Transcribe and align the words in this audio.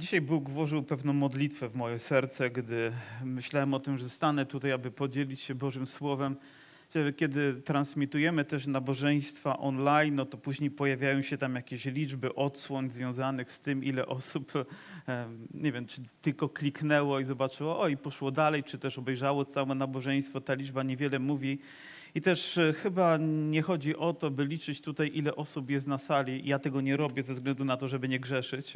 Dzisiaj 0.00 0.20
Bóg 0.20 0.50
włożył 0.50 0.82
pewną 0.82 1.12
modlitwę 1.12 1.68
w 1.68 1.74
moje 1.74 1.98
serce, 1.98 2.50
gdy 2.50 2.92
myślałem 3.24 3.74
o 3.74 3.80
tym, 3.80 3.98
że 3.98 4.08
stanę 4.08 4.46
tutaj, 4.46 4.72
aby 4.72 4.90
podzielić 4.90 5.40
się 5.40 5.54
Bożym 5.54 5.86
Słowem. 5.86 6.36
Kiedy 7.16 7.54
transmitujemy 7.54 8.44
też 8.44 8.66
nabożeństwa 8.66 9.58
online, 9.58 10.14
no 10.14 10.26
to 10.26 10.38
później 10.38 10.70
pojawiają 10.70 11.22
się 11.22 11.38
tam 11.38 11.54
jakieś 11.54 11.84
liczby 11.84 12.34
odsłon 12.34 12.90
związanych 12.90 13.52
z 13.52 13.60
tym, 13.60 13.84
ile 13.84 14.06
osób, 14.06 14.52
em, 15.06 15.46
nie 15.54 15.72
wiem, 15.72 15.86
czy 15.86 16.02
tylko 16.22 16.48
kliknęło 16.48 17.20
i 17.20 17.24
zobaczyło, 17.24 17.80
o 17.80 17.88
i 17.88 17.96
poszło 17.96 18.30
dalej, 18.30 18.64
czy 18.64 18.78
też 18.78 18.98
obejrzało 18.98 19.44
całe 19.44 19.74
nabożeństwo. 19.74 20.40
Ta 20.40 20.54
liczba 20.54 20.82
niewiele 20.82 21.18
mówi. 21.18 21.58
I 22.14 22.20
też 22.20 22.58
e, 22.58 22.72
chyba 22.72 23.16
nie 23.50 23.62
chodzi 23.62 23.96
o 23.96 24.12
to, 24.12 24.30
by 24.30 24.44
liczyć 24.44 24.80
tutaj, 24.80 25.10
ile 25.14 25.36
osób 25.36 25.70
jest 25.70 25.86
na 25.86 25.98
sali. 25.98 26.48
Ja 26.48 26.58
tego 26.58 26.80
nie 26.80 26.96
robię 26.96 27.22
ze 27.22 27.34
względu 27.34 27.64
na 27.64 27.76
to, 27.76 27.88
żeby 27.88 28.08
nie 28.08 28.20
grzeszyć. 28.20 28.74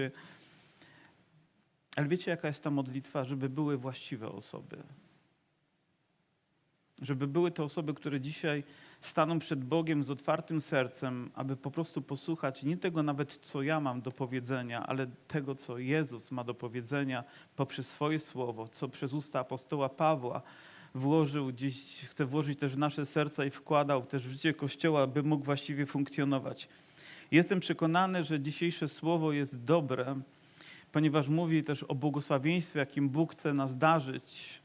Ale 1.97 2.09
wiecie, 2.09 2.31
jaka 2.31 2.49
jest 2.49 2.63
ta 2.63 2.71
modlitwa? 2.71 3.25
Żeby 3.25 3.49
były 3.49 3.77
właściwe 3.77 4.29
osoby. 4.29 4.77
Żeby 7.03 7.27
były 7.27 7.51
to 7.51 7.65
osoby, 7.65 7.95
które 7.95 8.21
dzisiaj 8.21 8.65
staną 9.01 9.39
przed 9.39 9.65
Bogiem 9.65 10.05
z 10.05 10.11
otwartym 10.11 10.61
sercem, 10.61 11.31
aby 11.35 11.57
po 11.57 11.71
prostu 11.71 12.03
posłuchać 12.03 12.63
nie 12.63 12.77
tego 12.77 13.03
nawet, 13.03 13.33
co 13.33 13.63
ja 13.63 13.81
mam 13.81 14.01
do 14.01 14.11
powiedzenia, 14.11 14.87
ale 14.87 15.07
tego, 15.29 15.55
co 15.55 15.79
Jezus 15.79 16.31
ma 16.31 16.45
do 16.45 16.55
powiedzenia 16.55 17.25
poprzez 17.57 17.89
swoje 17.89 18.19
słowo, 18.19 18.69
co 18.69 18.89
przez 18.89 19.13
usta 19.13 19.41
apostoła 19.41 19.89
Pawła 19.89 20.43
włożył 20.95 21.47
gdzieś, 21.47 22.07
chce 22.09 22.25
włożyć 22.27 22.59
też 22.59 22.75
w 22.75 22.79
nasze 22.79 23.07
serca 23.07 23.45
i 23.45 23.51
wkładał 23.51 24.07
też 24.07 24.29
w 24.29 24.31
życie 24.31 24.55
Kościoła, 24.55 25.07
by 25.07 25.23
mógł 25.23 25.45
właściwie 25.45 25.87
funkcjonować. 25.87 26.69
Jestem 27.31 27.61
przekonany, 27.61 28.25
że 28.25 28.41
dzisiejsze 28.41 28.89
słowo 28.89 29.33
jest 29.33 29.65
dobre, 29.65 30.21
ponieważ 30.95 31.29
mówi 31.29 31.65
też 31.65 31.83
o 31.83 31.95
błogosławieństwie, 31.95 32.79
jakim 32.79 33.09
Bóg 33.09 33.33
chce 33.33 33.55
nas 33.55 33.79
darzyć, 33.79 34.61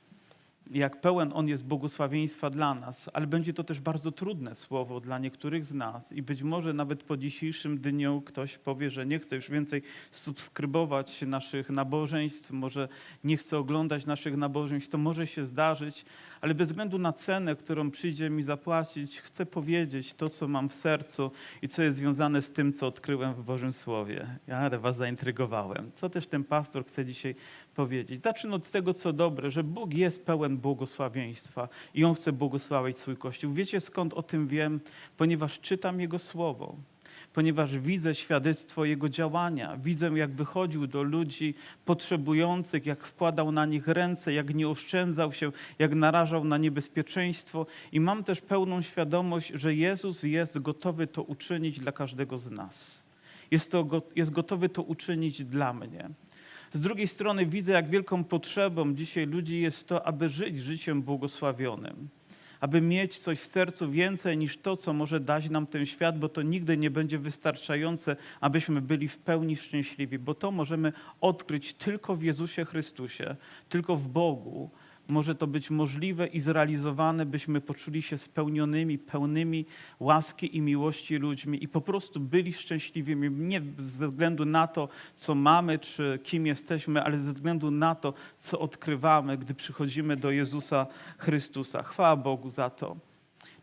jak 0.72 1.02
pełen 1.02 1.31
On 1.34 1.48
jest 1.48 1.66
błogosławieństwa 1.66 2.50
dla 2.50 2.76
nas, 2.76 3.09
ale 3.14 3.28
będzie 3.28 3.53
to 3.53 3.64
też 3.64 3.80
bardzo 3.80 4.12
trudne 4.12 4.56
słowo 4.56 5.00
dla 5.00 5.20
niektórych 5.20 5.66
z 5.66 5.73
nas 5.73 6.12
i 6.12 6.22
być 6.22 6.44
może 6.44 6.73
nawet 6.73 7.03
po 7.03 7.18
dzisiejszym 7.18 7.78
dniu 7.78 8.22
ktoś 8.26 8.58
powie, 8.58 8.90
że 8.90 9.06
nie 9.06 9.20
chce 9.20 9.36
już 9.36 9.50
więcej 9.50 9.81
subskrybować 10.12 11.22
naszych 11.22 11.70
nabożeństw, 11.70 12.52
może 12.52 12.88
nie 13.23 13.38
chce 13.38 13.58
oglądać 13.58 14.06
naszych 14.06 14.38
nabożeństw, 14.38 14.90
to 14.90 14.98
może 14.98 15.28
się 15.28 15.46
zdarzyć, 15.46 16.06
ale 16.42 16.54
bez 16.54 16.70
względu 16.70 16.98
na 16.98 17.14
cenę, 17.14 17.56
którą 17.56 17.92
przyjdzie 17.92 18.30
mi 18.30 18.44
zapłacić, 18.44 19.22
chcę 19.22 19.45
powiedzieć 19.45 20.14
to, 20.14 20.30
co 20.30 20.48
mam 20.48 20.70
w 20.70 20.73
sercu 20.73 21.31
i 21.62 21.68
co 21.68 21.84
jest 21.84 21.98
związane 21.98 22.42
z 22.42 22.52
tym, 22.52 22.73
co 22.73 22.88
odkryłem 22.88 23.34
w 23.34 23.44
Bożym 23.44 23.73
Słowie. 23.73 24.28
Ja 24.48 24.70
was 24.70 24.98
zaintrygowałem. 24.98 25.92
Co 25.96 26.09
też 26.09 26.28
ten 26.28 26.44
pastor 26.44 26.86
chce 26.86 27.06
dzisiaj 27.06 27.36
powiedzieć? 27.76 28.23
Zacznę 28.23 28.56
od 28.56 28.72
tego, 28.72 28.94
co 28.94 29.14
dobre, 29.14 29.52
że 29.52 29.64
Bóg 29.64 29.94
jest 29.94 30.26
pełen 30.26 30.58
błogosławieństwa 30.58 31.70
i 31.94 32.04
On 32.04 32.16
chce 32.16 32.31
błogosławić 32.31 33.00
swój 33.00 33.18
Kościół. 33.18 33.53
Wiecie 33.53 33.80
skąd 33.80 34.14
o 34.14 34.24
tym 34.24 34.48
wiem? 34.48 34.80
Ponieważ 35.18 35.59
czytam 35.59 36.00
Jego 36.00 36.20
Słowo 36.20 36.76
ponieważ 37.40 37.78
widzę 37.78 38.16
świadectwo 38.16 38.86
Jego 38.86 39.09
działania. 39.09 39.78
Widzę, 39.78 40.09
jak 40.09 40.32
wychodził 40.32 40.88
do 40.88 41.04
ludzi 41.04 41.54
potrzebujących, 41.86 42.86
jak 42.86 43.04
wkładał 43.04 43.52
na 43.52 43.66
nich 43.66 43.88
ręce, 43.88 44.34
jak 44.34 44.56
nie 44.56 44.68
oszczędzał 44.68 45.34
się, 45.34 45.52
jak 45.80 45.96
narażał 45.96 46.44
na 46.44 46.58
niebezpieczeństwo. 46.58 47.66
I 47.92 48.00
mam 48.00 48.23
też 48.23 48.42
pełną 48.42 48.81
świadomość, 48.81 49.52
że 49.56 49.76
Jezus 49.76 50.23
jest 50.23 50.59
gotowy 50.59 51.08
to 51.08 51.23
uczynić 51.23 51.80
dla 51.80 51.92
każdego 51.92 52.38
z 52.38 52.52
nas. 52.52 53.04
Jest, 53.52 53.72
to, 53.72 54.02
jest 54.16 54.31
gotowy 54.31 54.70
to 54.70 54.84
uczynić 54.84 55.44
dla 55.46 55.74
mnie. 55.74 56.09
Z 56.74 56.81
drugiej 56.81 57.08
strony 57.08 57.46
widzę, 57.46 57.72
jak 57.72 57.90
wielką 57.90 58.24
potrzebą 58.24 58.94
dzisiaj 58.94 59.26
ludzi 59.26 59.62
jest 59.62 59.88
to, 59.88 60.08
aby 60.08 60.30
żyć 60.30 60.58
życiem 60.58 61.02
błogosławionym 61.02 62.09
aby 62.60 62.82
mieć 62.82 63.20
coś 63.20 63.40
w 63.40 63.46
sercu 63.46 63.92
więcej 63.92 64.38
niż 64.38 64.58
to, 64.58 64.78
co 64.78 64.94
może 64.94 65.20
dać 65.20 65.50
nam 65.50 65.68
ten 65.68 65.86
świat, 65.86 66.20
bo 66.20 66.30
to 66.30 66.42
nigdy 66.42 66.78
nie 66.78 66.92
będzie 66.92 67.20
wystarczające, 67.20 68.16
abyśmy 68.42 68.81
byli 68.81 69.08
w 69.08 69.18
pełni 69.18 69.58
szczęśliwi, 69.58 70.20
bo 70.20 70.34
to 70.34 70.52
możemy 70.52 70.94
odkryć 71.22 71.74
tylko 71.74 72.16
w 72.16 72.24
Jezusie 72.24 72.66
Chrystusie, 72.66 73.36
tylko 73.69 73.96
w 73.96 74.08
Bogu. 74.08 74.69
Może 75.09 75.36
to 75.36 75.47
być 75.47 75.70
możliwe 75.70 76.28
i 76.28 76.40
zrealizowane, 76.40 77.25
byśmy 77.25 77.62
poczuli 77.62 78.02
się 78.02 78.18
spełnionymi, 78.18 78.97
pełnymi 78.97 79.66
łaski 80.00 80.58
i 80.58 80.62
miłości 80.62 81.16
ludźmi 81.16 81.64
i 81.64 81.68
po 81.68 81.81
prostu 81.81 82.20
byli 82.20 82.53
szczęśliwymi, 82.53 83.31
nie 83.31 83.62
ze 83.80 84.09
względu 84.09 84.46
na 84.46 84.68
to, 84.68 84.90
co 85.16 85.36
mamy, 85.36 85.80
czy 85.80 86.19
kim 86.24 86.48
jesteśmy, 86.48 87.03
ale 87.03 87.18
ze 87.18 87.34
względu 87.34 87.72
na 87.72 87.96
to, 87.96 88.14
co 88.40 88.59
odkrywamy, 88.59 89.38
gdy 89.38 89.53
przychodzimy 89.53 90.16
do 90.16 90.31
Jezusa 90.31 90.88
Chrystusa. 91.18 91.84
Chwała 91.84 92.16
Bogu 92.16 92.50
za 92.50 92.69
to. 92.69 92.96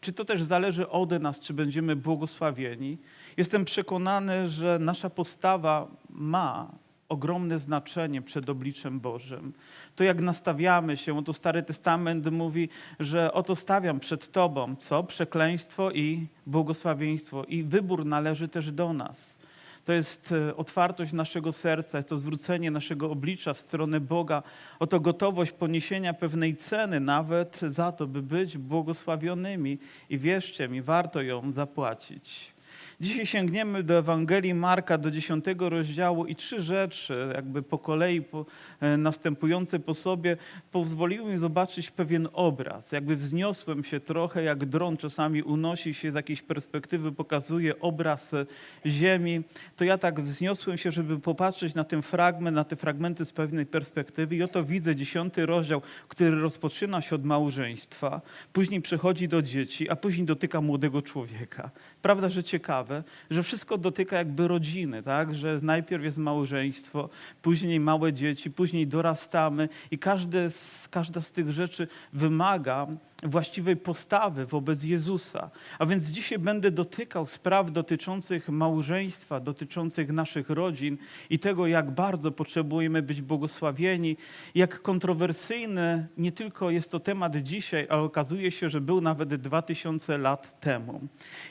Czy 0.00 0.12
to 0.12 0.24
też 0.24 0.42
zależy 0.42 0.88
od 0.88 1.10
nas, 1.10 1.40
czy 1.40 1.54
będziemy 1.54 1.96
błogosławieni? 1.96 2.98
Jestem 3.36 3.64
przekonany, 3.64 4.48
że 4.48 4.78
nasza 4.78 5.10
postawa 5.10 5.88
ma 6.10 6.70
ogromne 7.08 7.58
znaczenie 7.58 8.22
przed 8.22 8.50
obliczem 8.50 9.00
Bożym. 9.00 9.52
To 9.96 10.04
jak 10.04 10.20
nastawiamy 10.20 10.96
się, 10.96 11.18
oto 11.18 11.32
Stary 11.32 11.62
Testament 11.62 12.30
mówi, 12.30 12.68
że 13.00 13.32
oto 13.32 13.56
stawiam 13.56 14.00
przed 14.00 14.32
Tobą, 14.32 14.76
co? 14.76 15.04
Przekleństwo 15.04 15.90
i 15.90 16.26
błogosławieństwo. 16.46 17.44
I 17.44 17.62
wybór 17.62 18.06
należy 18.06 18.48
też 18.48 18.72
do 18.72 18.92
nas. 18.92 19.38
To 19.84 19.92
jest 19.92 20.32
e, 20.32 20.56
otwartość 20.56 21.12
naszego 21.12 21.52
serca, 21.52 21.98
jest 21.98 22.08
to 22.08 22.18
zwrócenie 22.18 22.70
naszego 22.70 23.10
oblicza 23.10 23.54
w 23.54 23.60
stronę 23.60 24.00
Boga, 24.00 24.42
oto 24.78 25.00
gotowość 25.00 25.52
poniesienia 25.52 26.14
pewnej 26.14 26.56
ceny 26.56 27.00
nawet 27.00 27.60
za 27.60 27.92
to, 27.92 28.06
by 28.06 28.22
być 28.22 28.58
błogosławionymi. 28.58 29.78
I 30.10 30.18
wierzcie 30.18 30.68
mi, 30.68 30.82
warto 30.82 31.22
ją 31.22 31.52
zapłacić. 31.52 32.55
Dzisiaj 33.00 33.26
sięgniemy 33.26 33.82
do 33.82 33.98
Ewangelii 33.98 34.54
Marka, 34.54 34.98
do 34.98 35.10
10 35.10 35.44
rozdziału 35.58 36.26
i 36.26 36.36
trzy 36.36 36.60
rzeczy, 36.60 37.32
jakby 37.34 37.62
po 37.62 37.78
kolei 37.78 38.22
po, 38.22 38.46
e, 38.80 38.96
następujące 38.96 39.78
po 39.78 39.94
sobie, 39.94 40.36
pozwoliły 40.72 41.30
mi 41.30 41.36
zobaczyć 41.36 41.90
pewien 41.90 42.28
obraz. 42.32 42.92
Jakby 42.92 43.16
wzniosłem 43.16 43.84
się 43.84 44.00
trochę, 44.00 44.42
jak 44.42 44.64
dron 44.64 44.96
czasami 44.96 45.42
unosi 45.42 45.94
się 45.94 46.10
z 46.10 46.14
jakiejś 46.14 46.42
perspektywy, 46.42 47.12
pokazuje 47.12 47.80
obraz 47.80 48.34
e, 48.34 48.46
ziemi. 48.86 49.42
To 49.76 49.84
ja 49.84 49.98
tak 49.98 50.20
wzniosłem 50.20 50.76
się, 50.76 50.92
żeby 50.92 51.18
popatrzeć 51.18 51.74
na 51.74 51.84
ten 51.84 52.02
fragment, 52.02 52.54
na 52.54 52.64
te 52.64 52.76
fragmenty 52.76 53.24
z 53.24 53.32
pewnej 53.32 53.66
perspektywy 53.66 54.36
i 54.36 54.42
oto 54.42 54.64
widzę 54.64 54.96
10 54.96 55.34
rozdział, 55.36 55.82
który 56.08 56.40
rozpoczyna 56.40 57.00
się 57.00 57.16
od 57.16 57.24
małżeństwa, 57.24 58.20
później 58.52 58.80
przechodzi 58.80 59.28
do 59.28 59.42
dzieci, 59.42 59.90
a 59.90 59.96
później 59.96 60.26
dotyka 60.26 60.60
młodego 60.60 61.02
człowieka. 61.02 61.70
Prawda, 62.02 62.28
że 62.28 62.44
ciekawe, 62.44 62.85
że 63.30 63.42
wszystko 63.42 63.78
dotyka 63.78 64.16
jakby 64.16 64.48
rodziny, 64.48 65.02
tak? 65.02 65.34
Że 65.34 65.60
najpierw 65.62 66.04
jest 66.04 66.18
małżeństwo, 66.18 67.08
później 67.42 67.80
małe 67.80 68.12
dzieci, 68.12 68.50
później 68.50 68.86
dorastamy 68.86 69.68
i 69.90 69.98
każde 69.98 70.50
z, 70.50 70.88
każda 70.88 71.20
z 71.20 71.32
tych 71.32 71.52
rzeczy 71.52 71.88
wymaga 72.12 72.86
właściwej 73.22 73.76
postawy 73.76 74.46
wobec 74.46 74.84
Jezusa. 74.84 75.50
A 75.78 75.86
więc 75.86 76.04
dzisiaj 76.04 76.38
będę 76.38 76.70
dotykał 76.70 77.26
spraw 77.26 77.72
dotyczących 77.72 78.48
małżeństwa, 78.48 79.40
dotyczących 79.40 80.12
naszych 80.12 80.50
rodzin 80.50 80.98
i 81.30 81.38
tego, 81.38 81.66
jak 81.66 81.90
bardzo 81.90 82.30
potrzebujemy 82.30 83.02
być 83.02 83.22
błogosławieni, 83.22 84.16
jak 84.54 84.82
kontrowersyjny 84.82 86.06
nie 86.18 86.32
tylko 86.32 86.70
jest 86.70 86.92
to 86.92 87.00
temat 87.00 87.36
dzisiaj, 87.36 87.86
ale 87.90 88.02
okazuje 88.02 88.50
się, 88.50 88.68
że 88.68 88.80
był 88.80 89.00
nawet 89.00 89.34
2000 89.34 90.18
lat 90.18 90.60
temu. 90.60 91.00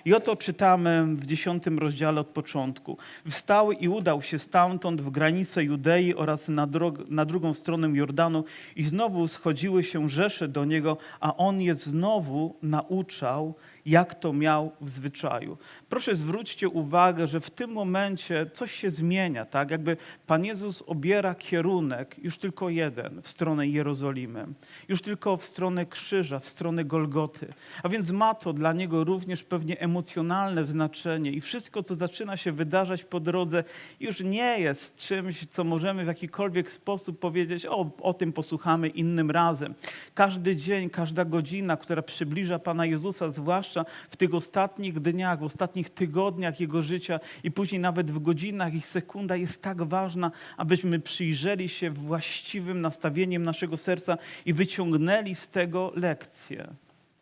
I 0.06 0.14
oto 0.14 0.36
czytamy 0.36 1.06
w 1.16 1.25
dziesiątym 1.26 1.80
rozdziale 1.80 2.22
od 2.22 2.28
początku. 2.28 2.98
Wstał 3.30 3.72
i 3.72 3.88
udał 3.88 4.22
się 4.22 4.40
stamtąd 4.40 5.02
w 5.02 5.10
granice 5.10 5.64
Judei 5.64 6.16
oraz 6.16 6.50
na, 6.50 6.68
drog- 6.68 7.10
na 7.10 7.26
drugą 7.26 7.54
stronę 7.54 7.88
Jordanu 7.88 8.44
i 8.76 8.84
znowu 8.84 9.28
schodziły 9.28 9.84
się 9.84 10.10
rzesze 10.10 10.48
do 10.48 10.66
niego, 10.66 10.98
a 11.20 11.38
on 11.38 11.62
je 11.62 11.76
znowu 11.76 12.56
nauczał, 12.62 13.56
jak 13.86 14.16
to 14.16 14.34
miał 14.34 14.72
w 14.82 14.90
zwyczaju. 14.90 15.58
Proszę 15.90 16.16
zwróćcie 16.16 16.70
uwagę, 16.70 17.28
że 17.28 17.40
w 17.40 17.50
tym 17.50 17.72
momencie 17.72 18.50
coś 18.54 18.72
się 18.72 18.90
zmienia, 18.90 19.46
tak? 19.46 19.72
Jakby 19.72 19.98
Pan 20.28 20.46
Jezus 20.46 20.84
obiera 20.88 21.36
kierunek 21.36 22.16
już 22.24 22.38
tylko 22.38 22.70
jeden 22.70 23.22
w 23.22 23.28
stronę 23.28 23.68
Jerozolimy, 23.68 24.46
już 24.90 25.02
tylko 25.02 25.38
w 25.38 25.44
stronę 25.44 25.86
krzyża, 25.86 26.40
w 26.40 26.48
stronę 26.48 26.86
Golgoty. 26.86 27.54
A 27.84 27.90
więc 27.90 28.12
ma 28.12 28.36
to 28.36 28.54
dla 28.54 28.74
niego 28.74 29.04
również 29.04 29.44
pewnie 29.44 29.80
emocjonalne 29.80 30.66
znaczenie 30.66 31.15
i 31.16 31.42
wszystko, 31.42 31.84
co 31.84 31.96
zaczyna 31.96 32.38
się 32.38 32.52
wydarzać 32.52 33.04
po 33.04 33.20
drodze, 33.20 33.64
już 34.00 34.20
nie 34.20 34.60
jest 34.60 34.96
czymś, 34.96 35.46
co 35.46 35.64
możemy 35.64 36.04
w 36.04 36.08
jakikolwiek 36.08 36.72
sposób 36.72 37.20
powiedzieć, 37.20 37.66
o, 37.66 37.92
o 38.02 38.14
tym 38.14 38.34
posłuchamy 38.34 38.88
innym 38.88 39.32
razem. 39.32 39.74
Każdy 40.14 40.56
dzień, 40.56 40.90
każda 40.90 41.26
godzina, 41.26 41.78
która 41.78 42.02
przybliża 42.02 42.60
Pana 42.60 42.86
Jezusa, 42.86 43.32
zwłaszcza 43.32 43.86
w 44.10 44.16
tych 44.16 44.34
ostatnich 44.34 45.00
dniach, 45.00 45.40
w 45.40 45.44
ostatnich 45.44 45.90
tygodniach 45.90 46.60
Jego 46.60 46.82
życia 46.82 47.20
i 47.44 47.52
później 47.52 47.82
nawet 47.82 48.12
w 48.12 48.20
godzinach 48.20 48.74
i 48.74 48.82
sekundach 48.82 49.40
jest 49.40 49.62
tak 49.62 49.84
ważna, 49.84 50.32
abyśmy 50.58 51.00
przyjrzeli 51.00 51.70
się 51.70 51.90
właściwym 51.90 52.82
nastawieniem 52.82 53.44
naszego 53.44 53.78
serca 53.78 54.18
i 54.46 54.54
wyciągnęli 54.54 55.36
z 55.36 55.50
tego 55.50 55.92
lekcje. 55.96 56.68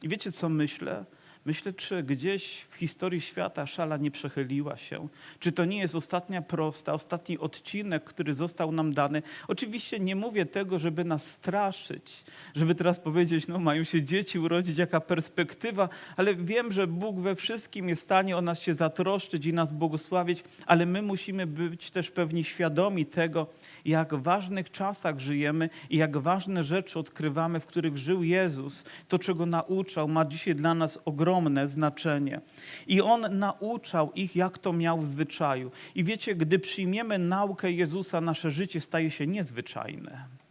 I 0.03 0.09
wiecie, 0.09 0.31
co 0.31 0.49
myślę? 0.49 1.05
Myślę, 1.45 1.73
czy 1.73 2.03
gdzieś 2.03 2.65
w 2.69 2.75
historii 2.75 3.21
świata 3.21 3.65
szala 3.65 3.97
nie 3.97 4.11
przechyliła 4.11 4.77
się. 4.77 5.07
Czy 5.39 5.51
to 5.51 5.65
nie 5.65 5.79
jest 5.79 5.95
ostatnia 5.95 6.41
prosta, 6.41 6.93
ostatni 6.93 7.39
odcinek, 7.39 8.03
który 8.03 8.33
został 8.33 8.71
nam 8.71 8.93
dany? 8.93 9.21
Oczywiście 9.47 9.99
nie 9.99 10.15
mówię 10.15 10.45
tego, 10.45 10.79
żeby 10.79 11.03
nas 11.03 11.31
straszyć, 11.31 12.23
żeby 12.55 12.75
teraz 12.75 12.99
powiedzieć, 12.99 13.47
no 13.47 13.59
mają 13.59 13.83
się 13.83 14.01
dzieci 14.01 14.39
urodzić, 14.39 14.77
jaka 14.77 14.99
perspektywa, 14.99 15.89
ale 16.17 16.35
wiem, 16.35 16.71
że 16.71 16.87
Bóg 16.87 17.19
we 17.19 17.35
wszystkim 17.35 17.89
jest 17.89 18.01
w 18.01 18.05
stanie 18.05 18.37
o 18.37 18.41
nas 18.41 18.61
się 18.61 18.73
zatroszczyć 18.73 19.45
i 19.45 19.53
nas 19.53 19.71
błogosławić, 19.71 20.43
ale 20.65 20.85
my 20.85 21.01
musimy 21.01 21.47
być 21.47 21.91
też 21.91 22.11
pewni 22.11 22.43
świadomi 22.43 23.05
tego, 23.05 23.47
jak 23.85 24.15
ważnych 24.15 24.71
czasach 24.71 25.19
żyjemy 25.19 25.69
i 25.89 25.97
jak 25.97 26.17
ważne 26.17 26.63
rzeczy 26.63 26.99
odkrywamy, 26.99 27.59
w 27.59 27.65
których 27.65 27.97
żył 27.97 28.23
Jezus. 28.23 28.85
To, 29.07 29.19
czego 29.19 29.45
nauczał, 29.45 30.07
ma 30.07 30.25
dzisiaj 30.25 30.55
dla 30.55 30.73
nas 30.73 30.99
ogromne 31.05 31.32
znaczenie. 31.67 32.41
I 32.87 33.01
On 33.01 33.39
nauczał 33.39 34.11
ich, 34.13 34.35
jak 34.35 34.57
to 34.57 34.73
miał 34.73 34.99
w 34.99 35.07
zwyczaju. 35.07 35.71
I 35.95 36.03
wiecie, 36.03 36.35
gdy 36.35 36.59
przyjmiemy 36.59 37.19
naukę 37.19 37.71
Jezusa, 37.71 38.21
nasze 38.21 38.51
życie 38.51 38.81
staje 38.81 39.11
się 39.11 39.27
niezwyczajne 39.27 40.42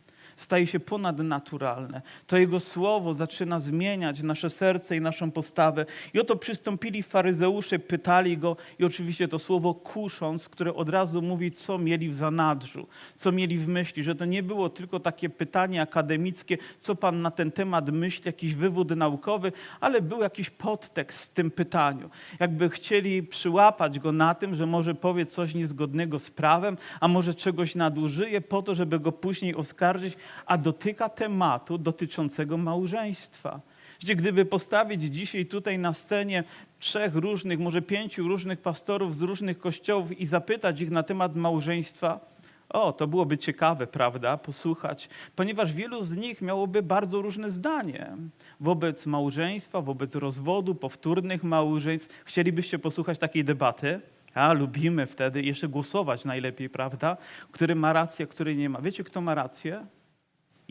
staje 0.42 0.66
się 0.66 0.80
ponadnaturalne. 0.80 2.02
To 2.26 2.36
Jego 2.36 2.60
Słowo 2.60 3.14
zaczyna 3.14 3.60
zmieniać 3.60 4.22
nasze 4.22 4.50
serce 4.50 4.96
i 4.96 5.00
naszą 5.00 5.30
postawę. 5.30 5.86
I 6.14 6.20
oto 6.20 6.36
przystąpili 6.36 7.02
faryzeusze, 7.02 7.78
pytali 7.78 8.38
Go 8.38 8.56
i 8.78 8.84
oczywiście 8.84 9.28
to 9.28 9.38
słowo 9.38 9.74
kusząc, 9.74 10.48
które 10.48 10.74
od 10.74 10.88
razu 10.88 11.22
mówi, 11.22 11.50
co 11.50 11.78
mieli 11.78 12.08
w 12.08 12.14
zanadrzu, 12.14 12.86
co 13.14 13.32
mieli 13.32 13.58
w 13.58 13.68
myśli, 13.68 14.04
że 14.04 14.14
to 14.14 14.24
nie 14.24 14.42
było 14.42 14.68
tylko 14.68 15.00
takie 15.00 15.28
pytanie 15.28 15.82
akademickie, 15.82 16.58
co 16.78 16.94
Pan 16.94 17.22
na 17.22 17.30
ten 17.30 17.52
temat 17.52 17.90
myśli, 17.90 18.22
jakiś 18.26 18.54
wywód 18.54 18.90
naukowy, 18.90 19.52
ale 19.80 20.02
był 20.02 20.20
jakiś 20.20 20.50
podtekst 20.50 21.30
w 21.30 21.34
tym 21.34 21.50
pytaniu. 21.50 22.10
Jakby 22.40 22.70
chcieli 22.70 23.22
przyłapać 23.22 23.98
Go 23.98 24.12
na 24.12 24.34
tym, 24.34 24.54
że 24.54 24.66
może 24.66 24.94
powie 24.94 25.26
coś 25.26 25.54
niezgodnego 25.54 26.18
z 26.18 26.30
prawem, 26.30 26.76
a 27.00 27.08
może 27.08 27.34
czegoś 27.34 27.74
nadużyje 27.74 28.40
po 28.40 28.62
to, 28.62 28.74
żeby 28.74 29.00
Go 29.00 29.12
później 29.12 29.54
oskarżyć, 29.54 30.14
a 30.46 30.58
dotyka 30.58 31.08
tematu 31.08 31.78
dotyczącego 31.78 32.56
małżeństwa. 32.56 33.60
Gdzie 34.00 34.16
gdyby 34.16 34.44
postawić 34.44 35.02
dzisiaj 35.02 35.46
tutaj 35.46 35.78
na 35.78 35.92
scenie 35.92 36.44
trzech 36.78 37.14
różnych, 37.14 37.58
może 37.58 37.82
pięciu 37.82 38.28
różnych 38.28 38.60
pastorów 38.60 39.16
z 39.16 39.22
różnych 39.22 39.58
kościołów 39.58 40.20
i 40.20 40.26
zapytać 40.26 40.80
ich 40.80 40.90
na 40.90 41.02
temat 41.02 41.36
małżeństwa, 41.36 42.32
o, 42.68 42.92
to 42.92 43.06
byłoby 43.06 43.38
ciekawe, 43.38 43.86
prawda, 43.86 44.36
posłuchać, 44.36 45.08
ponieważ 45.36 45.72
wielu 45.72 46.02
z 46.02 46.16
nich 46.16 46.42
miałoby 46.42 46.82
bardzo 46.82 47.22
różne 47.22 47.50
zdanie 47.50 48.16
wobec 48.60 49.06
małżeństwa, 49.06 49.80
wobec 49.80 50.14
rozwodu, 50.14 50.74
powtórnych 50.74 51.44
małżeństw. 51.44 52.22
Chcielibyście 52.24 52.78
posłuchać 52.78 53.18
takiej 53.18 53.44
debaty? 53.44 54.00
A 54.34 54.52
lubimy 54.52 55.06
wtedy 55.06 55.42
jeszcze 55.42 55.68
głosować 55.68 56.24
najlepiej, 56.24 56.70
prawda? 56.70 57.16
Który 57.50 57.74
ma 57.74 57.92
rację, 57.92 58.26
który 58.26 58.56
nie 58.56 58.68
ma. 58.68 58.80
Wiecie, 58.80 59.04
kto 59.04 59.20
ma 59.20 59.34
rację? 59.34 59.86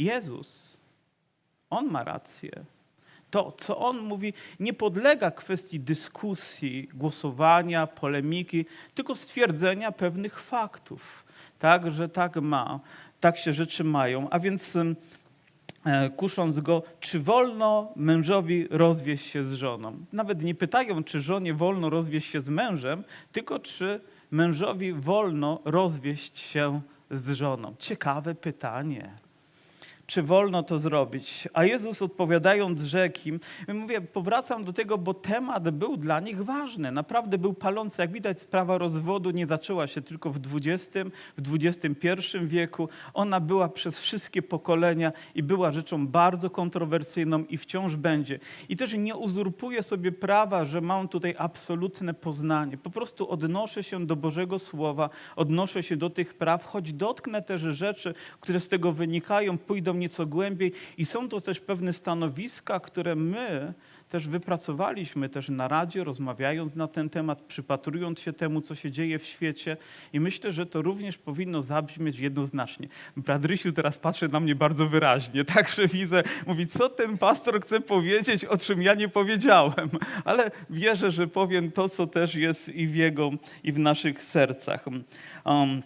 Jezus. 0.03 0.77
On 1.69 1.91
ma 1.91 2.03
rację. 2.03 2.51
To, 3.31 3.51
co 3.51 3.77
on 3.77 3.99
mówi, 3.99 4.33
nie 4.59 4.73
podlega 4.73 5.31
kwestii 5.31 5.79
dyskusji, 5.79 6.89
głosowania, 6.93 7.87
polemiki, 7.87 8.65
tylko 8.95 9.15
stwierdzenia 9.15 9.91
pewnych 9.91 10.39
faktów. 10.39 11.25
Tak, 11.59 11.91
że 11.91 12.09
tak 12.09 12.35
ma, 12.35 12.79
tak 13.19 13.37
się 13.37 13.53
rzeczy 13.53 13.83
mają. 13.83 14.29
A 14.29 14.39
więc 14.39 14.75
e, 14.75 16.09
kusząc 16.09 16.59
go, 16.59 16.83
czy 16.99 17.19
wolno 17.19 17.91
mężowi 17.95 18.67
rozwieść 18.69 19.25
się 19.25 19.43
z 19.43 19.53
żoną. 19.53 20.05
Nawet 20.13 20.41
nie 20.41 20.55
pytają, 20.55 21.03
czy 21.03 21.21
żonie 21.21 21.53
wolno 21.53 21.89
rozwieść 21.89 22.31
się 22.31 22.41
z 22.41 22.49
mężem, 22.49 23.03
tylko 23.31 23.59
czy 23.59 24.01
mężowi 24.31 24.93
wolno 24.93 25.59
rozwieść 25.65 26.39
się 26.39 26.81
z 27.11 27.31
żoną. 27.31 27.75
Ciekawe 27.79 28.35
pytanie 28.35 29.11
czy 30.11 30.23
wolno 30.23 30.63
to 30.63 30.79
zrobić. 30.79 31.47
A 31.53 31.63
Jezus 31.65 32.01
odpowiadając 32.01 32.81
rzekł 32.81 33.19
im, 33.25 33.39
mówię, 33.67 34.01
powracam 34.01 34.63
do 34.63 34.73
tego, 34.73 34.97
bo 34.97 35.13
temat 35.13 35.69
był 35.69 35.97
dla 35.97 36.19
nich 36.19 36.43
ważny, 36.43 36.91
naprawdę 36.91 37.37
był 37.37 37.53
palący. 37.53 38.01
Jak 38.01 38.11
widać, 38.11 38.41
sprawa 38.41 38.77
rozwodu 38.77 39.31
nie 39.31 39.47
zaczęła 39.47 39.87
się 39.87 40.01
tylko 40.01 40.31
w 40.31 40.39
XX, 40.55 41.09
w 41.37 41.55
XXI 41.55 42.17
wieku. 42.43 42.89
Ona 43.13 43.39
była 43.39 43.69
przez 43.69 43.99
wszystkie 43.99 44.41
pokolenia 44.41 45.11
i 45.35 45.43
była 45.43 45.71
rzeczą 45.71 46.07
bardzo 46.07 46.49
kontrowersyjną 46.49 47.43
i 47.43 47.57
wciąż 47.57 47.95
będzie. 47.95 48.39
I 48.69 48.77
też 48.77 48.93
nie 48.93 49.15
uzurpuję 49.15 49.83
sobie 49.83 50.11
prawa, 50.11 50.65
że 50.65 50.81
mam 50.81 51.07
tutaj 51.07 51.35
absolutne 51.37 52.13
poznanie. 52.13 52.77
Po 52.77 52.89
prostu 52.89 53.29
odnoszę 53.29 53.83
się 53.83 54.05
do 54.05 54.15
Bożego 54.15 54.59
Słowa, 54.59 55.09
odnoszę 55.35 55.83
się 55.83 55.95
do 55.97 56.09
tych 56.09 56.33
praw, 56.33 56.65
choć 56.65 56.93
dotknę 56.93 57.41
też 57.41 57.61
rzeczy, 57.61 58.13
które 58.39 58.59
z 58.59 58.69
tego 58.69 58.91
wynikają, 58.91 59.57
pójdą 59.57 60.00
nieco 60.01 60.25
głębiej 60.25 60.71
i 60.97 61.05
są 61.05 61.29
to 61.29 61.41
też 61.41 61.59
pewne 61.59 61.93
stanowiska, 61.93 62.79
które 62.79 63.15
my 63.15 63.73
też 64.11 64.27
wypracowaliśmy 64.27 65.29
też 65.29 65.49
na 65.49 65.67
Radzie, 65.67 66.03
rozmawiając 66.03 66.75
na 66.75 66.87
ten 66.87 67.09
temat, 67.09 67.41
przypatrując 67.41 68.19
się 68.19 68.33
temu, 68.33 68.61
co 68.61 68.75
się 68.75 68.91
dzieje 68.91 69.19
w 69.19 69.25
świecie 69.25 69.77
i 70.13 70.19
myślę, 70.19 70.53
że 70.53 70.65
to 70.65 70.81
również 70.81 71.17
powinno 71.17 71.61
zabrzmieć 71.61 72.19
jednoznacznie. 72.19 72.87
Brat 73.17 73.45
Rysiu 73.45 73.71
teraz 73.71 73.97
patrzy 73.97 74.27
na 74.27 74.39
mnie 74.39 74.55
bardzo 74.55 74.87
wyraźnie, 74.87 75.45
także 75.55 75.87
widzę, 75.87 76.23
mówi, 76.47 76.67
co 76.67 76.89
ten 76.89 77.17
pastor 77.17 77.61
chce 77.61 77.81
powiedzieć, 77.81 78.45
o 78.45 78.57
czym 78.57 78.81
ja 78.81 78.93
nie 78.93 79.09
powiedziałem, 79.09 79.89
ale 80.25 80.51
wierzę, 80.69 81.11
że 81.11 81.27
powiem 81.27 81.71
to, 81.71 81.89
co 81.89 82.07
też 82.07 82.35
jest 82.35 82.69
i 82.69 82.87
w 82.87 82.95
jego, 82.95 83.31
i 83.63 83.71
w 83.71 83.79
naszych 83.79 84.21
sercach. 84.21 84.85
Um, 85.45 85.81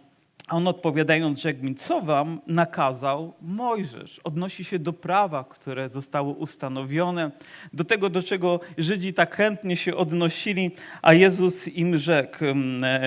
a 0.47 0.55
on 0.55 0.67
odpowiadając 0.67 1.39
rzekł 1.39 1.63
mi, 1.63 1.75
co 1.75 2.01
wam 2.01 2.41
nakazał 2.47 3.33
Mojżesz? 3.41 4.19
Odnosi 4.23 4.63
się 4.63 4.79
do 4.79 4.93
prawa, 4.93 5.43
które 5.43 5.89
zostało 5.89 6.33
ustanowione, 6.33 7.31
do 7.73 7.83
tego, 7.83 8.09
do 8.09 8.23
czego 8.23 8.59
Żydzi 8.77 9.13
tak 9.13 9.35
chętnie 9.35 9.75
się 9.75 9.95
odnosili, 9.95 10.71
a 11.01 11.13
Jezus 11.13 11.67
im 11.67 11.97
rzekł, 11.97 12.45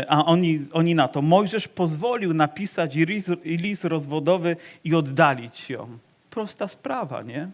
a 0.08 0.24
oni, 0.24 0.58
oni 0.72 0.94
na 0.94 1.08
to, 1.08 1.22
Mojżesz 1.22 1.68
pozwolił 1.68 2.34
napisać 2.34 2.94
list 3.44 3.84
rozwodowy 3.84 4.56
i 4.84 4.94
oddalić 4.94 5.70
ją. 5.70 5.98
Prosta 6.30 6.68
sprawa, 6.68 7.22
nie? 7.22 7.48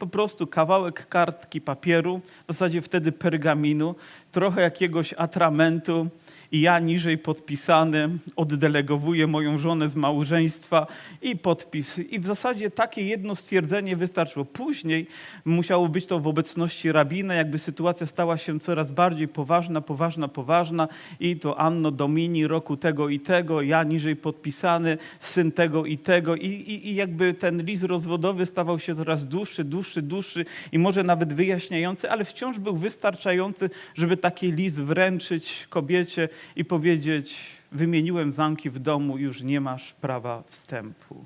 po 0.00 0.06
prostu 0.06 0.46
kawałek 0.46 1.08
kartki 1.08 1.60
papieru, 1.60 2.20
w 2.48 2.52
zasadzie 2.52 2.82
wtedy 2.82 3.12
pergaminu, 3.12 3.94
trochę 4.32 4.60
jakiegoś 4.60 5.12
atramentu, 5.12 6.10
i 6.52 6.60
ja 6.60 6.78
niżej 6.78 7.18
podpisany 7.18 8.08
oddelegowuję 8.36 9.26
moją 9.26 9.58
żonę 9.58 9.88
z 9.88 9.94
małżeństwa 9.94 10.86
i 11.22 11.36
podpis. 11.36 11.98
I 11.98 12.20
w 12.20 12.26
zasadzie 12.26 12.70
takie 12.70 13.02
jedno 13.02 13.34
stwierdzenie 13.34 13.96
wystarczyło. 13.96 14.44
Później 14.44 15.06
musiało 15.44 15.88
być 15.88 16.06
to 16.06 16.20
w 16.20 16.26
obecności 16.26 16.92
rabina, 16.92 17.34
jakby 17.34 17.58
sytuacja 17.58 18.06
stała 18.06 18.38
się 18.38 18.60
coraz 18.60 18.92
bardziej 18.92 19.28
poważna, 19.28 19.80
poważna, 19.80 20.28
poważna 20.28 20.88
i 21.20 21.36
to 21.36 21.58
Anno 21.60 21.90
Domini 21.90 22.46
roku 22.46 22.76
tego 22.76 23.08
i 23.08 23.20
tego, 23.20 23.62
ja 23.62 23.82
niżej 23.82 24.16
podpisany, 24.16 24.98
syn 25.18 25.52
tego 25.52 25.86
i 25.86 25.98
tego 25.98 26.36
i, 26.36 26.46
i, 26.46 26.88
i 26.88 26.94
jakby 26.94 27.34
ten 27.34 27.62
list 27.62 27.84
rozwodowy 27.84 28.46
stawał 28.46 28.78
się 28.78 28.94
coraz 28.94 29.26
dłuższy, 29.26 29.64
dłuższy, 29.64 30.02
dłuższy 30.02 30.44
i 30.72 30.78
może 30.78 31.02
nawet 31.02 31.32
wyjaśniający, 31.32 32.10
ale 32.10 32.24
wciąż 32.24 32.58
był 32.58 32.76
wystarczający, 32.76 33.70
żeby 33.94 34.16
taki 34.20 34.52
list 34.52 34.82
wręczyć 34.82 35.66
kobiecie 35.70 36.28
i 36.56 36.64
powiedzieć: 36.64 37.38
Wymieniłem 37.72 38.32
zamki 38.32 38.70
w 38.70 38.78
domu, 38.78 39.18
już 39.18 39.42
nie 39.42 39.60
masz 39.60 39.92
prawa 39.92 40.42
wstępu. 40.46 41.24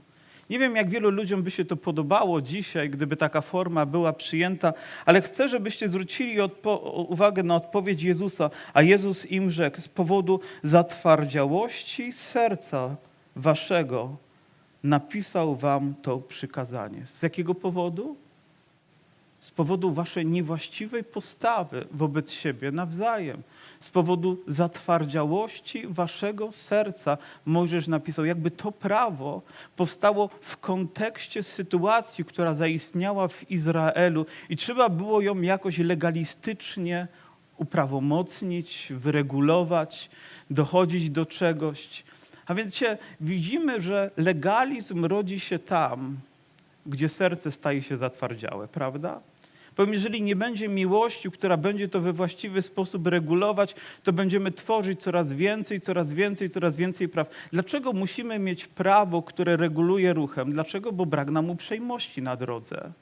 Nie 0.50 0.58
wiem, 0.58 0.76
jak 0.76 0.90
wielu 0.90 1.10
ludziom 1.10 1.42
by 1.42 1.50
się 1.50 1.64
to 1.64 1.76
podobało 1.76 2.40
dzisiaj, 2.40 2.90
gdyby 2.90 3.16
taka 3.16 3.40
forma 3.40 3.86
była 3.86 4.12
przyjęta, 4.12 4.72
ale 5.06 5.20
chcę, 5.22 5.48
żebyście 5.48 5.88
zwrócili 5.88 6.36
uwagę 7.08 7.42
na 7.42 7.56
odpowiedź 7.56 8.02
Jezusa. 8.02 8.50
A 8.74 8.82
Jezus 8.82 9.30
im 9.30 9.50
rzekł: 9.50 9.80
Z 9.80 9.88
powodu 9.88 10.40
zatwardziałości 10.62 12.12
serca 12.12 12.96
waszego 13.36 14.16
napisał 14.82 15.56
wam 15.56 15.94
to 16.02 16.18
przykazanie. 16.18 17.06
Z 17.06 17.22
jakiego 17.22 17.54
powodu? 17.54 18.16
Z 19.44 19.50
powodu 19.50 19.92
waszej 19.92 20.26
niewłaściwej 20.26 21.04
postawy 21.04 21.86
wobec 21.90 22.32
siebie 22.32 22.70
nawzajem, 22.70 23.42
z 23.80 23.90
powodu 23.90 24.38
zatwardziałości 24.46 25.86
waszego 25.86 26.52
serca. 26.52 27.18
Mojżesz 27.46 27.88
napisał, 27.88 28.24
jakby 28.24 28.50
to 28.50 28.72
prawo 28.72 29.42
powstało 29.76 30.30
w 30.40 30.56
kontekście 30.56 31.42
sytuacji, 31.42 32.24
która 32.24 32.54
zaistniała 32.54 33.28
w 33.28 33.50
Izraelu 33.50 34.26
i 34.48 34.56
trzeba 34.56 34.88
było 34.88 35.20
ją 35.20 35.40
jakoś 35.40 35.78
legalistycznie 35.78 37.08
uprawomocnić, 37.56 38.92
wyregulować, 38.96 40.10
dochodzić 40.50 41.10
do 41.10 41.26
czegoś. 41.26 42.04
A 42.46 42.54
więc 42.54 42.80
widzimy, 43.20 43.80
że 43.80 44.10
legalizm 44.16 45.04
rodzi 45.04 45.40
się 45.40 45.58
tam, 45.58 46.16
gdzie 46.86 47.08
serce 47.08 47.52
staje 47.52 47.82
się 47.82 47.96
zatwardziałe, 47.96 48.68
prawda? 48.68 49.20
Bo 49.76 49.84
jeżeli 49.84 50.22
nie 50.22 50.36
będzie 50.36 50.68
miłości, 50.68 51.30
która 51.30 51.56
będzie 51.56 51.88
to 51.88 52.00
we 52.00 52.12
właściwy 52.12 52.62
sposób 52.62 53.06
regulować, 53.06 53.74
to 54.02 54.12
będziemy 54.12 54.52
tworzyć 54.52 55.02
coraz 55.02 55.32
więcej, 55.32 55.80
coraz 55.80 56.12
więcej, 56.12 56.50
coraz 56.50 56.76
więcej 56.76 57.08
praw. 57.08 57.28
Dlaczego 57.52 57.92
musimy 57.92 58.38
mieć 58.38 58.66
prawo, 58.66 59.22
które 59.22 59.56
reguluje 59.56 60.12
ruchem? 60.12 60.52
Dlaczego? 60.52 60.92
Bo 60.92 61.06
brak 61.06 61.30
nam 61.30 61.50
uprzejmości 61.50 62.22
na 62.22 62.36
drodze. 62.36 62.92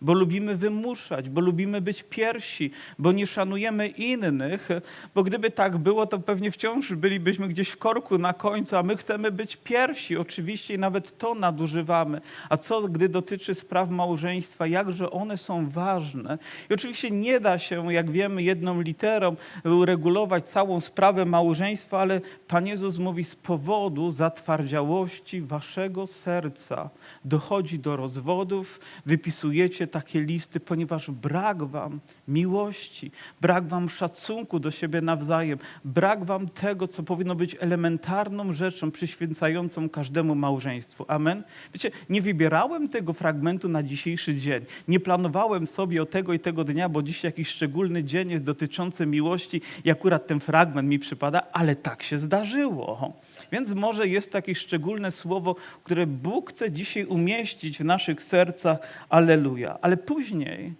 Bo 0.00 0.12
lubimy 0.12 0.56
wymuszać, 0.56 1.30
bo 1.30 1.40
lubimy 1.40 1.80
być 1.80 2.02
pierwsi, 2.02 2.70
bo 2.98 3.12
nie 3.12 3.26
szanujemy 3.26 3.88
innych, 3.88 4.68
bo 5.14 5.22
gdyby 5.22 5.50
tak 5.50 5.76
było, 5.76 6.06
to 6.06 6.18
pewnie 6.18 6.50
wciąż 6.50 6.92
bylibyśmy 6.92 7.48
gdzieś 7.48 7.68
w 7.68 7.76
korku 7.76 8.18
na 8.18 8.32
końcu, 8.32 8.76
a 8.76 8.82
my 8.82 8.96
chcemy 8.96 9.30
być 9.30 9.56
pierwsi, 9.56 10.16
oczywiście, 10.16 10.74
i 10.74 10.78
nawet 10.78 11.18
to 11.18 11.34
nadużywamy. 11.34 12.20
A 12.48 12.56
co 12.56 12.88
gdy 12.88 13.08
dotyczy 13.08 13.54
spraw 13.54 13.90
małżeństwa, 13.90 14.66
jakże 14.66 15.10
one 15.10 15.38
są 15.38 15.70
ważne? 15.70 16.38
I 16.70 16.74
oczywiście 16.74 17.10
nie 17.10 17.40
da 17.40 17.58
się, 17.58 17.92
jak 17.92 18.10
wiemy, 18.10 18.42
jedną 18.42 18.80
literą 18.80 19.36
uregulować 19.64 20.48
całą 20.48 20.80
sprawę 20.80 21.24
małżeństwa, 21.24 22.00
ale 22.00 22.20
Pan 22.48 22.66
Jezus 22.66 22.98
mówi, 22.98 23.24
z 23.24 23.34
powodu 23.34 24.10
zatwardziałości 24.10 25.40
waszego 25.40 26.06
serca 26.06 26.90
dochodzi 27.24 27.78
do 27.78 27.96
rozwodów, 27.96 28.80
wypisujecie 29.06 29.85
takie 29.86 30.20
listy, 30.20 30.60
ponieważ 30.60 31.10
brak 31.10 31.64
wam 31.64 32.00
miłości, 32.28 33.10
brak 33.40 33.66
wam 33.66 33.88
szacunku 33.88 34.60
do 34.60 34.70
siebie 34.70 35.00
nawzajem, 35.00 35.58
brak 35.84 36.24
wam 36.24 36.48
tego, 36.48 36.88
co 36.88 37.02
powinno 37.02 37.34
być 37.34 37.56
elementarną 37.60 38.52
rzeczą 38.52 38.90
przyświęcającą 38.90 39.88
każdemu 39.88 40.34
małżeństwu. 40.34 41.04
Amen? 41.08 41.44
Wiecie, 41.74 41.90
nie 42.10 42.22
wybierałem 42.22 42.88
tego 42.88 43.12
fragmentu 43.12 43.68
na 43.68 43.82
dzisiejszy 43.82 44.34
dzień. 44.34 44.64
Nie 44.88 45.00
planowałem 45.00 45.66
sobie 45.66 46.02
o 46.02 46.06
tego 46.06 46.32
i 46.32 46.38
tego 46.38 46.64
dnia, 46.64 46.88
bo 46.88 47.02
dziś 47.02 47.24
jakiś 47.24 47.48
szczególny 47.48 48.04
dzień 48.04 48.30
jest 48.30 48.44
dotyczący 48.44 49.06
miłości 49.06 49.60
i 49.84 49.90
akurat 49.90 50.26
ten 50.26 50.40
fragment 50.40 50.88
mi 50.88 50.98
przypada, 50.98 51.42
ale 51.52 51.76
tak 51.76 52.02
się 52.02 52.18
zdarzyło. 52.18 53.12
Więc 53.52 53.74
może 53.74 54.08
jest 54.08 54.32
to 54.32 54.38
jakieś 54.38 54.58
szczególne 54.58 55.10
słowo, 55.10 55.56
które 55.84 56.06
Bóg 56.06 56.50
chce 56.50 56.72
dzisiaj 56.72 57.04
umieścić 57.04 57.78
w 57.78 57.84
naszych 57.84 58.22
sercach. 58.22 58.78
Aleluja. 59.08 59.78
Ale 59.82 59.96
później 59.96 60.72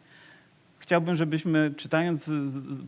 chciałbym, 0.79 1.17
żebyśmy 1.17 1.75
czytając 1.77 2.31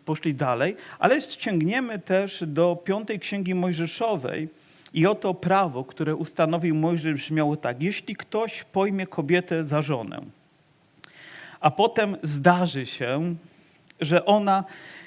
poszli 0.04 0.35
dalej, 0.35 0.76
ale 0.99 1.20
sięgniemy 1.20 1.99
też 1.99 2.44
do 2.47 2.76
piątej 2.85 3.18
księgi 3.18 3.54
Mojżeszowej. 3.54 4.49
I 4.94 5.06
oto 5.06 5.35
prawo, 5.35 5.85
które 5.85 6.16
ustanowił 6.16 6.75
Mojżesz 6.75 7.14
brzmiało 7.14 7.56
tak. 7.56 7.82
Jeśli 7.82 8.16
ktoś 8.16 8.64
pojmie 8.64 9.06
kobietę 9.06 9.64
za 9.64 9.82
żonę, 9.82 10.20
a 11.61 11.70
potem 11.70 12.16
zdarzy 12.23 12.87
się, 12.87 13.35
że 14.00 14.25
ona 14.25 14.64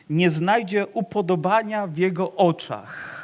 nie 0.09 0.29
znajdzie 0.29 0.87
upodobania 0.87 1.87
w 1.87 1.97
jego 1.97 2.35
oczach, 2.35 3.20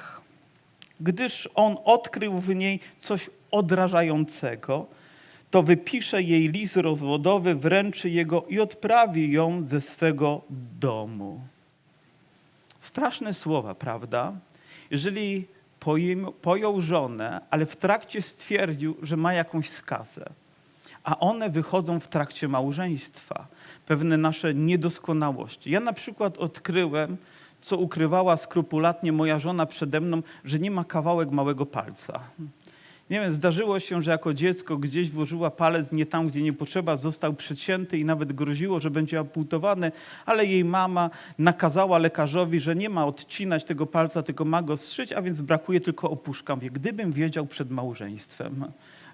gdyż 1.00 1.50
on 1.56 1.78
odkrył 1.86 2.40
w 2.40 2.56
niej 2.56 2.80
coś 2.98 3.30
odrażającego, 3.52 4.86
to 5.52 5.64
wypisze 5.64 6.22
jej 6.22 6.50
list 6.50 6.78
rozwodowy, 6.78 7.56
wręczy 7.56 8.10
jego 8.10 8.46
i 8.50 8.60
odprawi 8.60 9.32
ją 9.32 9.64
ze 9.64 9.82
swego 9.82 10.42
domu. 10.80 11.42
Straszne 12.82 13.34
słowa, 13.34 13.76
prawda? 13.76 14.34
Jeżeli 14.92 15.48
pojął 16.42 16.82
żonę, 16.82 17.42
ale 17.50 17.66
w 17.66 17.76
trakcie 17.76 18.22
stwierdził, 18.22 18.98
że 19.02 19.18
ma 19.18 19.34
jakąś 19.34 19.70
skazę, 19.70 20.30
a 21.04 21.20
one 21.20 21.50
wychodzą 21.50 22.00
w 22.00 22.08
trakcie 22.08 22.48
małżeństwa, 22.48 23.48
pewne 23.86 24.18
nasze 24.18 24.54
niedoskonałości. 24.54 25.72
Ja 25.72 25.80
na 25.80 25.94
przykład 25.94 26.38
odkryłem, 26.38 27.18
co 27.62 27.78
ukrywała 27.78 28.38
skrupulatnie 28.38 29.12
moja 29.12 29.40
żona 29.40 29.66
przede 29.66 30.02
mną, 30.02 30.22
że 30.46 30.60
nie 30.60 30.72
ma 30.72 30.84
kawałek 30.84 31.32
małego 31.32 31.66
palca. 31.66 32.20
Nie 33.10 33.20
wiem, 33.20 33.34
zdarzyło 33.34 33.80
się, 33.80 34.04
że 34.04 34.12
jako 34.12 34.34
dziecko 34.34 34.78
gdzieś 34.78 35.10
włożyła 35.12 35.52
palec 35.52 35.92
nie 35.92 36.06
tam, 36.06 36.28
gdzie 36.28 36.42
nie 36.42 36.54
potrzeba, 36.54 36.96
został 36.96 37.34
przecięty 37.34 37.98
i 37.98 38.06
nawet 38.06 38.34
groziło, 38.34 38.80
że 38.80 38.92
będzie 38.92 39.20
amputowany, 39.20 39.92
ale 40.26 40.46
jej 40.46 40.66
mama 40.66 41.10
nakazała 41.40 41.98
lekarzowi, 41.98 42.60
że 42.60 42.76
nie 42.76 42.90
ma 42.90 43.06
odcinać 43.06 43.64
tego 43.64 43.86
palca, 43.86 44.24
tylko 44.24 44.46
ma 44.46 44.62
go 44.62 44.78
zszyć, 44.78 45.14
a 45.14 45.22
więc 45.22 45.42
brakuje 45.42 45.82
tylko 45.82 46.10
opuszka. 46.10 46.56
Mówię, 46.56 46.70
gdybym 46.70 47.12
wiedział 47.12 47.46
przed 47.46 47.72
małżeństwem, 47.72 48.66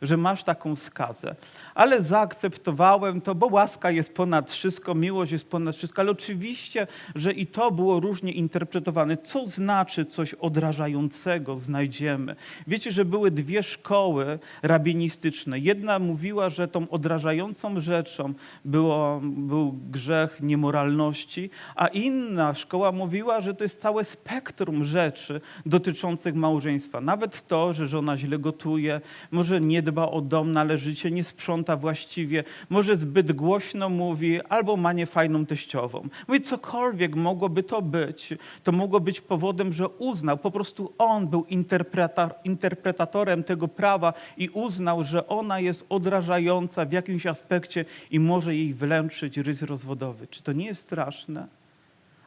że 0.03 0.17
masz 0.17 0.43
taką 0.43 0.75
skazę. 0.75 1.35
Ale 1.75 2.01
zaakceptowałem 2.01 3.21
to, 3.21 3.35
bo 3.35 3.47
łaska 3.47 3.91
jest 3.91 4.13
ponad 4.13 4.51
wszystko, 4.51 4.95
miłość 4.95 5.31
jest 5.31 5.49
ponad 5.49 5.75
wszystko, 5.75 6.01
ale 6.01 6.11
oczywiście, 6.11 6.87
że 7.15 7.33
i 7.33 7.47
to 7.47 7.71
było 7.71 7.99
różnie 7.99 8.31
interpretowane. 8.31 9.17
Co 9.17 9.45
znaczy 9.45 10.05
coś 10.05 10.33
odrażającego 10.33 11.55
znajdziemy? 11.55 12.35
Wiecie, 12.67 12.91
że 12.91 13.05
były 13.05 13.31
dwie 13.31 13.63
szkoły 13.63 14.39
rabinistyczne. 14.61 15.59
Jedna 15.59 15.99
mówiła, 15.99 16.49
że 16.49 16.67
tą 16.67 16.89
odrażającą 16.89 17.79
rzeczą 17.79 18.33
było, 18.65 19.21
był 19.23 19.71
grzech 19.91 20.41
niemoralności, 20.41 21.49
a 21.75 21.87
inna 21.87 22.53
szkoła 22.53 22.91
mówiła, 22.91 23.41
że 23.41 23.53
to 23.53 23.63
jest 23.63 23.81
całe 23.81 24.03
spektrum 24.03 24.83
rzeczy 24.83 25.41
dotyczących 25.65 26.35
małżeństwa. 26.35 27.01
Nawet 27.01 27.47
to, 27.47 27.73
że 27.73 27.87
żona 27.87 28.17
źle 28.17 28.39
gotuje, 28.39 29.01
może 29.31 29.61
nie 29.61 29.81
dba 29.81 29.92
o 29.97 30.21
dom 30.21 30.51
należycie, 30.51 31.11
nie 31.11 31.23
sprząta 31.23 31.77
właściwie, 31.77 32.43
może 32.69 32.97
zbyt 32.97 33.31
głośno 33.31 33.89
mówi, 33.89 34.41
albo 34.49 34.77
ma 34.77 34.93
niefajną 34.93 35.45
teściową. 35.45 36.07
Mówi, 36.27 36.41
cokolwiek 36.41 37.15
mogłoby 37.15 37.63
to 37.63 37.81
być, 37.81 38.33
to 38.63 38.71
mogło 38.71 38.99
być 38.99 39.21
powodem, 39.21 39.73
że 39.73 39.87
uznał, 39.87 40.37
po 40.37 40.51
prostu 40.51 40.93
on 40.97 41.27
był 41.27 41.41
interpreta- 41.41 42.29
interpretatorem 42.43 43.43
tego 43.43 43.67
prawa 43.67 44.13
i 44.37 44.49
uznał, 44.49 45.03
że 45.03 45.27
ona 45.27 45.59
jest 45.59 45.85
odrażająca 45.89 46.85
w 46.85 46.91
jakimś 46.91 47.25
aspekcie 47.25 47.85
i 48.11 48.19
może 48.19 48.55
jej 48.55 48.73
wlęczyć 48.73 49.37
rys 49.37 49.61
rozwodowy. 49.61 50.27
Czy 50.27 50.43
to 50.43 50.53
nie 50.53 50.65
jest 50.65 50.81
straszne? 50.81 51.62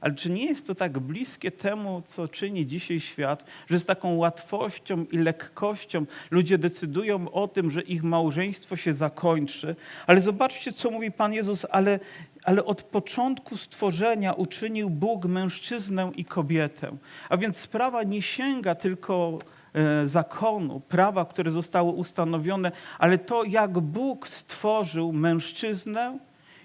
Ale 0.01 0.15
czy 0.15 0.31
nie 0.31 0.47
jest 0.47 0.67
to 0.67 0.75
tak 0.75 0.99
bliskie 0.99 1.51
temu, 1.51 2.03
co 2.05 2.29
czyni 2.29 2.67
dzisiaj 2.67 3.01
świat, 3.01 3.45
że 3.67 3.81
z 3.81 3.87
taką 3.87 4.17
łatwością 4.17 5.05
i 5.05 5.19
lekkością 5.19 6.07
ludzie 6.31 6.59
decydują 6.59 7.31
o 7.31 7.49
tym, 7.49 7.71
że 7.71 7.83
ich 7.83 8.03
małżeństwo 8.03 8.77
się 8.77 8.95
zakończy? 8.95 9.77
Ale 10.07 10.21
zobaczcie, 10.21 10.73
co 10.73 10.91
mówi 10.91 11.13
Pan 11.13 11.33
Jezus, 11.33 11.67
ale, 11.71 12.01
ale 12.43 12.65
od 12.65 12.83
początku 12.83 13.57
stworzenia 13.57 14.33
uczynił 14.33 14.91
Bóg 14.91 15.25
mężczyznę 15.25 16.11
i 16.17 16.25
kobietę. 16.25 16.97
A 17.29 17.37
więc 17.37 17.57
sprawa 17.57 18.03
nie 18.03 18.23
sięga 18.23 18.75
tylko 18.75 19.39
e, 19.75 20.07
zakonu, 20.07 20.81
prawa, 20.81 21.25
które 21.25 21.51
zostało 21.51 21.93
ustanowione, 21.93 22.73
ale 22.99 23.19
to, 23.19 23.45
jak 23.45 23.79
Bóg 23.79 24.29
stworzył 24.29 25.13
mężczyznę 25.13 26.19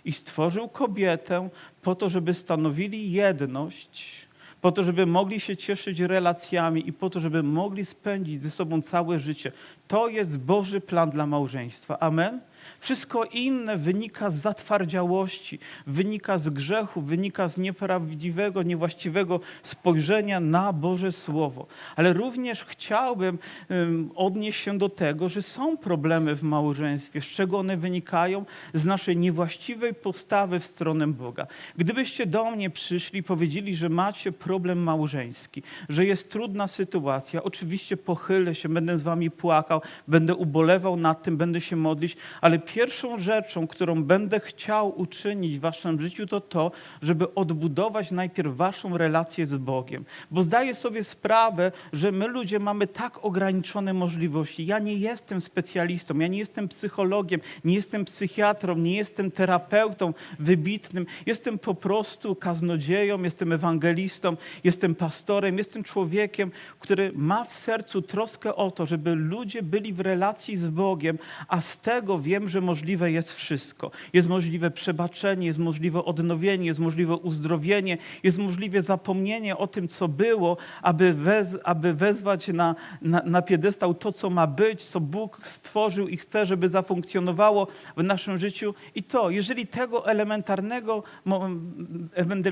i 0.06 0.12
stworzył 0.12 0.70
kobietę 0.70 1.50
po 1.82 1.96
to, 1.96 2.10
żeby 2.10 2.34
stanowili 2.34 3.12
jedność, 3.12 4.28
po 4.62 4.72
to, 4.72 4.84
żeby 4.84 5.06
mogli 5.06 5.40
się 5.40 5.58
cieszyć 5.58 6.00
relacjami 6.00 6.88
i 6.88 6.94
po 6.94 7.10
to, 7.10 7.20
żeby 7.20 7.44
mogli 7.44 7.86
spędzić 7.86 8.44
ze 8.44 8.52
sobą 8.52 8.82
całe 8.82 9.20
życie. 9.20 9.52
To 9.88 10.08
jest 10.08 10.40
Boży 10.40 10.82
plan 10.82 11.10
dla 11.10 11.26
małżeństwa. 11.26 12.00
Amen? 12.00 12.40
Wszystko 12.80 13.24
inne 13.24 13.78
wynika 13.78 14.32
z 14.32 14.36
zatwardziałości, 14.36 15.60
wynika 15.88 16.38
z 16.38 16.50
grzechu, 16.50 17.02
wynika 17.02 17.48
z 17.48 17.58
nieprawdziwego, 17.58 18.64
niewłaściwego 18.64 19.40
spojrzenia 19.64 20.40
na 20.40 20.74
Boże 20.74 21.12
Słowo. 21.12 21.68
Ale 21.96 22.14
również 22.14 22.66
chciałbym 22.66 23.38
odnieść 24.16 24.64
się 24.64 24.78
do 24.78 24.90
tego, 24.90 25.30
że 25.30 25.42
są 25.42 25.78
problemy 25.78 26.36
w 26.36 26.44
małżeństwie. 26.44 27.22
Z 27.22 27.26
czego 27.26 27.60
one 27.60 27.78
wynikają? 27.78 28.46
Z 28.74 28.86
naszej 28.86 29.18
niewłaściwej 29.18 29.94
postawy 29.94 30.60
w 30.60 30.66
stronę 30.66 31.08
Boga. 31.08 31.48
Gdybyście 31.78 32.26
do 32.26 32.52
mnie 32.52 32.70
przyszli 32.70 33.20
i 33.20 33.24
powiedzieli, 33.24 33.76
że 33.76 33.90
macie 33.90 34.32
problem 34.32 34.84
małżeński, 34.84 35.64
że 35.90 36.06
jest 36.06 36.32
trudna 36.32 36.68
sytuacja, 36.68 37.44
oczywiście 37.44 37.98
pochylę 37.98 38.56
się, 38.56 38.70
będę 38.70 39.00
z 39.00 39.04
wami 39.04 39.32
płakał, 39.32 39.82
będę 40.08 40.36
ubolewał 40.36 40.98
nad 40.98 41.24
tym, 41.24 41.38
będę 41.38 41.62
się 41.62 41.76
modlić, 41.76 42.18
ale 42.42 42.51
pierwszą 42.60 43.20
rzeczą, 43.20 43.68
którą 43.68 44.04
będę 44.04 44.40
chciał 44.40 45.00
uczynić 45.00 45.58
w 45.58 45.62
waszym 45.62 46.02
życiu, 46.02 46.28
to 46.28 46.42
to, 46.42 46.72
żeby 47.02 47.34
odbudować 47.34 48.12
najpierw 48.12 48.56
waszą 48.56 48.98
relację 48.98 49.46
z 49.46 49.56
Bogiem. 49.56 50.06
Bo 50.32 50.44
zdaję 50.44 50.76
sobie 50.76 51.04
sprawę, 51.04 51.72
że 51.94 52.12
my 52.12 52.28
ludzie 52.28 52.60
mamy 52.60 52.88
tak 52.88 53.26
ograniczone 53.26 53.94
możliwości. 53.94 54.66
Ja 54.66 54.80
nie 54.80 54.94
jestem 54.94 55.42
specjalistą, 55.42 56.20
ja 56.20 56.28
nie 56.28 56.38
jestem 56.38 56.68
psychologiem, 56.68 57.42
nie 57.66 57.76
jestem 57.76 58.06
psychiatrą, 58.06 58.76
nie 58.76 58.96
jestem 58.96 59.32
terapeutą 59.32 60.14
wybitnym. 60.40 61.06
Jestem 61.26 61.60
po 61.60 61.76
prostu 61.76 62.36
kaznodzieją, 62.36 63.24
jestem 63.24 63.52
ewangelistą, 63.52 64.38
jestem 64.64 64.96
pastorem, 64.96 65.58
jestem 65.58 65.84
człowiekiem, 65.84 66.52
który 66.80 67.12
ma 67.16 67.44
w 67.44 67.54
sercu 67.54 68.02
troskę 68.02 68.56
o 68.56 68.72
to, 68.72 68.86
żeby 68.86 69.16
ludzie 69.16 69.64
byli 69.64 69.94
w 69.94 70.00
relacji 70.00 70.58
z 70.58 70.68
Bogiem, 70.68 71.18
a 71.48 71.62
z 71.62 71.80
tego 71.80 72.20
wiem, 72.20 72.41
że 72.50 72.62
możliwe 72.62 73.12
jest 73.12 73.34
wszystko. 73.34 73.92
Jest 74.14 74.30
możliwe 74.30 74.72
przebaczenie, 74.72 75.48
jest 75.48 75.60
możliwe 75.60 76.06
odnowienie, 76.06 76.66
jest 76.66 76.80
możliwe 76.80 77.16
uzdrowienie, 77.16 77.98
jest 78.24 78.38
możliwe 78.38 78.82
zapomnienie 78.82 79.58
o 79.58 79.68
tym, 79.68 79.88
co 79.88 80.08
było, 80.08 80.58
aby, 80.82 81.14
wez, 81.14 81.58
aby 81.64 81.94
wezwać 81.94 82.48
na, 82.48 82.76
na, 83.02 83.22
na 83.26 83.42
piedestał 83.42 83.94
to, 83.94 84.12
co 84.12 84.30
ma 84.30 84.48
być, 84.48 84.84
co 84.84 85.00
Bóg 85.00 85.48
stworzył 85.48 86.08
i 86.08 86.18
chce, 86.18 86.46
żeby 86.46 86.70
zafunkcjonowało 86.70 87.68
w 87.98 88.04
naszym 88.04 88.38
życiu. 88.38 88.74
I 88.96 89.04
to, 89.04 89.30
jeżeli 89.30 89.68
tego 89.68 90.08
elementarnego, 90.08 91.04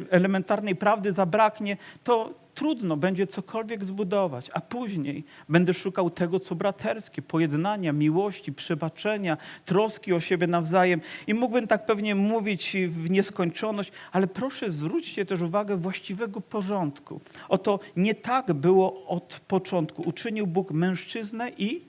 elementarnej 0.09 0.75
prawdy 0.75 1.13
zabraknie, 1.13 1.77
to 2.03 2.33
trudno 2.59 2.97
będzie 2.97 3.27
cokolwiek 3.27 3.85
zbudować, 3.85 4.51
a 4.53 4.61
później 4.61 5.23
będę 5.49 5.73
szukał 5.73 6.09
tego, 6.09 6.39
co 6.39 6.55
braterskie, 6.55 7.21
pojednania, 7.21 7.93
miłości, 7.93 8.53
przebaczenia, 8.53 9.37
troski 9.65 10.13
o 10.13 10.19
siebie 10.19 10.47
nawzajem. 10.47 11.01
I 11.27 11.33
mógłbym 11.33 11.67
tak 11.67 11.85
pewnie 11.85 12.15
mówić 12.15 12.77
w 12.89 13.09
nieskończoność, 13.09 13.91
ale 14.11 14.27
proszę 14.27 14.71
zwróćcie 14.71 15.25
też 15.25 15.41
uwagę 15.41 15.77
właściwego 15.77 16.41
porządku. 16.41 17.21
Oto 17.49 17.79
nie 17.95 18.15
tak 18.15 18.53
było 18.53 19.05
od 19.07 19.41
początku. 19.47 20.01
Uczynił 20.01 20.47
Bóg 20.47 20.71
mężczyznę 20.71 21.51
i 21.57 21.81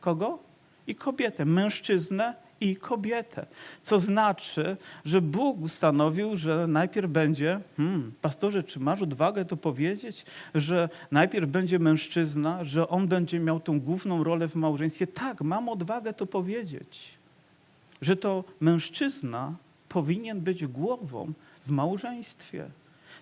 kogo? 0.00 0.38
I 0.86 0.94
kobietę. 0.94 1.44
Mężczyznę 1.44 2.34
i 2.60 2.76
kobietę. 2.76 3.46
Co 3.82 3.98
znaczy, 3.98 4.76
że 5.04 5.20
Bóg 5.20 5.60
ustanowił, 5.60 6.36
że 6.36 6.66
najpierw 6.66 7.10
będzie, 7.10 7.60
hmm, 7.76 8.12
pastorze, 8.22 8.62
czy 8.62 8.80
masz 8.80 9.02
odwagę 9.02 9.44
to 9.44 9.56
powiedzieć, 9.56 10.26
że 10.54 10.88
najpierw 11.10 11.50
będzie 11.50 11.78
mężczyzna, 11.78 12.64
że 12.64 12.88
on 12.88 13.08
będzie 13.08 13.40
miał 13.40 13.60
tą 13.60 13.80
główną 13.80 14.24
rolę 14.24 14.48
w 14.48 14.54
małżeństwie? 14.54 15.06
Tak, 15.06 15.40
mam 15.40 15.68
odwagę 15.68 16.12
to 16.12 16.26
powiedzieć, 16.26 17.18
że 18.02 18.16
to 18.16 18.44
mężczyzna 18.60 19.54
powinien 19.88 20.40
być 20.40 20.66
głową 20.66 21.32
w 21.66 21.70
małżeństwie. 21.70 22.70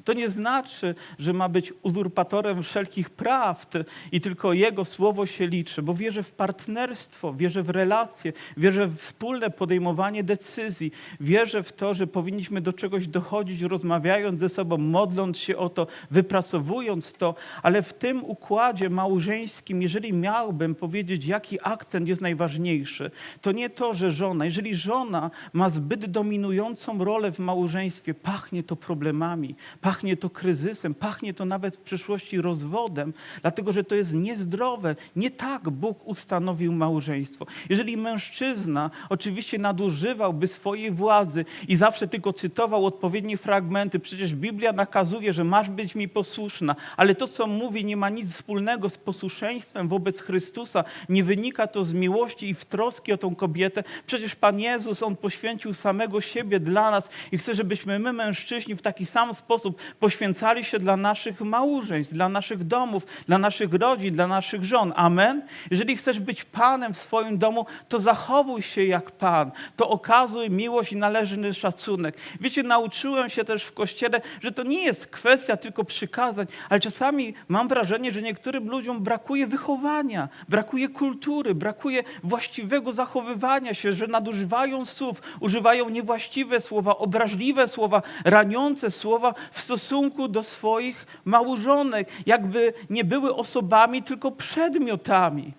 To 0.05 0.13
nie 0.13 0.29
znaczy, 0.29 0.95
że 1.19 1.33
ma 1.33 1.49
być 1.49 1.73
uzurpatorem 1.83 2.63
wszelkich 2.63 3.11
praw 3.11 3.67
i 4.13 4.21
tylko 4.21 4.53
jego 4.53 4.85
słowo 4.85 5.27
się 5.27 5.47
liczy, 5.47 5.83
bo 5.83 5.95
wierzę 5.95 6.23
w 6.23 6.31
partnerstwo, 6.31 7.35
wierzę 7.35 7.63
w 7.63 7.71
relacje, 7.71 8.33
wierzę 8.57 8.87
w 8.87 9.07
wspólne 9.17 9.51
podejmowanie 9.51 10.25
decyzji, 10.25 10.93
wierzę 11.21 11.63
w 11.63 11.73
to, 11.73 11.95
że 11.95 12.07
powinniśmy 12.07 12.61
do 12.61 12.73
czegoś 12.73 13.07
dochodzić, 13.07 13.63
rozmawiając 13.63 14.41
ze 14.41 14.49
sobą, 14.49 14.79
modląc 14.79 15.39
się 15.39 15.57
o 15.57 15.69
to, 15.69 15.87
wypracowując 16.11 17.13
to, 17.13 17.35
ale 17.63 17.83
w 17.83 17.93
tym 17.93 18.25
układzie 18.25 18.91
małżeńskim, 18.91 19.83
jeżeli 19.83 20.13
miałbym 20.13 20.75
powiedzieć, 20.75 21.27
jaki 21.27 21.59
akcent 21.63 22.09
jest 22.09 22.23
najważniejszy, 22.23 23.11
to 23.41 23.53
nie 23.53 23.71
to, 23.71 23.95
że 23.95 24.11
żona, 24.11 24.45
jeżeli 24.45 24.75
żona 24.75 25.31
ma 25.53 25.71
zbyt 25.71 26.07
dominującą 26.07 27.05
rolę 27.05 27.33
w 27.33 27.39
małżeństwie, 27.39 28.15
pachnie 28.15 28.63
to 28.63 28.77
problemami, 28.77 29.55
pachnie 29.87 30.17
to 30.17 30.31
kryzysem, 30.31 30.95
pachnie 30.95 31.35
to 31.35 31.45
nawet 31.45 31.77
w 31.77 31.81
przyszłości 31.81 32.41
rozwodem, 32.41 33.15
dlatego 33.43 33.73
że 33.73 33.85
to 33.85 33.95
jest 33.95 34.15
niezdrowe. 34.15 34.97
Nie 35.17 35.31
tak 35.31 35.71
Bóg 35.71 36.07
ustanowił 36.07 36.73
małżeństwo. 36.73 37.47
Jeżeli 37.69 37.97
mężczyzna 37.97 38.91
oczywiście 39.09 39.59
nadużywałby 39.59 40.47
swojej 40.49 40.91
władzy 40.91 41.45
i 41.69 41.77
zawsze 41.77 42.09
tylko 42.09 42.33
cytował 42.33 42.87
odpowiednie 42.87 43.37
fragmenty, 43.37 43.99
przecież 43.99 44.35
Biblia 44.35 44.73
nakazuje, 44.73 45.33
że 45.33 45.45
masz 45.45 45.71
być 45.71 45.95
mi 45.95 46.09
posłuszna, 46.09 46.77
ale 46.97 47.15
to, 47.15 47.29
co 47.29 47.47
mówi, 47.47 47.85
nie 47.85 47.97
ma 47.97 48.09
nic 48.09 48.33
wspólnego 48.33 48.91
z 48.91 48.99
posłuszeństwem 48.99 49.89
wobec 49.89 50.21
Chrystusa. 50.21 50.85
Nie 51.09 51.25
wynika 51.25 51.67
to 51.67 51.85
z 51.85 51.93
miłości 51.93 52.49
i 52.49 52.55
w 52.55 52.65
troski 52.65 53.13
o 53.13 53.19
tą 53.19 53.35
kobietę. 53.35 53.85
Przecież 54.07 54.37
Pan 54.37 54.61
Jezus, 54.61 55.03
On 55.03 55.17
poświęcił 55.17 55.75
samego 55.75 56.21
siebie 56.21 56.61
dla 56.61 56.91
nas 56.91 57.11
i 57.33 57.39
chce, 57.39 57.55
żebyśmy 57.55 57.99
my, 57.99 58.13
mężczyźni, 58.13 58.75
w 58.75 58.83
taki 58.83 59.07
sam 59.07 59.35
sposób 59.35 59.76
poświęcali 60.01 60.65
się 60.65 60.79
dla 60.79 60.97
naszych 60.97 61.41
małżeństw, 61.41 62.15
dla 62.15 62.29
naszych 62.29 62.65
domów, 62.65 63.07
dla 63.27 63.39
naszych 63.39 63.75
rodzin, 63.75 64.15
dla 64.15 64.27
naszych 64.27 64.65
żon. 64.65 64.93
Amen. 64.97 65.43
Jeżeli 65.71 65.97
chcesz 65.97 66.21
być 66.21 66.45
Panem 66.45 66.95
w 66.95 66.99
swoim 66.99 67.39
domu, 67.39 67.67
to 67.89 68.01
zachowuj 68.01 68.63
się 68.63 68.85
jak 68.85 69.11
Pan. 69.11 69.51
To 69.77 69.89
okazuj 69.89 70.51
miłość 70.51 70.93
i 70.93 70.97
należny 70.97 71.55
szacunek. 71.55 72.17
Wiecie, 72.41 72.63
nauczyłem 72.63 73.29
się 73.29 73.45
też 73.45 73.65
w 73.65 73.73
Kościele, 73.73 74.21
że 74.41 74.53
to 74.53 74.63
nie 74.63 74.85
jest 74.85 75.07
kwestia 75.07 75.57
tylko 75.57 75.85
przykazań, 75.85 76.47
ale 76.69 76.81
czasami 76.81 77.35
mam 77.49 77.69
wrażenie, 77.69 78.13
że 78.13 78.23
niektórym 78.23 78.69
ludziom 78.69 79.03
brakuje 79.03 79.47
wychowania, 79.47 80.29
brakuje 80.49 80.89
kultury, 80.89 81.55
brakuje 81.55 82.03
właściwego 82.23 82.93
zachowywania 82.93 83.75
się, 83.75 83.93
że 83.93 84.07
nadużywają 84.07 84.85
słów, 84.85 85.23
używają 85.41 85.89
niewłaściwe 85.89 86.61
słowa, 86.61 86.97
obraźliwe 86.97 87.69
słowa, 87.69 88.03
raniące 88.25 88.91
słowa 88.91 89.35
w 89.53 89.63
stosunku 89.67 90.29
do 90.29 90.43
swoich 90.43 91.07
małżonek, 91.25 92.09
jakby 92.27 92.73
nie 92.91 93.05
były 93.05 93.35
osobami, 93.35 94.03
tylko 94.03 94.31
przedmiotami. 94.31 95.53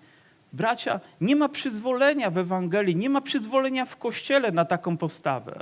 Bracia, 0.52 1.00
nie 1.20 1.36
ma 1.36 1.48
przyzwolenia 1.48 2.30
w 2.30 2.38
Ewangelii, 2.38 2.96
nie 2.96 3.10
ma 3.10 3.20
przyzwolenia 3.20 3.84
w 3.84 3.96
Kościele 3.96 4.52
na 4.52 4.64
taką 4.64 4.96
postawę. 4.96 5.60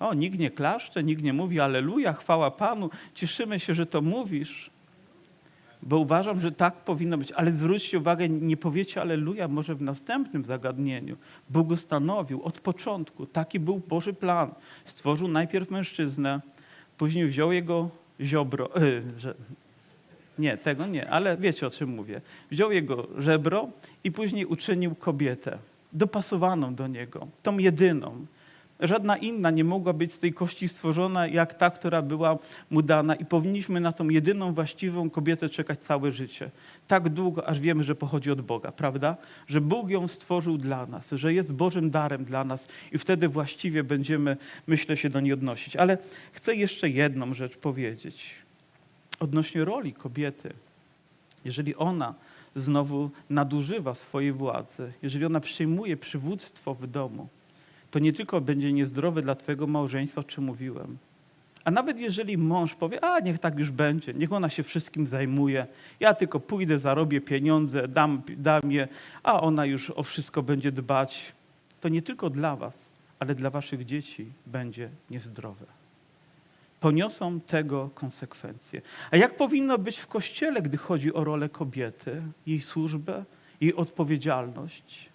O, 0.00 0.14
nikt 0.14 0.38
nie 0.38 0.50
klaszcze, 0.50 1.04
nikt 1.04 1.22
nie 1.22 1.32
mówi 1.32 1.60
Aleluja, 1.60 2.12
chwała 2.12 2.50
Panu, 2.50 2.90
cieszymy 3.14 3.60
się, 3.60 3.74
że 3.74 3.86
to 3.86 4.02
mówisz. 4.02 4.70
Bo 5.82 5.98
uważam, 5.98 6.40
że 6.40 6.52
tak 6.52 6.74
powinno 6.74 7.18
być. 7.18 7.32
Ale 7.32 7.52
zwróćcie 7.52 7.98
uwagę, 7.98 8.28
nie 8.28 8.56
powiecie 8.56 9.00
Aleluja 9.00 9.48
może 9.48 9.74
w 9.74 9.82
następnym 9.82 10.44
zagadnieniu. 10.44 11.16
Bóg 11.50 11.70
ustanowił 11.70 12.42
od 12.42 12.60
początku, 12.60 13.26
taki 13.26 13.60
był 13.60 13.78
Boży 13.88 14.12
plan. 14.12 14.54
Stworzył 14.84 15.28
najpierw 15.28 15.70
mężczyznę, 15.70 16.40
później 17.02 17.26
wziął 17.26 17.52
jego 17.52 17.90
ziobro, 18.20 18.70
yy, 18.76 19.34
nie, 20.38 20.56
tego 20.56 20.86
nie, 20.86 21.10
ale 21.10 21.36
wiecie 21.36 21.66
o 21.66 21.70
czym 21.70 21.90
mówię. 21.90 22.20
Wziął 22.50 22.72
jego 22.72 23.08
żebro 23.18 23.68
i 24.04 24.12
później 24.12 24.46
uczynił 24.46 24.94
kobietę, 24.94 25.58
dopasowaną 25.92 26.74
do 26.74 26.86
niego, 26.86 27.26
tą 27.42 27.58
jedyną. 27.58 28.26
Żadna 28.82 29.16
inna 29.16 29.50
nie 29.50 29.64
mogła 29.64 29.92
być 29.92 30.14
z 30.14 30.18
tej 30.18 30.32
kości 30.32 30.68
stworzona, 30.68 31.26
jak 31.26 31.54
ta, 31.54 31.70
która 31.70 32.02
była 32.02 32.38
mu 32.70 32.82
dana, 32.82 33.14
i 33.14 33.24
powinniśmy 33.24 33.80
na 33.80 33.92
tą 33.92 34.08
jedyną 34.08 34.54
właściwą 34.54 35.10
kobietę 35.10 35.48
czekać 35.48 35.78
całe 35.78 36.12
życie. 36.12 36.50
Tak 36.88 37.08
długo, 37.08 37.48
aż 37.48 37.60
wiemy, 37.60 37.84
że 37.84 37.94
pochodzi 37.94 38.30
od 38.30 38.40
Boga, 38.40 38.72
prawda? 38.72 39.16
Że 39.48 39.60
Bóg 39.60 39.90
ją 39.90 40.08
stworzył 40.08 40.58
dla 40.58 40.86
nas, 40.86 41.10
że 41.10 41.34
jest 41.34 41.54
Bożym 41.54 41.90
darem 41.90 42.24
dla 42.24 42.44
nas, 42.44 42.68
i 42.92 42.98
wtedy 42.98 43.28
właściwie 43.28 43.84
będziemy, 43.84 44.36
myślę, 44.66 44.96
się 44.96 45.10
do 45.10 45.20
niej 45.20 45.32
odnosić. 45.32 45.76
Ale 45.76 45.98
chcę 46.32 46.54
jeszcze 46.54 46.90
jedną 46.90 47.34
rzecz 47.34 47.56
powiedzieć 47.56 48.34
odnośnie 49.20 49.64
roli 49.64 49.92
kobiety. 49.92 50.52
Jeżeli 51.44 51.76
ona 51.76 52.14
znowu 52.54 53.10
nadużywa 53.30 53.94
swojej 53.94 54.32
władzy, 54.32 54.92
jeżeli 55.02 55.24
ona 55.24 55.40
przyjmuje 55.40 55.96
przywództwo 55.96 56.74
w 56.74 56.86
domu, 56.86 57.28
to 57.92 57.98
nie 57.98 58.12
tylko 58.12 58.40
będzie 58.40 58.72
niezdrowe 58.72 59.22
dla 59.22 59.34
Twojego 59.34 59.66
małżeństwa, 59.66 60.20
o 60.20 60.24
czym 60.24 60.44
mówiłem, 60.44 60.98
a 61.64 61.70
nawet 61.70 61.98
jeżeli 61.98 62.38
mąż 62.38 62.74
powie, 62.74 63.04
a 63.04 63.20
niech 63.20 63.38
tak 63.38 63.58
już 63.58 63.70
będzie, 63.70 64.14
niech 64.14 64.32
ona 64.32 64.48
się 64.48 64.62
wszystkim 64.62 65.06
zajmuje, 65.06 65.66
ja 66.00 66.14
tylko 66.14 66.40
pójdę, 66.40 66.78
zarobię 66.78 67.20
pieniądze, 67.20 67.88
dam, 67.88 68.22
dam 68.36 68.72
je, 68.72 68.88
a 69.22 69.40
ona 69.40 69.66
już 69.66 69.90
o 69.90 70.02
wszystko 70.02 70.42
będzie 70.42 70.72
dbać, 70.72 71.32
to 71.80 71.88
nie 71.88 72.02
tylko 72.02 72.30
dla 72.30 72.56
Was, 72.56 72.90
ale 73.18 73.34
dla 73.34 73.50
Waszych 73.50 73.84
dzieci 73.84 74.26
będzie 74.46 74.88
niezdrowe. 75.10 75.66
Poniosą 76.80 77.40
tego 77.40 77.90
konsekwencje. 77.94 78.82
A 79.10 79.16
jak 79.16 79.36
powinno 79.36 79.78
być 79.78 79.98
w 79.98 80.06
kościele, 80.06 80.62
gdy 80.62 80.76
chodzi 80.76 81.14
o 81.14 81.24
rolę 81.24 81.48
kobiety, 81.48 82.22
jej 82.46 82.60
służbę, 82.60 83.24
jej 83.60 83.74
odpowiedzialność? 83.74 85.11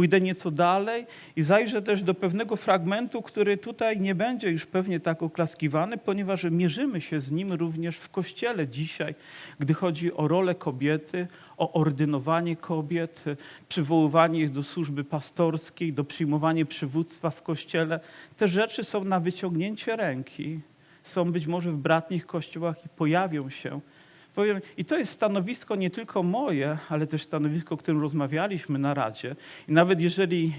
Pójdę 0.00 0.20
nieco 0.20 0.50
dalej 0.50 1.06
i 1.36 1.42
zajrzę 1.42 1.82
też 1.82 2.02
do 2.02 2.14
pewnego 2.14 2.56
fragmentu, 2.56 3.22
który 3.22 3.56
tutaj 3.56 4.00
nie 4.00 4.14
będzie 4.14 4.50
już 4.50 4.66
pewnie 4.66 5.00
tak 5.00 5.22
oklaskiwany, 5.22 5.98
ponieważ 5.98 6.44
mierzymy 6.44 7.00
się 7.00 7.20
z 7.20 7.30
nim 7.30 7.52
również 7.52 7.96
w 7.96 8.08
Kościele 8.10 8.68
dzisiaj, 8.68 9.14
gdy 9.58 9.74
chodzi 9.74 10.12
o 10.12 10.28
rolę 10.28 10.54
kobiety, 10.54 11.26
o 11.56 11.72
ordynowanie 11.72 12.56
kobiet, 12.56 13.24
przywoływanie 13.68 14.40
ich 14.40 14.50
do 14.50 14.62
służby 14.62 15.04
pastorskiej, 15.04 15.92
do 15.92 16.04
przyjmowania 16.04 16.64
przywództwa 16.64 17.30
w 17.30 17.42
Kościele. 17.42 18.00
Te 18.36 18.48
rzeczy 18.48 18.84
są 18.84 19.04
na 19.04 19.20
wyciągnięcie 19.20 19.96
ręki. 19.96 20.60
Są 21.02 21.32
być 21.32 21.46
może 21.46 21.72
w 21.72 21.76
bratnich 21.76 22.26
kościołach 22.26 22.84
i 22.86 22.88
pojawią 22.88 23.50
się. 23.50 23.80
Powiem, 24.34 24.60
I 24.76 24.84
to 24.84 24.98
jest 24.98 25.12
stanowisko 25.12 25.76
nie 25.76 25.90
tylko 25.90 26.22
moje, 26.22 26.78
ale 26.88 27.06
też 27.06 27.22
stanowisko, 27.22 27.74
o 27.74 27.78
którym 27.78 28.00
rozmawialiśmy 28.00 28.78
na 28.78 28.94
Radzie. 28.94 29.36
I 29.68 29.72
nawet 29.72 30.00
jeżeli 30.00 30.52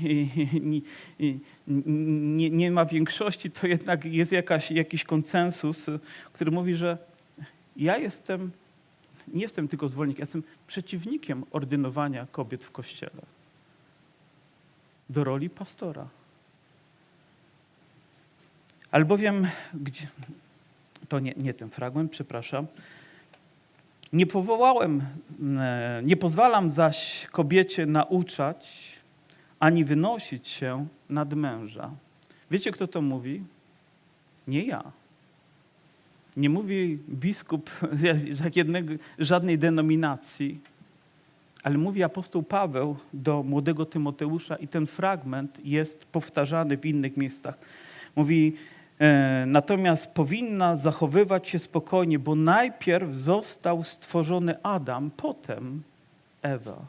nie, 2.35 2.49
nie, 2.49 2.71
ma 2.71 2.85
większości, 2.85 3.51
to 3.51 3.67
jednak 3.67 4.05
jest 4.05 4.31
jakaś, 4.31 4.71
jakiś 4.71 5.03
konsensus, 5.03 5.89
który 6.33 6.51
mówi, 6.51 6.75
że 6.75 6.97
ja 7.77 7.97
jestem, 7.97 8.51
nie 9.27 9.41
jestem 9.41 9.67
tylko 9.67 9.89
zwolennikiem, 9.89 10.23
jestem 10.23 10.43
przeciwnikiem 10.67 11.43
ordynowania 11.51 12.27
kobiet 12.31 12.63
w 12.65 12.71
Kościele 12.71 13.21
do 15.09 15.23
roli 15.23 15.49
pastora. 15.49 16.07
Albowiem, 18.91 19.47
gdzie, 19.73 20.07
to 21.09 21.19
nie, 21.19 21.33
nie 21.37 21.53
ten 21.53 21.69
fragment, 21.69 22.11
przepraszam. 22.11 22.67
Nie 24.13 24.27
powołałem, 24.27 25.01
e, 25.59 26.01
nie 26.03 26.17
pozwalam 26.17 26.69
zaś 26.69 27.27
kobiecie 27.31 27.85
nauczać 27.85 28.91
ani 29.59 29.85
wynosić 29.85 30.47
się 30.47 30.87
nad 31.09 31.33
męża. 31.33 31.91
Wiecie, 32.51 32.71
kto 32.71 32.87
to 32.87 33.01
mówi? 33.01 33.43
Nie 34.47 34.63
ja. 34.63 34.83
Nie 36.37 36.49
mówi 36.49 36.99
biskup 37.09 37.71
jednego, 38.55 38.93
żadnej 39.19 39.57
denominacji, 39.57 40.59
ale 41.63 41.77
mówi 41.77 42.03
apostoł 42.03 42.43
Paweł 42.43 42.95
do 43.13 43.43
młodego 43.43 43.85
Tymoteusza 43.85 44.55
i 44.55 44.67
ten 44.67 44.85
fragment 44.85 45.65
jest 45.65 46.05
powtarzany 46.05 46.77
w 46.77 46.85
innych 46.85 47.17
miejscach. 47.17 47.57
Mówi, 48.15 48.53
natomiast 49.45 50.07
powinna 50.07 50.77
zachowywać 50.77 51.47
się 51.47 51.59
spokojnie, 51.59 52.19
bo 52.19 52.35
najpierw 52.35 53.15
został 53.15 53.83
stworzony 53.83 54.63
Adam, 54.63 55.11
potem 55.17 55.83
Ewa. 56.41 56.85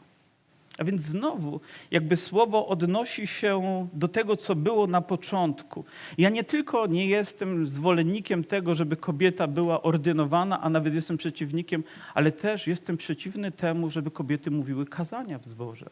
A 0.77 0.83
więc 0.83 1.01
znowu, 1.01 1.59
jakby 1.91 2.17
słowo 2.17 2.67
odnosi 2.67 3.27
się 3.27 3.87
do 3.93 4.07
tego, 4.07 4.35
co 4.35 4.55
było 4.55 4.87
na 4.87 5.01
początku. 5.01 5.85
Ja 6.17 6.29
nie 6.29 6.43
tylko 6.43 6.87
nie 6.87 7.07
jestem 7.07 7.67
zwolennikiem 7.67 8.43
tego, 8.43 8.75
żeby 8.75 8.97
kobieta 8.97 9.47
była 9.47 9.81
ordynowana, 9.81 10.61
a 10.61 10.69
nawet 10.69 10.93
jestem 10.93 11.17
przeciwnikiem, 11.17 11.83
ale 12.13 12.31
też 12.31 12.67
jestem 12.67 12.97
przeciwny 12.97 13.51
temu, 13.51 13.89
żeby 13.89 14.11
kobiety 14.11 14.51
mówiły 14.51 14.85
kazania 14.85 15.39
w 15.39 15.45
zborze. 15.45 15.89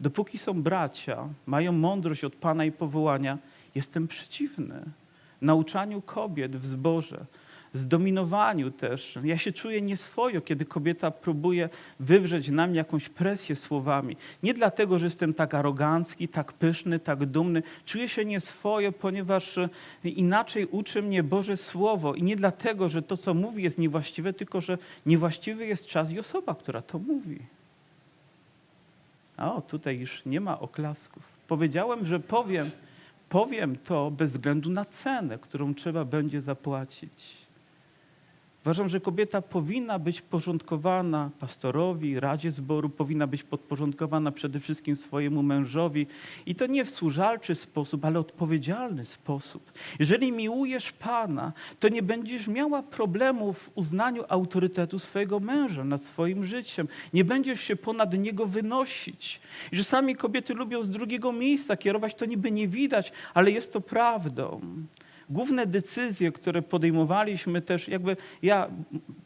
Dopóki 0.00 0.38
są 0.38 0.62
bracia, 0.62 1.28
mają 1.46 1.72
mądrość 1.72 2.24
od 2.24 2.34
Pana 2.34 2.64
i 2.64 2.72
powołania, 2.72 3.38
Jestem 3.74 4.08
przeciwny 4.08 4.82
nauczaniu 5.42 6.02
kobiet 6.02 6.56
w 6.56 6.66
zborze, 6.66 7.24
zdominowaniu 7.72 8.70
też. 8.70 9.18
Ja 9.24 9.38
się 9.38 9.52
czuję 9.52 9.82
nieswojo, 9.82 10.40
kiedy 10.40 10.64
kobieta 10.64 11.10
próbuje 11.10 11.68
wywrzeć 12.00 12.48
na 12.48 12.66
mnie 12.66 12.76
jakąś 12.76 13.08
presję 13.08 13.56
słowami. 13.56 14.16
Nie 14.42 14.54
dlatego, 14.54 14.98
że 14.98 15.06
jestem 15.06 15.34
tak 15.34 15.54
arogancki, 15.54 16.28
tak 16.28 16.52
pyszny, 16.52 16.98
tak 16.98 17.26
dumny. 17.26 17.62
Czuję 17.84 18.08
się 18.08 18.24
nieswojo, 18.24 18.92
ponieważ 18.92 19.58
inaczej 20.04 20.66
uczy 20.66 21.02
mnie 21.02 21.22
Boże 21.22 21.56
Słowo. 21.56 22.14
I 22.14 22.22
nie 22.22 22.36
dlatego, 22.36 22.88
że 22.88 23.02
to, 23.02 23.16
co 23.16 23.34
mówi, 23.34 23.62
jest 23.62 23.78
niewłaściwe, 23.78 24.32
tylko 24.32 24.60
że 24.60 24.78
niewłaściwy 25.06 25.66
jest 25.66 25.86
czas 25.86 26.10
i 26.10 26.18
osoba, 26.18 26.54
która 26.54 26.82
to 26.82 26.98
mówi. 26.98 27.38
O, 29.36 29.60
tutaj 29.60 29.98
już 29.98 30.22
nie 30.26 30.40
ma 30.40 30.60
oklasków. 30.60 31.22
Powiedziałem, 31.48 32.06
że 32.06 32.20
powiem 32.20 32.70
powiem 33.30 33.76
to 33.76 34.10
bez 34.10 34.32
względu 34.32 34.70
na 34.70 34.84
cenę, 34.84 35.38
którą 35.38 35.74
trzeba 35.74 36.04
będzie 36.04 36.40
zapłacić. 36.40 37.36
Uważam, 38.64 38.88
że 38.88 39.00
kobieta 39.00 39.42
powinna 39.42 39.98
być 39.98 40.20
porządkowana 40.22 41.30
pastorowi, 41.38 42.20
radzie 42.20 42.52
zboru, 42.52 42.88
powinna 42.88 43.26
być 43.26 43.42
podporządkowana 43.42 44.32
przede 44.32 44.60
wszystkim 44.60 44.96
swojemu 44.96 45.42
mężowi 45.42 46.06
i 46.46 46.54
to 46.54 46.66
nie 46.66 46.84
w 46.84 46.90
służalczy 46.90 47.54
sposób, 47.54 48.04
ale 48.04 48.18
odpowiedzialny 48.18 49.04
sposób. 49.04 49.72
Jeżeli 49.98 50.32
miłujesz 50.32 50.92
Pana, 50.92 51.52
to 51.80 51.88
nie 51.88 52.02
będziesz 52.02 52.48
miała 52.48 52.82
problemu 52.82 53.52
w 53.52 53.70
uznaniu 53.74 54.24
autorytetu 54.28 54.98
swojego 54.98 55.40
męża 55.40 55.84
nad 55.84 56.04
swoim 56.04 56.44
życiem. 56.44 56.88
Nie 57.12 57.24
będziesz 57.24 57.60
się 57.60 57.76
ponad 57.76 58.18
niego 58.18 58.46
wynosić. 58.46 59.40
I 59.72 59.76
że 59.76 59.84
sami 59.84 60.16
kobiety 60.16 60.54
lubią 60.54 60.82
z 60.82 60.90
drugiego 60.90 61.32
miejsca 61.32 61.76
kierować, 61.76 62.14
to 62.14 62.24
niby 62.24 62.50
nie 62.50 62.68
widać, 62.68 63.12
ale 63.34 63.50
jest 63.50 63.72
to 63.72 63.80
prawdą 63.80 64.60
główne 65.30 65.66
decyzje, 65.66 66.32
które 66.32 66.62
podejmowaliśmy 66.62 67.62
też, 67.62 67.88
jakby 67.88 68.16
ja 68.42 68.70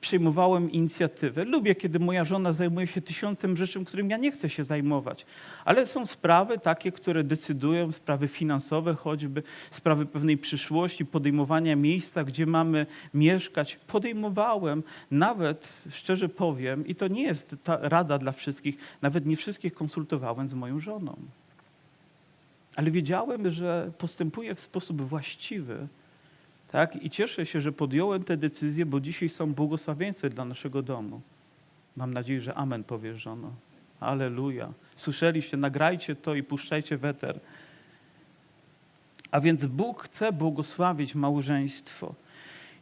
przejmowałem 0.00 0.70
inicjatywę. 0.72 1.44
Lubię, 1.44 1.74
kiedy 1.74 1.98
moja 1.98 2.24
żona 2.24 2.52
zajmuje 2.52 2.86
się 2.86 3.00
tysiącem 3.00 3.56
rzeczy, 3.56 3.84
którym 3.84 4.10
ja 4.10 4.16
nie 4.16 4.32
chcę 4.32 4.50
się 4.50 4.64
zajmować. 4.64 5.26
Ale 5.64 5.86
są 5.86 6.06
sprawy 6.06 6.58
takie, 6.58 6.92
które 6.92 7.24
decydują, 7.24 7.92
sprawy 7.92 8.28
finansowe 8.28 8.94
choćby, 8.94 9.42
sprawy 9.70 10.06
pewnej 10.06 10.38
przyszłości, 10.38 11.06
podejmowania 11.06 11.76
miejsca, 11.76 12.24
gdzie 12.24 12.46
mamy 12.46 12.86
mieszkać. 13.14 13.78
Podejmowałem, 13.86 14.82
nawet 15.10 15.68
szczerze 15.90 16.28
powiem, 16.28 16.86
i 16.86 16.94
to 16.94 17.08
nie 17.08 17.22
jest 17.22 17.56
ta 17.64 17.78
rada 17.82 18.18
dla 18.18 18.32
wszystkich, 18.32 18.76
nawet 19.02 19.26
nie 19.26 19.36
wszystkich 19.36 19.74
konsultowałem 19.74 20.48
z 20.48 20.54
moją 20.54 20.80
żoną 20.80 21.16
ale 22.76 22.90
wiedziałem, 22.90 23.50
że 23.50 23.90
postępuję 23.98 24.54
w 24.54 24.60
sposób 24.60 25.02
właściwy. 25.02 25.88
Tak? 26.70 27.04
I 27.04 27.10
cieszę 27.10 27.46
się, 27.46 27.60
że 27.60 27.72
podjąłem 27.72 28.24
te 28.24 28.36
decyzje, 28.36 28.86
bo 28.86 29.00
dzisiaj 29.00 29.28
są 29.28 29.52
błogosławieństwa 29.52 30.28
dla 30.28 30.44
naszego 30.44 30.82
domu. 30.82 31.20
Mam 31.96 32.14
nadzieję, 32.14 32.40
że 32.40 32.54
amen 32.54 32.84
powiesz, 32.84 33.22
żono. 33.22 33.52
Aleluja. 34.00 34.72
Słyszeliście, 34.96 35.56
nagrajcie 35.56 36.16
to 36.16 36.34
i 36.34 36.42
puszczajcie 36.42 36.96
weter. 36.96 37.40
A 39.30 39.40
więc 39.40 39.66
Bóg 39.66 40.02
chce 40.02 40.32
błogosławić 40.32 41.14
małżeństwo. 41.14 42.14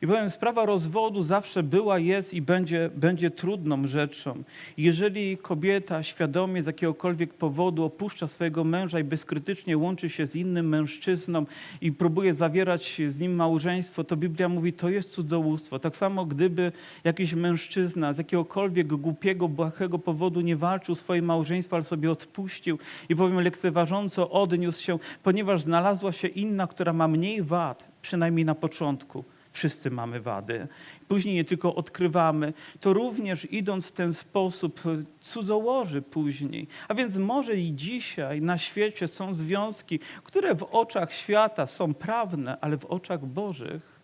I 0.02 0.06
powiem, 0.06 0.30
sprawa 0.30 0.66
rozwodu 0.66 1.22
zawsze 1.22 1.62
była, 1.62 1.98
jest 1.98 2.34
i 2.34 2.42
będzie, 2.42 2.90
będzie 2.94 3.30
trudną 3.30 3.86
rzeczą. 3.86 4.42
Jeżeli 4.76 5.38
kobieta 5.38 6.02
świadomie 6.02 6.62
z 6.62 6.66
jakiegokolwiek 6.66 7.34
powodu 7.34 7.84
opuszcza 7.84 8.28
swojego 8.28 8.64
męża 8.64 9.00
i 9.00 9.04
bezkrytycznie 9.04 9.78
łączy 9.78 10.08
się 10.08 10.26
z 10.26 10.36
innym 10.36 10.68
mężczyzną 10.68 11.46
i 11.80 11.92
próbuje 11.92 12.34
zawierać 12.34 13.00
z 13.06 13.20
nim 13.20 13.34
małżeństwo, 13.34 14.04
to 14.04 14.16
Biblia 14.16 14.48
mówi, 14.48 14.72
to 14.72 14.88
jest 14.88 15.12
cudzołóstwo. 15.12 15.78
Tak 15.78 15.96
samo 15.96 16.26
gdyby 16.26 16.72
jakiś 17.04 17.34
mężczyzna 17.34 18.12
z 18.12 18.18
jakiegokolwiek 18.18 18.86
głupiego, 18.86 19.48
błahego 19.48 19.98
powodu 19.98 20.40
nie 20.40 20.56
walczył 20.56 20.94
swoje 20.94 21.22
małżeństwo, 21.22 21.76
ale 21.76 21.84
sobie 21.84 22.10
odpuścił 22.10 22.78
i 23.08 23.16
powiem 23.16 23.40
lekceważąco 23.40 24.30
odniósł 24.30 24.82
się, 24.82 24.98
ponieważ 25.22 25.62
znalazła 25.62 26.12
się 26.12 26.28
inna, 26.28 26.66
która 26.66 26.92
ma 26.92 27.08
mniej 27.08 27.42
wad, 27.42 27.84
przynajmniej 28.02 28.44
na 28.44 28.54
początku 28.54 29.24
Wszyscy 29.52 29.90
mamy 29.90 30.20
wady. 30.20 30.68
Później 31.08 31.36
je 31.36 31.44
tylko 31.44 31.74
odkrywamy. 31.74 32.52
To 32.80 32.92
również 32.92 33.52
idąc 33.52 33.88
w 33.88 33.92
ten 33.92 34.14
sposób 34.14 34.80
cudzołoży 35.20 36.02
później. 36.02 36.66
A 36.88 36.94
więc 36.94 37.16
może 37.16 37.56
i 37.56 37.74
dzisiaj 37.74 38.40
na 38.40 38.58
świecie 38.58 39.08
są 39.08 39.34
związki, 39.34 40.00
które 40.24 40.54
w 40.54 40.62
oczach 40.62 41.12
świata 41.14 41.66
są 41.66 41.94
prawne, 41.94 42.60
ale 42.60 42.76
w 42.78 42.84
oczach 42.84 43.26
Bożych 43.26 44.02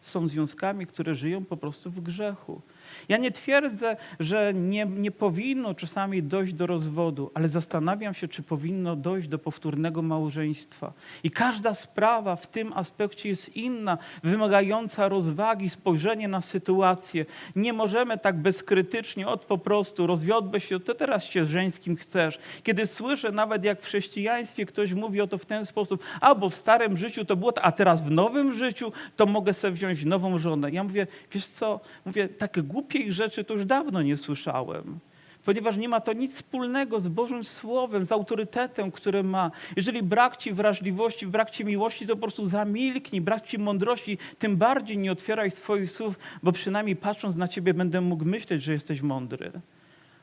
są 0.00 0.28
związkami, 0.28 0.86
które 0.86 1.14
żyją 1.14 1.44
po 1.44 1.56
prostu 1.56 1.90
w 1.90 2.00
grzechu. 2.00 2.62
Ja 3.08 3.16
nie 3.16 3.30
twierdzę, 3.30 3.96
że 4.20 4.54
nie, 4.54 4.86
nie 4.86 5.10
powinno 5.10 5.74
czasami 5.74 6.22
dojść 6.22 6.52
do 6.52 6.66
rozwodu, 6.66 7.30
ale 7.34 7.48
zastanawiam 7.48 8.14
się, 8.14 8.28
czy 8.28 8.42
powinno 8.42 8.96
dojść 8.96 9.28
do 9.28 9.38
powtórnego 9.38 10.02
małżeństwa. 10.02 10.92
I 11.24 11.30
każda 11.30 11.74
sprawa 11.74 12.36
w 12.36 12.46
tym 12.46 12.72
aspekcie 12.72 13.28
jest 13.28 13.56
inna, 13.56 13.98
wymagająca 14.24 15.08
rozwagi, 15.08 15.70
spojrzenia 15.70 16.28
na 16.28 16.40
sytuację. 16.40 17.26
Nie 17.56 17.72
możemy 17.72 18.18
tak 18.18 18.42
bezkrytycznie, 18.42 19.28
od 19.28 19.44
po 19.44 19.58
prostu 19.58 20.06
rozwiodłeś 20.06 20.68
się, 20.68 20.80
to 20.80 20.94
teraz 20.94 21.24
się 21.24 21.44
z 21.44 21.48
żeńskim 21.48 21.96
chcesz. 21.96 22.38
Kiedy 22.62 22.86
słyszę 22.86 23.32
nawet 23.32 23.64
jak 23.64 23.80
w 23.80 23.84
chrześcijaństwie 23.84 24.66
ktoś 24.66 24.92
mówi 24.92 25.20
o 25.20 25.26
to 25.26 25.38
w 25.38 25.46
ten 25.46 25.66
sposób, 25.66 26.02
albo 26.20 26.50
w 26.50 26.54
starym 26.54 26.96
życiu 26.96 27.24
to 27.24 27.36
było, 27.36 27.52
a 27.62 27.72
teraz 27.72 28.02
w 28.02 28.10
nowym 28.10 28.52
życiu 28.52 28.92
to 29.16 29.26
mogę 29.26 29.54
sobie 29.54 29.72
wziąć 29.72 30.04
nową 30.04 30.38
żonę. 30.38 30.70
Ja 30.70 30.84
mówię, 30.84 31.06
wiesz 31.32 31.46
co, 31.46 31.80
mówię, 32.04 32.28
takie 32.28 32.62
głupie 32.62 32.79
głupiej 32.80 33.12
rzeczy 33.12 33.44
to 33.44 33.54
już 33.54 33.64
dawno 33.64 34.02
nie 34.02 34.16
słyszałem. 34.16 34.98
ponieważ 35.44 35.76
nie 35.76 35.88
ma 35.88 36.00
to 36.00 36.12
nic 36.12 36.34
wspólnego 36.34 37.00
z 37.00 37.08
Bożym 37.08 37.44
Słowem, 37.44 38.04
z 38.04 38.12
autorytetem, 38.12 38.90
które 38.90 39.22
ma. 39.22 39.50
Jeżeli 39.76 40.02
brak 40.02 40.36
ci 40.36 40.52
wrażliwości, 40.52 41.26
brak 41.26 41.50
ci 41.50 41.64
miłości, 41.64 42.06
to 42.06 42.16
po 42.16 42.22
prostu 42.22 42.44
zamilknij, 42.44 43.20
brak 43.20 43.46
ci 43.46 43.58
mądrości, 43.58 44.18
tym 44.38 44.56
bardziej 44.56 44.98
nie 44.98 45.12
otwieraj 45.12 45.50
swoich 45.50 45.90
słów, 45.90 46.18
bo 46.42 46.52
przynajmniej 46.52 46.96
patrząc 46.96 47.36
na 47.36 47.48
ciebie 47.48 47.74
będę 47.74 48.00
mógł 48.00 48.24
myśleć, 48.24 48.62
że 48.62 48.72
jesteś 48.72 49.02
mądry. 49.02 49.52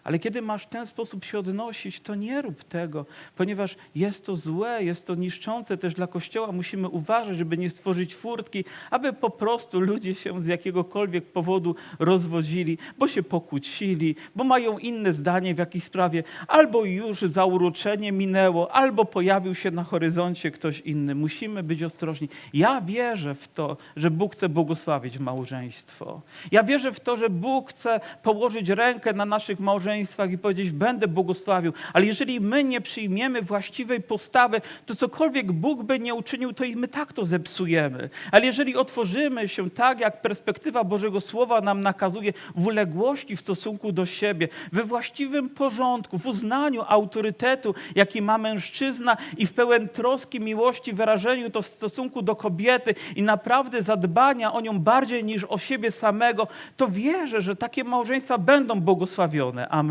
Ale 0.07 0.19
kiedy 0.19 0.41
masz 0.41 0.63
w 0.63 0.69
ten 0.69 0.87
sposób 0.87 1.25
się 1.25 1.39
odnosić, 1.39 1.99
to 1.99 2.15
nie 2.15 2.41
rób 2.41 2.63
tego, 2.63 3.05
ponieważ 3.35 3.75
jest 3.95 4.25
to 4.25 4.35
złe, 4.35 4.83
jest 4.83 5.07
to 5.07 5.15
niszczące 5.15 5.77
też 5.77 5.93
dla 5.93 6.07
Kościoła. 6.07 6.51
Musimy 6.51 6.89
uważać, 6.89 7.37
żeby 7.37 7.57
nie 7.57 7.69
stworzyć 7.69 8.15
furtki, 8.15 8.65
aby 8.91 9.13
po 9.13 9.29
prostu 9.29 9.79
ludzie 9.79 10.15
się 10.15 10.41
z 10.41 10.47
jakiegokolwiek 10.47 11.25
powodu 11.25 11.75
rozwodzili, 11.99 12.77
bo 12.97 13.07
się 13.07 13.23
pokłócili, 13.23 14.15
bo 14.35 14.43
mają 14.43 14.77
inne 14.77 15.13
zdanie 15.13 15.55
w 15.55 15.57
jakiejś 15.57 15.83
sprawie, 15.83 16.23
albo 16.47 16.85
już 16.85 17.21
zauroczenie 17.21 18.11
minęło, 18.11 18.71
albo 18.71 19.05
pojawił 19.05 19.55
się 19.55 19.71
na 19.71 19.83
horyzoncie 19.83 20.51
ktoś 20.51 20.79
inny. 20.79 21.15
Musimy 21.15 21.63
być 21.63 21.83
ostrożni. 21.83 22.29
Ja 22.53 22.81
wierzę 22.81 23.35
w 23.35 23.47
to, 23.47 23.77
że 23.95 24.11
Bóg 24.11 24.33
chce 24.33 24.49
błogosławić 24.49 25.19
małżeństwo. 25.19 26.21
Ja 26.51 26.63
wierzę 26.63 26.91
w 26.91 26.99
to, 26.99 27.17
że 27.17 27.29
Bóg 27.29 27.69
chce 27.69 27.99
położyć 28.23 28.69
rękę 28.69 29.13
na 29.13 29.25
naszych 29.25 29.59
małżeństwach 29.59 29.96
i 30.31 30.37
powiedzieć, 30.37 30.71
będę 30.71 31.07
błogosławił. 31.07 31.73
Ale 31.93 32.05
jeżeli 32.05 32.41
my 32.41 32.63
nie 32.63 32.81
przyjmiemy 32.81 33.41
właściwej 33.41 34.01
postawy, 34.01 34.61
to 34.85 34.95
cokolwiek 34.95 35.51
Bóg 35.51 35.83
by 35.83 35.99
nie 35.99 36.15
uczynił, 36.15 36.53
to 36.53 36.63
i 36.63 36.75
my 36.75 36.87
tak 36.87 37.13
to 37.13 37.25
zepsujemy. 37.25 38.09
Ale 38.31 38.45
jeżeli 38.45 38.75
otworzymy 38.75 39.47
się 39.47 39.69
tak, 39.69 39.99
jak 39.99 40.21
perspektywa 40.21 40.83
Bożego 40.83 41.21
Słowa 41.21 41.61
nam 41.61 41.81
nakazuje, 41.81 42.33
w 42.55 42.65
uległości 42.65 43.35
w 43.35 43.41
stosunku 43.41 43.91
do 43.91 44.05
siebie, 44.05 44.47
we 44.71 44.83
właściwym 44.83 45.49
porządku, 45.49 46.17
w 46.17 46.25
uznaniu 46.27 46.83
autorytetu, 46.87 47.75
jaki 47.95 48.21
ma 48.21 48.37
mężczyzna 48.37 49.17
i 49.37 49.45
w 49.45 49.53
pełen 49.53 49.89
troski, 49.89 50.39
miłości, 50.39 50.93
wyrażeniu 50.93 51.49
to 51.49 51.61
w 51.61 51.67
stosunku 51.67 52.21
do 52.21 52.35
kobiety 52.35 52.95
i 53.15 53.23
naprawdę 53.23 53.83
zadbania 53.83 54.53
o 54.53 54.61
nią 54.61 54.79
bardziej 54.79 55.23
niż 55.23 55.43
o 55.43 55.57
siebie 55.57 55.91
samego, 55.91 56.47
to 56.77 56.87
wierzę, 56.87 57.41
że 57.41 57.55
takie 57.55 57.83
małżeństwa 57.83 58.37
będą 58.37 58.79
błogosławione. 58.79 59.69
Amen. 59.69 59.86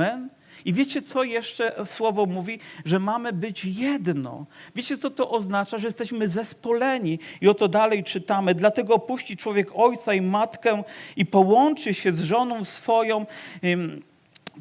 I 0.64 0.72
wiecie, 0.72 1.02
co 1.02 1.24
jeszcze 1.24 1.72
słowo 1.84 2.26
mówi? 2.26 2.58
Że 2.84 2.98
mamy 2.98 3.32
być 3.32 3.64
jedno. 3.64 4.46
Wiecie, 4.74 4.96
co 4.96 5.10
to 5.10 5.30
oznacza? 5.30 5.78
Że 5.78 5.86
jesteśmy 5.86 6.28
zespoleni. 6.28 7.18
I 7.40 7.48
oto 7.48 7.68
dalej 7.68 8.04
czytamy. 8.04 8.54
Dlatego 8.54 8.94
opuści 8.94 9.36
człowiek 9.36 9.68
ojca 9.74 10.14
i 10.14 10.20
matkę 10.20 10.82
i 11.16 11.26
połączy 11.26 11.94
się 11.94 12.12
z 12.12 12.22
żoną 12.22 12.64
swoją. 12.64 13.26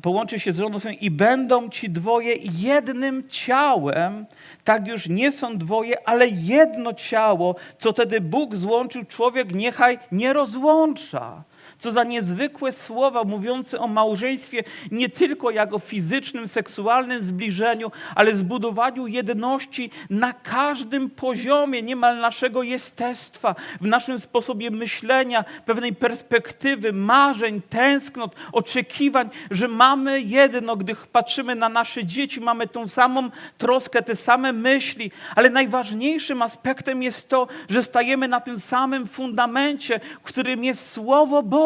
połączy 0.01 0.39
się 0.39 0.53
z 0.53 0.59
żoną 0.59 0.79
swoją 0.79 0.95
i 1.01 1.11
będą 1.11 1.69
ci 1.69 1.89
dwoje 1.89 2.35
jednym 2.59 3.29
ciałem. 3.29 4.25
Tak 4.63 4.87
już 4.87 5.07
nie 5.07 5.31
są 5.31 5.57
dwoje, 5.57 6.07
ale 6.09 6.27
jedno 6.27 6.93
ciało. 6.93 7.55
Co 7.77 7.91
wtedy 7.91 8.21
Bóg 8.21 8.55
złączył, 8.55 9.05
człowiek 9.05 9.53
niechaj 9.53 9.99
nie 10.11 10.33
rozłącza. 10.33 11.43
Co 11.77 11.91
za 11.91 12.03
niezwykłe 12.03 12.71
słowa 12.71 13.23
mówiące 13.23 13.79
o 13.79 13.87
małżeństwie 13.87 14.63
nie 14.91 15.09
tylko 15.09 15.51
jako 15.51 15.79
fizycznym, 15.79 16.47
seksualnym 16.47 17.21
zbliżeniu, 17.21 17.91
ale 18.15 18.35
zbudowaniu 18.35 19.07
jedności 19.07 19.89
na 20.09 20.33
każdym 20.33 21.09
poziomie 21.09 21.81
niemal 21.81 22.17
naszego 22.17 22.63
jestestwa, 22.63 23.55
w 23.81 23.87
naszym 23.87 24.19
sposobie 24.19 24.71
myślenia, 24.71 25.45
pewnej 25.65 25.95
perspektywy, 25.95 26.93
marzeń, 26.93 27.61
tęsknot, 27.69 28.35
oczekiwań, 28.51 29.29
że 29.51 29.67
mamy 29.67 30.21
jedno, 30.21 30.75
gdy 30.75 30.95
patrzymy 31.11 31.55
na 31.55 31.69
nasze 31.69 32.05
dzieci, 32.05 32.41
mamy 32.41 32.67
tą 32.67 32.87
samą 32.87 33.29
troskę, 33.57 34.01
te 34.01 34.15
same 34.15 34.53
myśli, 34.53 35.11
ale 35.35 35.49
najważniejszym 35.49 36.41
aspektem 36.41 37.03
jest 37.03 37.29
to, 37.29 37.47
że 37.69 37.83
stajemy 37.83 38.27
na 38.27 38.41
tym 38.41 38.59
samym 38.59 39.07
fundamencie, 39.07 39.99
którym 40.23 40.63
jest 40.63 40.91
Słowo 40.91 41.43
Boże. 41.43 41.64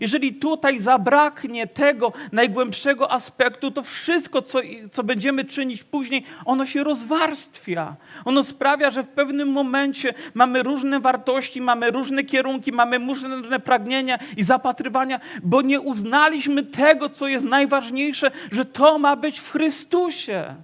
Jeżeli 0.00 0.34
tutaj 0.34 0.80
zabraknie 0.80 1.66
tego 1.66 2.12
najgłębszego 2.32 3.12
aspektu, 3.12 3.70
to 3.70 3.82
wszystko, 3.82 4.42
co, 4.42 4.60
co 4.92 5.04
będziemy 5.04 5.44
czynić 5.44 5.84
później, 5.84 6.24
ono 6.44 6.66
się 6.66 6.84
rozwarstwia. 6.84 7.96
Ono 8.24 8.44
sprawia, 8.44 8.90
że 8.90 9.02
w 9.02 9.08
pewnym 9.08 9.48
momencie 9.48 10.14
mamy 10.34 10.62
różne 10.62 11.00
wartości, 11.00 11.60
mamy 11.60 11.90
różne 11.90 12.24
kierunki, 12.24 12.72
mamy 12.72 12.98
różne 12.98 13.60
pragnienia 13.60 14.18
i 14.36 14.42
zapatrywania, 14.42 15.20
bo 15.42 15.62
nie 15.62 15.80
uznaliśmy 15.80 16.62
tego, 16.62 17.08
co 17.08 17.28
jest 17.28 17.44
najważniejsze, 17.44 18.30
że 18.52 18.64
to 18.64 18.98
ma 18.98 19.16
być 19.16 19.40
w 19.40 19.50
Chrystusie. 19.50 20.54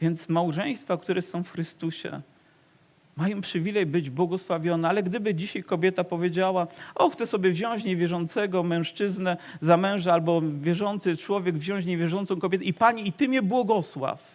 Więc 0.00 0.28
małżeństwa, 0.28 0.96
które 0.96 1.22
są 1.22 1.44
w 1.44 1.50
Chrystusie, 1.50 2.20
mają 3.16 3.40
przywilej 3.40 3.86
być 3.86 4.10
błogosławione, 4.10 4.88
ale 4.88 5.02
gdyby 5.02 5.34
dzisiaj 5.34 5.62
kobieta 5.62 6.04
powiedziała, 6.04 6.66
o 6.94 7.10
chcę 7.10 7.26
sobie 7.26 7.50
wziąć 7.50 7.84
niewierzącego 7.84 8.62
mężczyznę 8.62 9.36
za 9.60 9.76
męża, 9.76 10.12
albo 10.12 10.42
wierzący 10.60 11.16
człowiek 11.16 11.58
wziąć 11.58 11.86
niewierzącą 11.86 12.40
kobietę 12.40 12.64
i 12.64 12.74
pani, 12.74 13.08
i 13.08 13.12
ty 13.12 13.28
mnie 13.28 13.42
błogosław. 13.42 14.34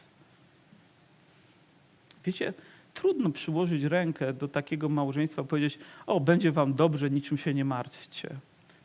Wiecie, 2.25 2.53
trudno 2.93 3.29
przyłożyć 3.29 3.83
rękę 3.83 4.33
do 4.33 4.47
takiego 4.47 4.89
małżeństwa, 4.89 5.43
powiedzieć, 5.43 5.79
o 6.07 6.19
będzie 6.19 6.51
wam 6.51 6.73
dobrze, 6.73 7.09
niczym 7.09 7.37
się 7.37 7.53
nie 7.53 7.65
martwcie. 7.65 8.29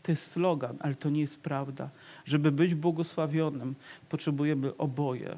To 0.02 0.12
jest 0.12 0.30
slogan, 0.30 0.76
ale 0.80 0.94
to 0.94 1.10
nie 1.10 1.20
jest 1.20 1.40
prawda. 1.40 1.88
Żeby 2.24 2.52
być 2.52 2.74
błogosławionym, 2.74 3.74
potrzebujemy 4.08 4.76
oboje. 4.76 5.36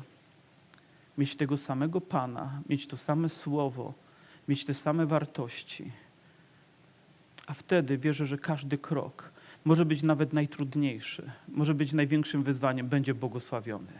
Mieć 1.18 1.34
tego 1.34 1.56
samego 1.56 2.00
Pana, 2.00 2.60
mieć 2.68 2.86
to 2.86 2.96
same 2.96 3.28
słowo, 3.28 3.92
mieć 4.48 4.64
te 4.64 4.74
same 4.74 5.06
wartości. 5.06 5.92
A 7.46 7.54
wtedy 7.54 7.98
wierzę, 7.98 8.26
że 8.26 8.38
każdy 8.38 8.78
krok 8.78 9.32
może 9.64 9.84
być 9.84 10.02
nawet 10.02 10.32
najtrudniejszy, 10.32 11.30
może 11.48 11.74
być 11.74 11.92
największym 11.92 12.42
wyzwaniem, 12.42 12.88
będzie 12.88 13.14
błogosławiony. 13.14 13.92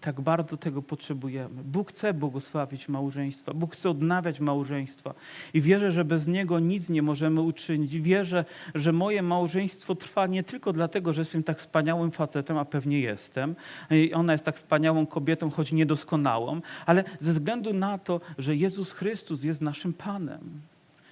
Tak 0.00 0.20
bardzo 0.20 0.56
tego 0.56 0.82
potrzebujemy. 0.82 1.62
Bóg 1.64 1.90
chce 1.90 2.14
błogosławić 2.14 2.88
małżeństwa, 2.88 3.54
Bóg 3.54 3.74
chce 3.74 3.90
odnawiać 3.90 4.40
małżeństwa 4.40 5.14
i 5.54 5.60
wierzę, 5.60 5.92
że 5.92 6.04
bez 6.04 6.26
Niego 6.26 6.58
nic 6.58 6.88
nie 6.88 7.02
możemy 7.02 7.40
uczynić. 7.40 8.00
Wierzę, 8.00 8.44
że 8.74 8.92
moje 8.92 9.22
małżeństwo 9.22 9.94
trwa 9.94 10.26
nie 10.26 10.42
tylko 10.42 10.72
dlatego, 10.72 11.12
że 11.12 11.20
jestem 11.20 11.42
tak 11.42 11.58
wspaniałym 11.58 12.10
facetem, 12.10 12.58
a 12.58 12.64
pewnie 12.64 13.00
jestem, 13.00 13.54
i 13.90 14.12
ona 14.12 14.32
jest 14.32 14.44
tak 14.44 14.56
wspaniałą 14.56 15.06
kobietą, 15.06 15.50
choć 15.50 15.72
niedoskonałą, 15.72 16.60
ale 16.86 17.04
ze 17.20 17.32
względu 17.32 17.72
na 17.72 17.98
to, 17.98 18.20
że 18.38 18.56
Jezus 18.56 18.92
Chrystus 18.92 19.44
jest 19.44 19.60
naszym 19.60 19.92
Panem 19.92 20.60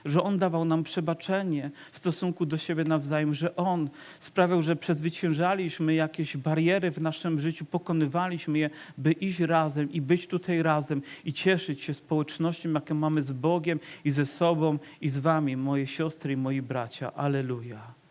że 0.04 0.22
On 0.22 0.38
dawał 0.38 0.64
nam 0.64 0.82
przebaczenie 0.82 1.70
w 1.92 1.98
stosunku 1.98 2.46
do 2.46 2.58
siebie 2.58 2.84
nawzajem, 2.84 3.34
że 3.34 3.56
On 3.56 3.90
sprawiał, 4.20 4.62
że 4.62 4.76
przezwyciężaliśmy 4.76 5.94
jakieś 5.94 6.36
bariery 6.36 6.90
w 6.90 7.00
naszym 7.00 7.40
życiu, 7.40 7.64
pokonywaliśmy 7.64 8.58
je, 8.58 8.70
by 8.98 9.12
iść 9.12 9.40
razem 9.40 9.92
i 9.92 10.00
być 10.00 10.26
tutaj 10.26 10.62
razem 10.62 11.02
i 11.24 11.32
cieszyć 11.32 11.82
się 11.82 11.94
społecznością, 11.94 12.72
jaką 12.72 12.94
mamy 12.94 13.22
z 13.22 13.32
Bogiem 13.32 13.80
i 14.04 14.10
ze 14.10 14.26
sobą 14.26 14.78
i 15.00 15.08
z 15.08 15.18
Wami, 15.18 15.56
moje 15.56 15.86
siostry 15.86 16.32
i 16.32 16.36
moi 16.36 16.62
bracia. 16.62 17.14
Aleluja. 17.14 18.07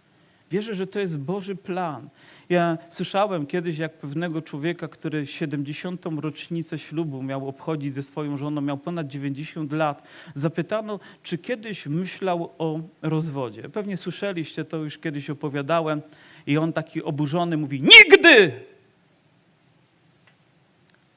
Wierzę, 0.52 0.76
że 0.76 0.88
to 0.88 1.00
jest 1.00 1.18
Boży 1.18 1.56
plan. 1.56 2.10
Ja 2.50 2.78
słyszałem 2.90 3.46
kiedyś, 3.46 3.78
jak 3.78 3.94
pewnego 3.94 4.42
człowieka, 4.42 4.88
który 4.88 5.26
70. 5.26 6.06
rocznicę 6.18 6.80
ślubu 6.80 7.24
miał 7.24 7.48
obchodzić 7.48 7.94
ze 7.94 8.04
swoją 8.04 8.38
żoną, 8.38 8.62
miał 8.62 8.78
ponad 8.78 9.08
90 9.08 9.72
lat, 9.72 10.08
zapytano, 10.36 11.00
czy 11.24 11.38
kiedyś 11.38 11.88
myślał 11.88 12.54
o 12.58 12.80
rozwodzie. 13.02 13.70
Pewnie 13.70 13.98
słyszeliście, 13.98 14.66
to 14.66 14.78
już 14.78 14.98
kiedyś 14.98 15.30
opowiadałem. 15.30 16.02
I 16.48 16.58
on 16.58 16.74
taki 16.74 17.04
oburzony 17.04 17.58
mówi: 17.58 17.82
Nigdy! 17.82 18.52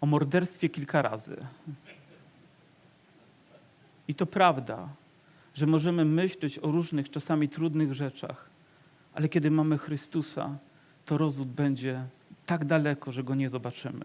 O 0.01 0.07
morderstwie 0.07 0.69
kilka 0.69 1.03
razy. 1.03 1.37
I 4.09 4.15
to 4.15 4.27
prawda, 4.27 4.89
że 5.55 5.67
możemy 5.67 6.05
myśleć 6.05 6.59
o 6.59 6.71
różnych, 6.71 7.11
czasami 7.11 7.49
trudnych 7.49 7.95
rzeczach, 7.95 8.50
ale 9.15 9.29
kiedy 9.29 9.51
mamy 9.51 9.79
Chrystusa, 9.79 10.59
to 11.05 11.19
rozwód 11.19 11.49
będzie 11.49 12.05
tak 12.47 12.65
daleko, 12.65 13.13
że 13.13 13.25
go 13.25 13.35
nie 13.35 13.49
zobaczymy. 13.49 14.05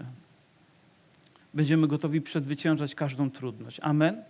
Będziemy 1.53 1.87
gotowi 1.87 2.21
przezwyciężać 2.21 2.95
każdą 2.95 3.31
trudność. 3.31 3.79
Amen? 3.81 4.23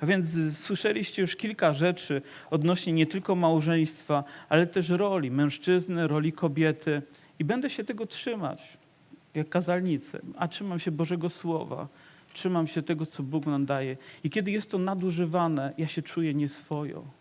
A 0.00 0.06
więc 0.06 0.56
słyszeliście 0.58 1.22
już 1.22 1.36
kilka 1.36 1.74
rzeczy 1.74 2.22
odnośnie 2.50 2.92
nie 2.92 3.06
tylko 3.06 3.34
małżeństwa, 3.34 4.24
ale 4.48 4.66
też 4.66 4.88
roli 4.88 5.30
mężczyzny, 5.30 6.08
roli 6.08 6.32
kobiety. 6.32 7.02
I 7.38 7.44
będę 7.44 7.70
się 7.70 7.84
tego 7.84 8.06
trzymać, 8.06 8.78
jak 9.34 9.48
kazalnicy. 9.48 10.20
A 10.36 10.48
trzymam 10.48 10.78
się 10.78 10.90
Bożego 10.90 11.30
Słowa, 11.30 11.88
trzymam 12.32 12.66
się 12.66 12.82
tego, 12.82 13.06
co 13.06 13.22
Bóg 13.22 13.46
nam 13.46 13.66
daje. 13.66 13.96
I 14.24 14.30
kiedy 14.30 14.50
jest 14.50 14.70
to 14.70 14.78
nadużywane, 14.78 15.72
ja 15.78 15.88
się 15.88 16.02
czuję 16.02 16.34
nieswojo. 16.34 17.17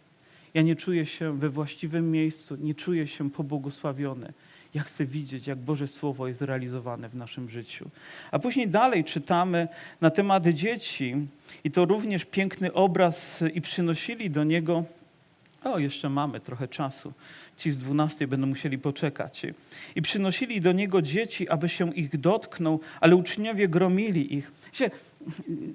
Ja 0.53 0.61
nie 0.61 0.75
czuję 0.75 1.05
się 1.05 1.37
we 1.37 1.49
właściwym 1.49 2.11
miejscu, 2.11 2.55
nie 2.55 2.75
czuję 2.75 3.07
się 3.07 3.31
pobłogosławiony. 3.31 4.33
Ja 4.73 4.83
chcę 4.83 5.05
widzieć, 5.05 5.47
jak 5.47 5.57
Boże 5.57 5.87
Słowo 5.87 6.27
jest 6.27 6.41
realizowane 6.41 7.09
w 7.09 7.15
naszym 7.15 7.49
życiu. 7.49 7.89
A 8.31 8.39
później 8.39 8.67
dalej 8.67 9.03
czytamy 9.03 9.67
na 10.01 10.09
temat 10.09 10.47
dzieci 10.47 11.15
i 11.63 11.71
to 11.71 11.85
również 11.85 12.25
piękny 12.25 12.73
obraz 12.73 13.43
i 13.53 13.61
przynosili 13.61 14.29
do 14.29 14.43
niego. 14.43 14.83
O, 15.63 15.79
jeszcze 15.79 16.09
mamy 16.09 16.39
trochę 16.39 16.67
czasu. 16.67 17.13
Ci 17.57 17.71
z 17.71 17.77
dwunastej 17.77 18.27
będą 18.27 18.47
musieli 18.47 18.77
poczekać. 18.77 19.45
I 19.95 20.01
przynosili 20.01 20.61
do 20.61 20.71
niego 20.71 21.01
dzieci, 21.01 21.49
aby 21.49 21.69
się 21.69 21.93
ich 21.93 22.19
dotknął, 22.19 22.79
ale 23.01 23.15
uczniowie 23.15 23.67
gromili 23.67 24.35
ich. 24.35 24.51
Wiecie, 24.65 24.91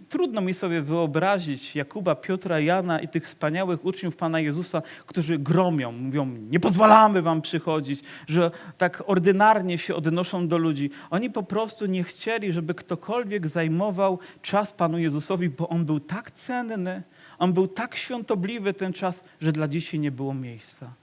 Trudno 0.09 0.41
mi 0.41 0.55
sobie 0.55 0.83
wyobrazić 0.83 1.77
Jakuba, 1.77 2.15
Piotra, 2.15 2.61
Jana 2.61 3.01
i 3.01 3.09
tych 3.09 3.25
wspaniałych 3.25 3.85
uczniów 3.85 4.17
Pana 4.17 4.41
Jezusa, 4.41 4.83
którzy 5.07 5.39
gromią, 5.39 5.93
mówią, 5.93 6.27
nie 6.27 6.61
pozwalamy 6.61 7.23
wam 7.23 7.43
przychodzić, 7.43 8.03
że 8.29 8.51
tak 8.79 9.03
ordynarnie 9.07 9.79
się 9.79 9.95
odnoszą 9.95 10.49
do 10.49 10.59
ludzi. 10.59 10.91
Oni 11.11 11.31
po 11.31 11.43
prostu 11.43 11.87
nie 11.87 12.05
chcieli, 12.05 12.53
żeby 12.53 12.75
ktokolwiek 12.75 13.49
zajmował 13.49 14.19
czas 14.43 14.73
Panu 14.73 14.99
Jezusowi, 14.99 15.49
bo 15.49 15.69
On 15.69 15.85
był 15.85 16.01
tak 16.01 16.31
cenny, 16.31 17.03
On 17.39 17.53
był 17.53 17.69
tak 17.69 17.97
świątobliwy 17.97 18.75
ten 18.75 18.93
czas, 18.93 19.25
że 19.41 19.53
dla 19.53 19.69
dzieci 19.69 19.99
nie 19.99 20.11
było 20.11 20.35
miejsca. 20.35 21.02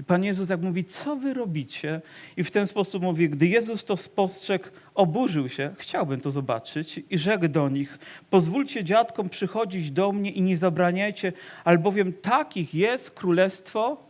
I 0.00 0.04
Pan 0.04 0.24
Jezus 0.24 0.48
jak 0.48 0.60
mówi, 0.60 0.84
co 0.84 1.16
wy 1.16 1.34
robicie? 1.34 2.00
I 2.36 2.44
w 2.44 2.50
ten 2.50 2.66
sposób 2.66 3.02
mówi, 3.02 3.28
gdy 3.30 3.46
Jezus 3.46 3.84
to 3.84 3.96
spostrzegł, 3.96 4.68
oburzył 4.94 5.48
się, 5.48 5.74
chciałbym 5.78 6.20
to 6.20 6.30
zobaczyć 6.30 7.00
i 7.10 7.18
rzekł 7.18 7.48
do 7.48 7.68
nich, 7.68 7.98
pozwólcie 8.30 8.84
dziadkom 8.84 9.28
przychodzić 9.28 9.90
do 9.90 10.12
mnie 10.12 10.30
i 10.30 10.42
nie 10.42 10.56
zabraniajcie, 10.56 11.32
albowiem 11.64 12.12
takich 12.12 12.74
jest 12.74 13.10
Królestwo 13.10 14.07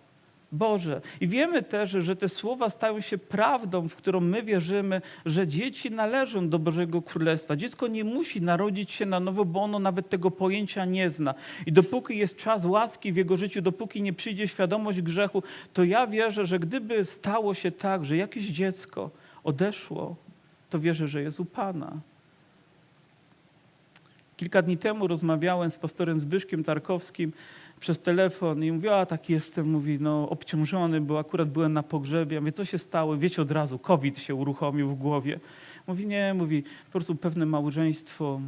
Boże. 0.53 1.01
I 1.21 1.29
wiemy 1.29 1.63
też, 1.63 1.91
że 1.91 2.17
te 2.17 2.29
słowa 2.29 2.71
stają 2.71 3.01
się 3.01 3.19
prawdą, 3.19 3.89
w 3.89 3.97
którą 3.97 4.21
my 4.21 4.43
wierzymy, 4.43 5.03
że 5.27 5.49
dzieci 5.49 5.91
należą 5.91 6.49
do 6.49 6.59
Bożego 6.59 7.03
Królestwa. 7.03 7.57
Dziecko 7.57 7.89
nie 7.89 8.05
musi 8.05 8.43
narodzić 8.43 8.93
się 8.93 9.07
na 9.07 9.21
nowo, 9.21 9.45
bo 9.45 9.63
ono 9.63 9.79
nawet 9.79 10.09
tego 10.09 10.31
pojęcia 10.31 10.85
nie 10.85 11.11
zna. 11.11 11.35
I 11.67 11.73
dopóki 11.73 12.19
jest 12.19 12.37
czas 12.37 12.65
łaski 12.65 13.13
w 13.13 13.17
jego 13.17 13.37
życiu, 13.37 13.63
dopóki 13.63 14.03
nie 14.03 14.13
przyjdzie 14.13 14.49
świadomość 14.49 15.03
grzechu, 15.03 15.43
to 15.73 15.85
ja 15.85 16.07
wierzę, 16.07 16.47
że 16.47 16.59
gdyby 16.59 17.05
stało 17.05 17.55
się 17.55 17.71
tak, 17.71 18.05
że 18.05 18.17
jakieś 18.17 18.47
dziecko 18.47 19.11
odeszło, 19.45 20.17
to 20.71 20.79
wierzę, 20.79 21.09
że 21.09 21.23
jest 21.23 21.41
u 21.41 21.45
Pana. 21.45 22.01
Kilka 24.37 24.63
dni 24.63 24.79
temu 24.79 25.07
rozmawiałem 25.07 25.71
z 25.71 25.79
pastorem 25.79 26.21
Zbyszkiem 26.21 26.65
Tarkowskim 26.65 27.33
przez 27.81 28.01
telefon 28.01 28.65
i 28.65 28.73
mówię, 28.73 28.97
a 28.97 29.07
tak 29.07 29.31
jestem, 29.31 29.71
mówi, 29.71 29.99
no 30.01 30.29
obciążony, 30.29 31.01
bo 31.01 31.19
akurat 31.19 31.51
byłem 31.51 31.73
na 31.73 31.83
pogrzebie. 31.83 32.35
Ja 32.35 32.41
mówię, 32.41 32.53
co 32.53 32.65
się 32.65 32.79
stało? 32.79 33.17
Wiecie 33.17 33.43
od 33.43 33.51
razu, 33.51 33.79
COVID 33.79 34.19
się 34.19 34.35
uruchomił 34.35 34.89
w 34.89 34.95
głowie. 34.95 35.41
Mówi, 35.87 36.07
nie, 36.07 36.35
mówi, 36.35 36.63
po 36.63 36.93
prostu 36.93 37.15
pewne 37.15 37.47
małżeństwo 37.47 38.41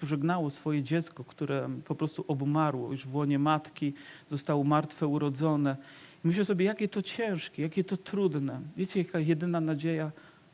pożegnało 0.00 0.50
swoje 0.50 0.82
dziecko, 0.82 1.24
które 1.24 1.68
po 1.84 1.94
prostu 1.94 2.24
obumarło 2.28 2.92
już 2.92 3.06
w 3.06 3.14
łonie 3.14 3.38
matki, 3.38 3.92
zostało 4.28 4.64
martwe 4.64 5.06
urodzone. 5.06 5.76
I 6.24 6.28
myślę 6.28 6.44
sobie, 6.44 6.64
jakie 6.64 6.88
to 6.88 7.02
ciężkie, 7.02 7.62
jakie 7.62 7.84
to 7.84 7.96
trudne. 7.96 8.60
Wiecie, 8.76 9.02
jaka 9.02 9.18
jedyna 9.18 9.60
nadzieja, 9.60 10.12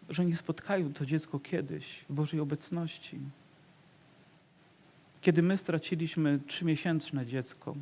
że 0.09 0.25
nie 0.25 0.37
spotkają 0.37 0.93
to 0.93 1.07
dziecko 1.07 1.39
kiedyś 1.39 2.05
w 2.09 2.15
Bożej 2.15 2.41
obecności. 2.41 3.19
Kiedy 5.27 5.43
my 5.43 5.59
straciliśmy 5.59 6.39
trzymiesięczne 6.47 7.27
dziecko, 7.27 7.75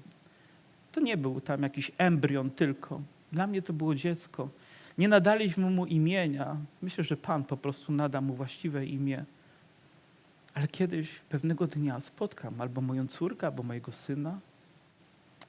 to 0.92 1.00
nie 1.00 1.16
był 1.16 1.40
tam 1.40 1.62
jakiś 1.62 1.92
embrion 1.98 2.50
tylko. 2.50 3.00
Dla 3.33 3.46
mnie 3.46 3.62
to 3.62 3.72
było 3.72 3.94
dziecko. 3.94 4.48
Nie 4.98 5.09
nadaliśmy 5.09 5.70
mu 5.70 5.87
imienia. 5.87 6.57
Myślę, 6.83 7.04
że 7.04 7.16
Pan 7.16 7.44
po 7.44 7.57
prostu 7.57 7.92
nada 7.92 8.20
mu 8.20 8.35
właściwe 8.35 8.87
imię. 8.87 9.24
Ale 10.54 10.68
kiedyś, 10.68 11.20
pewnego 11.28 11.66
dnia 11.66 12.00
spotkam 12.00 12.61
albo 12.61 12.80
moją 12.80 13.07
córkę, 13.07 13.46
albo 13.46 13.62
mojego 13.62 13.92
syna. 13.92 14.38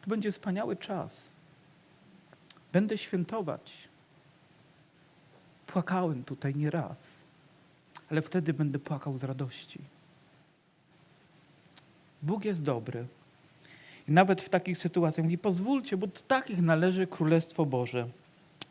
To 0.02 0.10
będzie 0.10 0.32
wspaniały 0.32 0.76
czas. 0.76 1.32
Będę 2.74 2.98
świętować. 2.98 3.72
Płakałem 5.68 6.24
tutaj 6.24 6.56
nieraz, 6.56 6.98
ale 8.12 8.22
wtedy 8.22 8.54
będę 8.54 8.80
płakał 8.80 9.18
z 9.18 9.24
radości. 9.24 9.95
Bóg 12.26 12.46
jest 12.46 12.64
dobry. 12.64 13.06
I 14.08 14.12
nawet 14.12 14.42
w 14.42 14.50
takich 14.50 14.78
sytuacjach 14.78 15.24
mówi, 15.24 15.38
pozwólcie, 15.38 15.98
bo 15.98 16.08
do 16.08 16.20
takich 16.28 16.62
należy 16.62 17.08
Królestwo 17.08 17.66
Boże. 17.66 18.08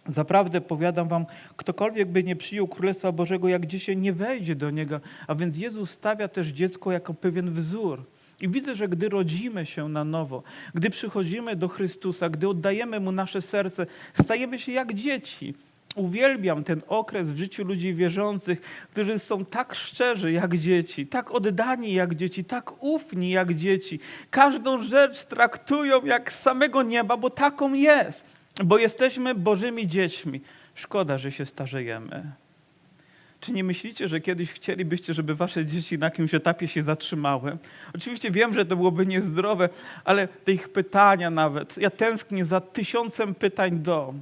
Zaprawdę 0.07 0.61
powiadam 0.61 1.09
wam, 1.09 1.27
ktokolwiek 1.57 2.09
by 2.09 2.25
nie 2.25 2.37
przyjął 2.37 2.69
Królestwa 2.69 3.13
Bożego, 3.13 3.49
jak 3.49 3.67
dzisiaj 3.67 3.97
nie 3.97 4.13
wejdzie 4.13 4.55
do 4.55 4.71
niego. 4.71 5.01
A 5.27 5.35
więc 5.35 5.57
Jezus 5.57 5.91
stawia 5.91 6.29
też 6.29 6.49
dziecko 6.49 6.93
jako 6.93 7.15
pewien 7.15 7.51
wzór. 7.51 8.05
I 8.41 8.49
widzę, 8.49 8.77
że 8.77 8.89
gdy 8.89 9.09
rodzimy 9.09 9.67
się 9.67 9.89
na 9.89 10.05
nowo, 10.05 10.43
gdy 10.75 10.91
przychodzimy 10.91 11.57
do 11.57 11.69
Chrystusa, 11.69 12.29
gdy 12.29 12.49
oddajemy 12.49 13.01
Mu 13.01 13.13
nasze 13.13 13.43
serce, 13.43 13.87
stajemy 14.23 14.59
się 14.59 14.73
jak 14.73 14.95
dzieci. 14.95 15.55
Uwielbiam 15.95 16.65
ten 16.65 16.83
okres 16.89 17.31
w 17.31 17.37
życiu 17.37 17.65
ludzi 17.65 17.95
wierzących, 17.95 18.61
którzy 18.91 19.19
są 19.19 19.45
tak 19.45 19.75
szczerzy 19.75 20.33
jak 20.33 20.59
dzieci, 20.59 21.07
tak 21.07 21.31
oddani 21.31 21.93
jak 21.93 22.15
dzieci, 22.15 22.45
tak 22.45 22.83
ufni 22.83 23.31
jak 23.31 23.55
dzieci. 23.55 24.01
Każdą 24.31 24.83
rzecz 24.83 25.25
traktują 25.25 26.05
jak 26.05 26.33
samego 26.33 26.83
nieba, 26.83 27.17
bo 27.17 27.31
taką 27.31 27.75
jest, 27.75 28.25
bo 28.65 28.79
jesteśmy 28.79 29.35
Bożymi 29.35 29.87
dziećmi. 29.87 30.41
Szkoda, 30.75 31.19
że 31.19 31.33
się 31.33 31.47
starzejemy. 31.47 32.33
Czy 33.41 33.53
nie 33.53 33.65
myślicie, 33.65 34.09
że 34.09 34.21
kiedyś 34.21 34.53
chcielibyście, 34.53 35.15
żeby 35.15 35.35
wasze 35.35 35.67
dzieci 35.67 35.99
na 35.99 36.07
jakimś 36.07 36.35
etapie 36.35 36.69
się 36.69 36.83
zatrzymały? 36.83 37.57
Oczywiście 37.95 38.31
wiem, 38.31 38.55
że 38.55 38.67
to 38.67 38.77
byłoby 38.77 39.07
niezdrowe, 39.07 39.69
ale 40.05 40.29
te 40.29 40.53
ich 40.53 40.69
pytania 40.69 41.31
nawet. 41.31 41.79
Ja 41.79 41.91
tęsknię 41.91 42.45
za 42.45 42.61
tysiącem 42.61 43.35
pytań 43.35 43.79
do 43.79 44.15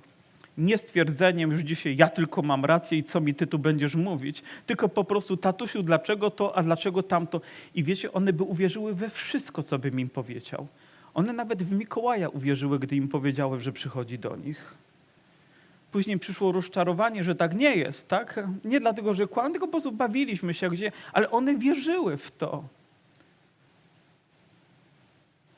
nie 0.59 0.79
stwierdzeniem 0.79 1.51
już 1.53 1.61
dzisiaj, 1.61 1.97
ja 1.97 2.09
tylko 2.09 2.43
mam 2.43 2.65
rację 2.65 2.99
i 2.99 3.05
co 3.05 3.21
mi 3.21 3.35
ty 3.35 3.47
tu 3.47 3.59
będziesz 3.59 3.95
mówić, 3.95 4.43
tylko 4.67 4.89
po 4.89 5.05
prostu, 5.05 5.37
tatusiu, 5.37 5.83
dlaczego 5.83 6.31
to, 6.31 6.57
a 6.57 6.63
dlaczego 6.63 7.03
tamto. 7.03 7.41
I 7.75 7.85
wiecie, 7.85 8.13
one 8.13 8.33
by 8.33 8.45
uwierzyły 8.45 8.95
we 8.95 9.11
wszystko, 9.11 9.63
co 9.63 9.79
bym 9.79 10.01
im 10.01 10.09
powiedział. 10.09 10.67
One 11.15 11.33
nawet 11.33 11.63
w 11.63 11.73
Mikołaja 11.73 12.29
uwierzyły, 12.29 12.79
gdy 12.79 12.97
im 12.97 13.09
powiedziałem, 13.09 13.61
że 13.61 13.73
przychodzi 13.73 14.19
do 14.19 14.37
nich. 14.37 14.75
Później 15.93 16.19
przyszło 16.19 16.53
rozczarowanie, 16.53 17.25
że 17.25 17.35
tak 17.35 17.55
nie 17.55 17.77
jest, 17.77 18.09
tak? 18.09 18.49
Nie 18.65 18.81
dlatego, 18.81 19.15
że 19.15 19.27
kłam, 19.27 19.53
tylko 19.53 19.67
po 19.67 19.71
prostu 19.71 19.93
bawiliśmy 19.93 20.55
się 20.55 20.71
gdzie, 20.71 20.93
ale 21.13 21.31
one 21.31 21.59
wierzyły 21.59 22.17
w 22.17 22.31
to. 22.31 22.65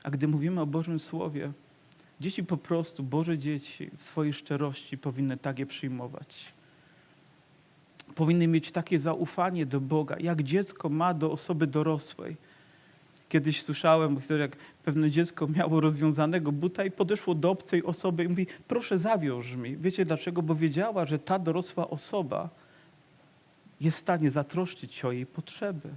A 0.03 0.11
gdy 0.11 0.29
mówimy 0.29 0.61
o 0.61 0.67
Bożym 0.67 0.99
Słowie, 0.99 1.53
Dzieci 2.25 2.45
po 2.45 2.57
prostu, 2.57 3.03
Boże 3.03 3.39
dzieci 3.39 3.91
w 3.97 4.05
swojej 4.05 4.33
szczerości 4.33 4.99
powinny 4.99 5.37
tak 5.37 5.59
je 5.59 5.67
przyjmować. 5.67 6.53
Powinny 8.15 8.47
mieć 8.47 8.73
takie 8.73 8.99
zaufanie 8.99 9.67
do 9.67 9.81
Boga, 9.81 10.17
jak 10.21 10.43
dziecko 10.43 10.89
ma 10.89 11.15
do 11.15 11.33
osoby 11.33 11.67
dorosłej. 11.67 12.37
Kiedyś 13.29 13.63
słyszałem, 13.63 14.21
jak 14.41 14.57
pewne 14.85 15.11
dziecko 15.11 15.47
miało 15.47 15.81
rozwiązanego 15.81 16.53
buta 16.53 16.85
i 16.85 16.91
podeszło 16.91 17.35
do 17.35 17.51
obcej 17.51 17.85
osoby 17.85 18.25
i 18.25 18.29
mówi, 18.29 18.47
proszę 18.69 18.99
zawiąż 18.99 19.53
mi. 19.53 19.77
Wiecie 19.77 20.05
dlaczego? 20.05 20.43
Bo 20.43 20.55
wiedziała, 20.55 21.07
że 21.07 21.19
ta 21.19 21.39
dorosła 21.39 21.91
osoba 21.91 22.49
jest 23.81 23.97
w 23.97 24.01
stanie 24.01 24.31
zatroszczyć 24.31 24.95
się 24.95 25.09
o 25.09 25.13
jej 25.13 25.27
potrzeby. 25.27 25.89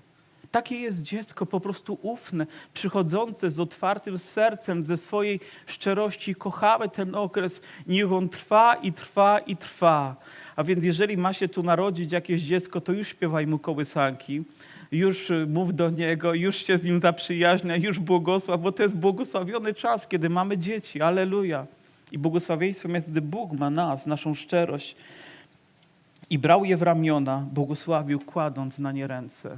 Takie 0.52 0.76
jest 0.76 1.02
dziecko, 1.02 1.46
po 1.46 1.60
prostu 1.60 1.98
ufne, 2.02 2.48
przychodzące 2.74 3.50
z 3.52 3.60
otwartym 3.60 4.20
sercem, 4.20 4.84
ze 4.84 4.98
swojej 4.98 5.40
szczerości. 5.66 6.36
Kochamy 6.36 6.90
ten 6.90 7.16
okres, 7.16 7.62
niech 7.88 8.12
on 8.12 8.30
trwa 8.30 8.76
i 8.76 8.94
trwa 8.94 9.40
i 9.40 9.58
trwa. 9.58 10.16
A 10.56 10.64
więc 10.64 10.84
jeżeli 10.84 11.18
ma 11.18 11.34
się 11.34 11.48
tu 11.48 11.64
narodzić 11.64 12.12
jakieś 12.12 12.42
dziecko, 12.42 12.82
to 12.82 12.94
już 12.94 13.08
śpiewaj 13.08 13.48
mu 13.48 13.60
kołysanki, 13.60 14.44
już 14.92 15.30
y, 15.30 15.48
mów 15.48 15.76
do 15.76 15.90
niego, 15.90 16.34
już 16.34 16.56
się 16.56 16.78
z 16.78 16.84
nim 16.84 17.00
zaprzyjaźnia, 17.00 17.76
już 17.76 18.00
błogosław, 18.00 18.62
bo 18.62 18.72
to 18.72 18.84
jest 18.84 18.96
błogosławiony 18.96 19.74
czas, 19.74 20.08
kiedy 20.08 20.30
mamy 20.30 20.58
dzieci. 20.58 21.02
Aleluja. 21.02 21.66
I 22.12 22.18
błogosławieństwem 22.18 22.96
jest, 22.96 23.12
gdy 23.12 23.22
Bóg 23.22 23.52
ma 23.52 23.70
nas, 23.70 24.06
naszą 24.06 24.34
szczerość. 24.34 24.96
I 26.30 26.40
brał 26.40 26.66
je 26.66 26.78
w 26.78 26.82
ramiona, 26.82 27.46
błogosławił, 27.54 28.20
kładąc 28.20 28.80
na 28.80 28.92
nie 28.92 29.08
ręce. 29.08 29.58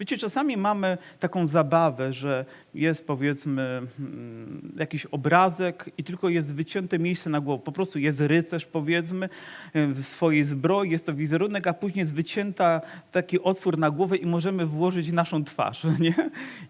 Wiecie, 0.00 0.18
czasami 0.18 0.56
mamy 0.56 0.98
taką 1.20 1.46
zabawę, 1.46 2.12
że 2.12 2.44
jest 2.74 3.06
powiedzmy 3.06 3.62
mm, 4.00 4.72
jakiś 4.78 5.06
obrazek 5.06 5.90
i 5.98 6.04
tylko 6.04 6.28
jest 6.28 6.54
wycięte 6.54 6.98
miejsce 6.98 7.30
na 7.30 7.40
głowę. 7.40 7.62
Po 7.64 7.72
prostu 7.72 7.98
jest 7.98 8.20
rycerz 8.20 8.66
powiedzmy 8.66 9.28
w 9.74 10.04
swojej 10.04 10.44
zbroi, 10.44 10.90
jest 10.90 11.06
to 11.06 11.14
wizerunek, 11.14 11.66
a 11.66 11.72
później 11.72 12.00
jest 12.00 12.14
wycięta 12.14 12.80
taki 13.12 13.40
otwór 13.40 13.78
na 13.78 13.90
głowę 13.90 14.16
i 14.16 14.26
możemy 14.26 14.66
włożyć 14.66 15.12
naszą 15.12 15.44
twarz, 15.44 15.84
nie? 16.00 16.14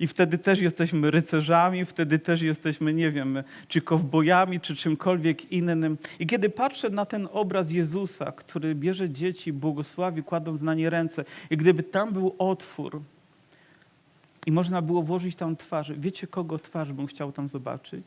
I 0.01 0.07
wtedy 0.07 0.39
też 0.39 0.61
jesteśmy 0.61 1.11
rycerzami, 1.11 1.85
wtedy 1.85 2.19
też 2.19 2.43
jesteśmy, 2.43 2.95
nie 2.95 3.11
wiem, 3.11 3.43
czy 3.69 3.81
kowbojami, 3.81 4.61
czy 4.61 4.77
czymkolwiek 4.77 5.53
innym. 5.53 5.99
I 6.19 6.27
kiedy 6.27 6.51
patrzę 6.51 6.91
na 6.91 7.07
ten 7.07 7.29
obraz 7.33 7.71
Jezusa, 7.71 8.33
który 8.33 8.75
bierze 8.75 9.11
dzieci, 9.11 9.53
błogosławi, 9.53 10.23
kładąc 10.23 10.63
na 10.63 10.75
nie 10.75 10.91
ręce, 10.91 11.25
i 11.51 11.57
gdyby 11.57 11.83
tam 11.83 12.13
był 12.13 12.35
otwór, 12.39 13.03
i 14.49 14.53
można 14.53 14.83
było 14.83 15.03
włożyć 15.03 15.37
tam 15.37 15.57
twarz. 15.57 15.93
Wiecie, 15.93 16.27
kogo 16.27 16.59
twarz 16.59 16.93
bym 16.93 17.07
chciał 17.07 17.33
tam 17.33 17.49
zobaczyć? 17.49 18.07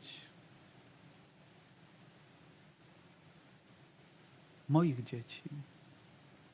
Moich 4.68 5.04
dzieci. 5.04 5.42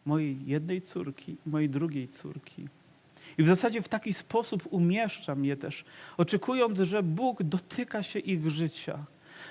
Mojej 0.06 0.46
jednej 0.46 0.82
córki, 0.82 1.36
mojej 1.46 1.70
drugiej 1.70 2.08
córki. 2.08 2.68
I 3.38 3.42
w 3.42 3.46
zasadzie 3.46 3.82
w 3.82 3.88
taki 3.88 4.12
sposób 4.12 4.68
umieszczam 4.70 5.44
je 5.44 5.56
też, 5.56 5.84
oczekując, 6.16 6.78
że 6.78 7.02
Bóg 7.02 7.42
dotyka 7.42 8.02
się 8.02 8.18
ich 8.18 8.50
życia 8.50 9.04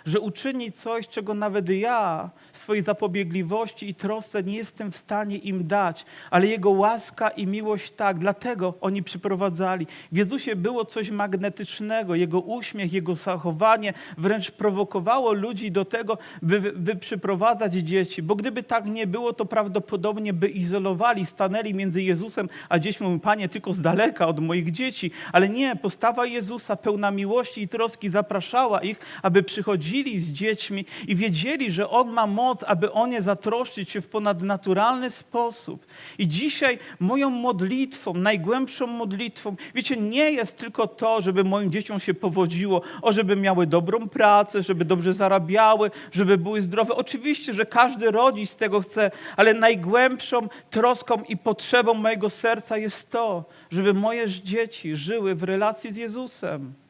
że 0.08 0.20
uczyni 0.20 0.72
coś, 0.72 1.08
czego 1.08 1.34
nawet 1.34 1.70
ja 1.70 2.30
w 2.52 2.58
swojej 2.58 2.84
zapobiegliwości 2.84 3.90
i 3.90 3.96
trosce 3.96 4.44
nie 4.44 4.58
jestem 4.58 4.92
w 4.92 4.98
stanie 4.98 5.38
im 5.38 5.68
dać, 5.68 6.06
ale 6.32 6.48
Jego 6.48 6.70
łaska 6.70 7.30
i 7.30 7.48
miłość 7.48 7.92
tak. 7.92 8.20
Dlatego 8.20 8.74
oni 8.82 9.04
przyprowadzali. 9.04 9.88
W 10.12 10.18
Jezusie 10.18 10.56
było 10.56 10.86
coś 10.86 11.10
magnetycznego. 11.10 12.16
Jego 12.16 12.40
uśmiech, 12.40 12.94
Jego 12.94 13.16
zachowanie 13.16 13.94
wręcz 14.18 14.52
prowokowało 14.52 15.34
ludzi 15.34 15.72
do 15.72 15.86
tego, 15.86 16.18
by, 16.42 16.60
by 16.60 16.96
przyprowadzać 16.96 17.74
dzieci. 17.74 18.24
Bo 18.24 18.36
gdyby 18.36 18.64
tak 18.64 18.86
nie 18.86 19.08
było, 19.08 19.34
to 19.34 19.46
prawdopodobnie 19.46 20.34
by 20.34 20.48
izolowali, 20.50 21.26
stanęli 21.26 21.74
między 21.74 22.04
Jezusem 22.04 22.50
a 22.70 22.80
dziećmi. 22.80 23.08
Mówią, 23.08 23.20
Panie, 23.20 23.50
tylko 23.50 23.74
z 23.74 23.82
daleka 23.82 24.28
od 24.28 24.40
moich 24.40 24.72
dzieci. 24.72 25.12
Ale 25.32 25.50
nie, 25.50 25.76
postawa 25.76 26.26
Jezusa 26.26 26.76
pełna 26.76 27.12
miłości 27.12 27.62
i 27.62 27.68
troski 27.68 28.10
zapraszała 28.10 28.82
ich, 28.82 29.00
aby 29.22 29.44
przychodzili 29.44 29.97
chodzili 29.98 30.20
z 30.20 30.32
dziećmi 30.32 30.86
i 31.08 31.16
wiedzieli, 31.16 31.72
że 31.72 31.90
On 31.90 32.10
ma 32.10 32.28
moc, 32.28 32.64
aby 32.64 32.92
o 32.92 33.08
nie 33.08 33.22
zatroszczyć 33.22 33.90
się 33.90 34.02
w 34.02 34.08
ponadnaturalny 34.08 35.10
sposób. 35.10 35.86
I 36.18 36.28
dzisiaj 36.28 36.80
moją 37.00 37.30
modlitwą, 37.30 38.14
najgłębszą 38.14 38.88
modlitwą, 38.88 39.56
wiecie, 39.76 39.98
nie 39.98 40.32
jest 40.32 40.58
tylko 40.58 40.88
to, 40.88 41.22
żeby 41.22 41.44
moim 41.44 41.72
dzieciom 41.72 42.00
się 42.00 42.14
powodziło, 42.14 42.82
o 43.02 43.12
żeby 43.12 43.36
miały 43.36 43.68
dobrą 43.68 44.10
pracę, 44.10 44.64
żeby 44.64 44.86
dobrze 44.86 45.14
zarabiały, 45.14 45.92
żeby 46.12 46.38
były 46.38 46.62
zdrowe. 46.62 46.96
Oczywiście, 46.96 47.54
że 47.54 47.66
każdy 47.66 48.12
rodzic 48.12 48.56
tego 48.56 48.82
chce, 48.82 49.12
ale 49.38 49.54
najgłębszą 49.54 50.50
troską 50.70 51.24
i 51.24 51.38
potrzebą 51.38 51.94
mojego 51.94 52.30
serca 52.30 52.78
jest 52.78 53.10
to, 53.10 53.46
żeby 53.72 53.94
moje 53.94 54.30
dzieci 54.30 54.96
żyły 54.96 55.36
w 55.36 55.44
relacji 55.44 55.94
z 55.94 55.98
Jezusem. 55.98 56.87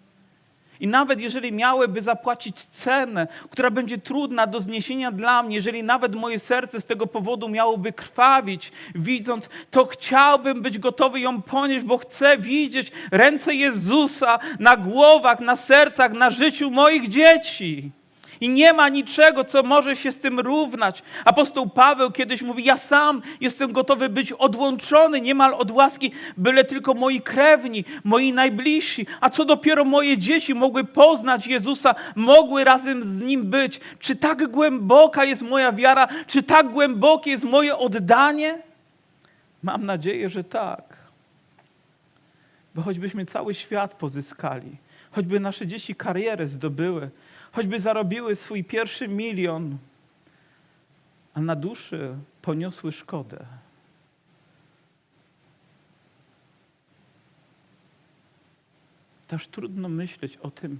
I 0.79 0.87
nawet 0.87 1.19
jeżeli 1.19 1.51
miałyby 1.51 2.01
zapłacić 2.01 2.61
cenę, 2.61 3.27
która 3.49 3.71
będzie 3.71 3.97
trudna 3.97 4.47
do 4.47 4.59
zniesienia 4.59 5.11
dla 5.11 5.43
mnie, 5.43 5.55
jeżeli 5.55 5.83
nawet 5.83 6.15
moje 6.15 6.39
serce 6.39 6.81
z 6.81 6.85
tego 6.85 7.07
powodu 7.07 7.49
miałoby 7.49 7.93
krwawić, 7.93 8.71
widząc, 8.95 9.49
to 9.71 9.85
chciałbym 9.85 10.61
być 10.61 10.79
gotowy 10.79 11.19
ją 11.19 11.41
ponieść, 11.41 11.85
bo 11.85 11.97
chcę 11.97 12.37
widzieć 12.37 12.91
ręce 13.11 13.55
Jezusa 13.55 14.39
na 14.59 14.77
głowach, 14.77 15.39
na 15.39 15.55
sercach, 15.55 16.13
na 16.13 16.29
życiu 16.29 16.71
moich 16.71 17.09
dzieci. 17.09 17.91
I 18.41 18.49
nie 18.49 18.73
ma 18.73 18.89
niczego, 18.89 19.43
co 19.43 19.63
może 19.63 19.95
się 19.95 20.11
z 20.11 20.19
tym 20.19 20.39
równać. 20.39 21.03
Apostoł 21.25 21.69
Paweł 21.69 22.11
kiedyś 22.11 22.41
mówi: 22.41 22.63
Ja 22.63 22.77
sam 22.77 23.21
jestem 23.41 23.71
gotowy 23.71 24.09
być 24.09 24.31
odłączony 24.31 25.21
niemal 25.21 25.53
od 25.53 25.71
łaski, 25.71 26.11
byle 26.37 26.63
tylko 26.63 26.93
moi 26.93 27.21
krewni, 27.21 27.85
moi 28.03 28.33
najbliżsi, 28.33 29.07
a 29.21 29.29
co 29.29 29.45
dopiero 29.45 29.85
moje 29.85 30.17
dzieci 30.17 30.55
mogły 30.55 30.83
poznać 30.83 31.47
Jezusa, 31.47 31.95
mogły 32.15 32.63
razem 32.63 33.03
z 33.03 33.21
nim 33.21 33.43
być. 33.43 33.79
Czy 33.99 34.15
tak 34.15 34.47
głęboka 34.47 35.25
jest 35.25 35.41
moja 35.41 35.71
wiara? 35.71 36.07
Czy 36.27 36.43
tak 36.43 36.69
głębokie 36.69 37.31
jest 37.31 37.43
moje 37.43 37.77
oddanie? 37.77 38.61
Mam 39.63 39.85
nadzieję, 39.85 40.29
że 40.29 40.43
tak. 40.43 40.97
Bo 42.75 42.81
choćbyśmy 42.81 43.25
cały 43.25 43.53
świat 43.53 43.93
pozyskali, 43.93 44.77
choćby 45.11 45.39
nasze 45.39 45.67
dzieci 45.67 45.95
karierę 45.95 46.47
zdobyły, 46.47 47.09
choćby 47.57 47.79
zarobiły 47.79 48.35
swój 48.35 48.63
pierwszy 48.63 49.07
milion, 49.07 49.77
a 51.33 51.41
na 51.41 51.55
duszy 51.55 52.15
poniosły 52.41 52.91
szkodę. 52.91 53.45
Też 59.27 59.47
trudno 59.47 59.89
myśleć 59.89 60.37
o 60.37 60.51
tym, 60.51 60.79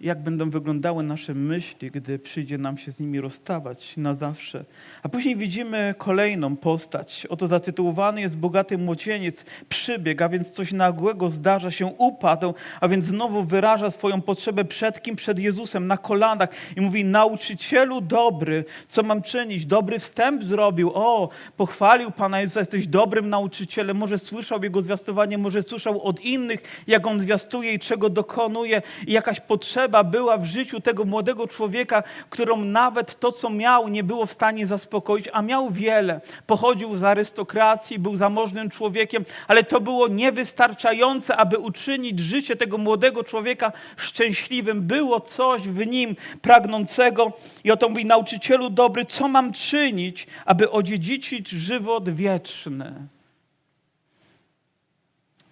jak 0.00 0.22
będą 0.22 0.50
wyglądały 0.50 1.02
nasze 1.02 1.34
myśli, 1.34 1.90
gdy 1.90 2.18
przyjdzie 2.18 2.58
nam 2.58 2.78
się 2.78 2.92
z 2.92 3.00
nimi 3.00 3.20
rozstawać 3.20 3.96
na 3.96 4.14
zawsze. 4.14 4.64
A 5.02 5.08
później 5.08 5.36
widzimy 5.36 5.94
kolejną 5.98 6.56
postać. 6.56 7.26
Oto 7.30 7.46
zatytułowany 7.46 8.20
jest 8.20 8.36
Bogaty 8.36 8.78
Młodzieniec. 8.78 9.44
Przybieg, 9.68 10.22
a 10.22 10.28
więc 10.28 10.50
coś 10.50 10.72
nagłego 10.72 11.30
zdarza 11.30 11.70
się, 11.70 11.86
upadł, 11.86 12.54
a 12.80 12.88
więc 12.88 13.04
znowu 13.04 13.44
wyraża 13.44 13.90
swoją 13.90 14.20
potrzebę 14.20 14.64
przed 14.64 15.02
kim? 15.02 15.16
Przed 15.16 15.38
Jezusem, 15.38 15.86
na 15.86 15.96
kolanach 15.96 16.48
i 16.76 16.80
mówi, 16.80 17.04
nauczycielu 17.04 18.00
dobry, 18.00 18.64
co 18.88 19.02
mam 19.02 19.22
czynić? 19.22 19.66
Dobry 19.66 19.98
wstęp 19.98 20.44
zrobił. 20.44 20.90
O, 20.94 21.28
pochwalił 21.56 22.10
Pana 22.10 22.40
Jezusa, 22.40 22.60
jesteś 22.60 22.86
dobrym 22.86 23.30
nauczycielem. 23.30 23.96
Może 23.96 24.18
słyszał 24.18 24.62
Jego 24.62 24.80
zwiastowanie, 24.80 25.38
może 25.38 25.62
słyszał 25.62 26.02
od 26.02 26.20
innych, 26.20 26.62
jak 26.86 27.06
On 27.06 27.20
zwiastuje 27.20 27.72
i 27.72 27.78
czego 27.78 28.10
dokonuje 28.10 28.82
i 29.06 29.12
jakaś 29.12 29.40
potrzeba 29.40 29.87
potrzeba 29.88 30.04
była 30.04 30.38
w 30.38 30.44
życiu 30.44 30.80
tego 30.80 31.04
młodego 31.04 31.46
człowieka, 31.46 32.02
którą 32.30 32.64
nawet 32.64 33.20
to, 33.20 33.32
co 33.32 33.50
miał, 33.50 33.88
nie 33.88 34.04
było 34.04 34.26
w 34.26 34.32
stanie 34.32 34.66
zaspokoić, 34.66 35.28
a 35.32 35.42
miał 35.42 35.70
wiele. 35.70 36.20
Pochodził 36.46 36.96
z 36.96 37.02
arystokracji, 37.02 37.98
był 37.98 38.16
zamożnym 38.16 38.70
człowiekiem, 38.70 39.24
ale 39.48 39.64
to 39.64 39.80
było 39.80 40.08
niewystarczające, 40.08 41.36
aby 41.36 41.58
uczynić 41.58 42.20
życie 42.20 42.56
tego 42.56 42.78
młodego 42.78 43.24
człowieka 43.24 43.72
szczęśliwym. 43.96 44.82
Było 44.82 45.20
coś 45.20 45.62
w 45.62 45.86
nim 45.86 46.16
pragnącego 46.42 47.32
i 47.64 47.70
oto 47.70 47.88
mówi 47.88 48.04
nauczycielu 48.04 48.70
dobry, 48.70 49.04
co 49.04 49.28
mam 49.28 49.52
czynić, 49.52 50.26
aby 50.44 50.70
odziedziczyć 50.70 51.48
żywot 51.48 52.10
wieczny? 52.10 52.94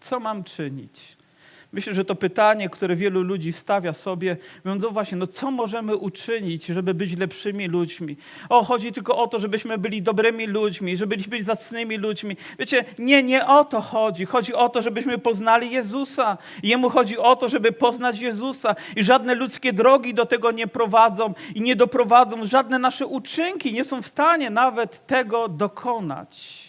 Co 0.01 0.21
mam 0.21 0.45
czynić? 0.45 1.16
Myślę, 1.73 1.95
że 1.95 2.05
to 2.05 2.15
pytanie, 2.15 2.69
które 2.69 2.97
wielu 2.97 3.23
ludzi 3.23 3.53
stawia 3.53 3.93
sobie, 3.93 4.37
mówiąc, 4.65 4.83
no 4.83 4.91
właśnie, 4.91 5.19
no 5.19 5.27
co 5.27 5.51
możemy 5.51 5.97
uczynić, 5.97 6.67
żeby 6.67 6.95
być 6.95 7.17
lepszymi 7.17 7.69
ludźmi? 7.69 8.17
O, 8.49 8.65
chodzi 8.65 8.93
tylko 8.93 9.19
o 9.19 9.27
to, 9.27 9.39
żebyśmy 9.39 9.79
byli 9.79 10.03
dobrymi 10.03 10.47
ludźmi, 10.47 10.97
żebyśmy 10.97 11.31
byli 11.31 11.43
zacnymi 11.43 11.97
ludźmi. 11.97 12.37
Wiecie, 12.59 12.85
nie, 12.99 13.23
nie 13.23 13.47
o 13.47 13.65
to 13.65 13.81
chodzi. 13.81 14.25
Chodzi 14.25 14.55
o 14.55 14.69
to, 14.69 14.83
żebyśmy 14.83 15.19
poznali 15.19 15.71
Jezusa. 15.71 16.39
Jemu 16.63 16.91
chodzi 16.91 17.19
o 17.19 17.37
to, 17.37 17.49
żeby 17.49 17.73
poznać 17.73 18.19
Jezusa. 18.19 18.77
I 18.97 19.05
żadne 19.05 19.35
ludzkie 19.35 19.73
drogi 19.73 20.15
do 20.15 20.27
tego 20.27 20.51
nie 20.51 20.67
prowadzą 20.67 21.35
i 21.55 21.61
nie 21.61 21.77
doprowadzą. 21.77 22.47
Żadne 22.47 22.79
nasze 22.79 23.07
uczynki 23.07 23.73
nie 23.73 23.85
są 23.85 24.03
w 24.03 24.07
stanie 24.07 24.51
nawet 24.51 25.07
tego 25.07 25.49
dokonać. 25.49 26.66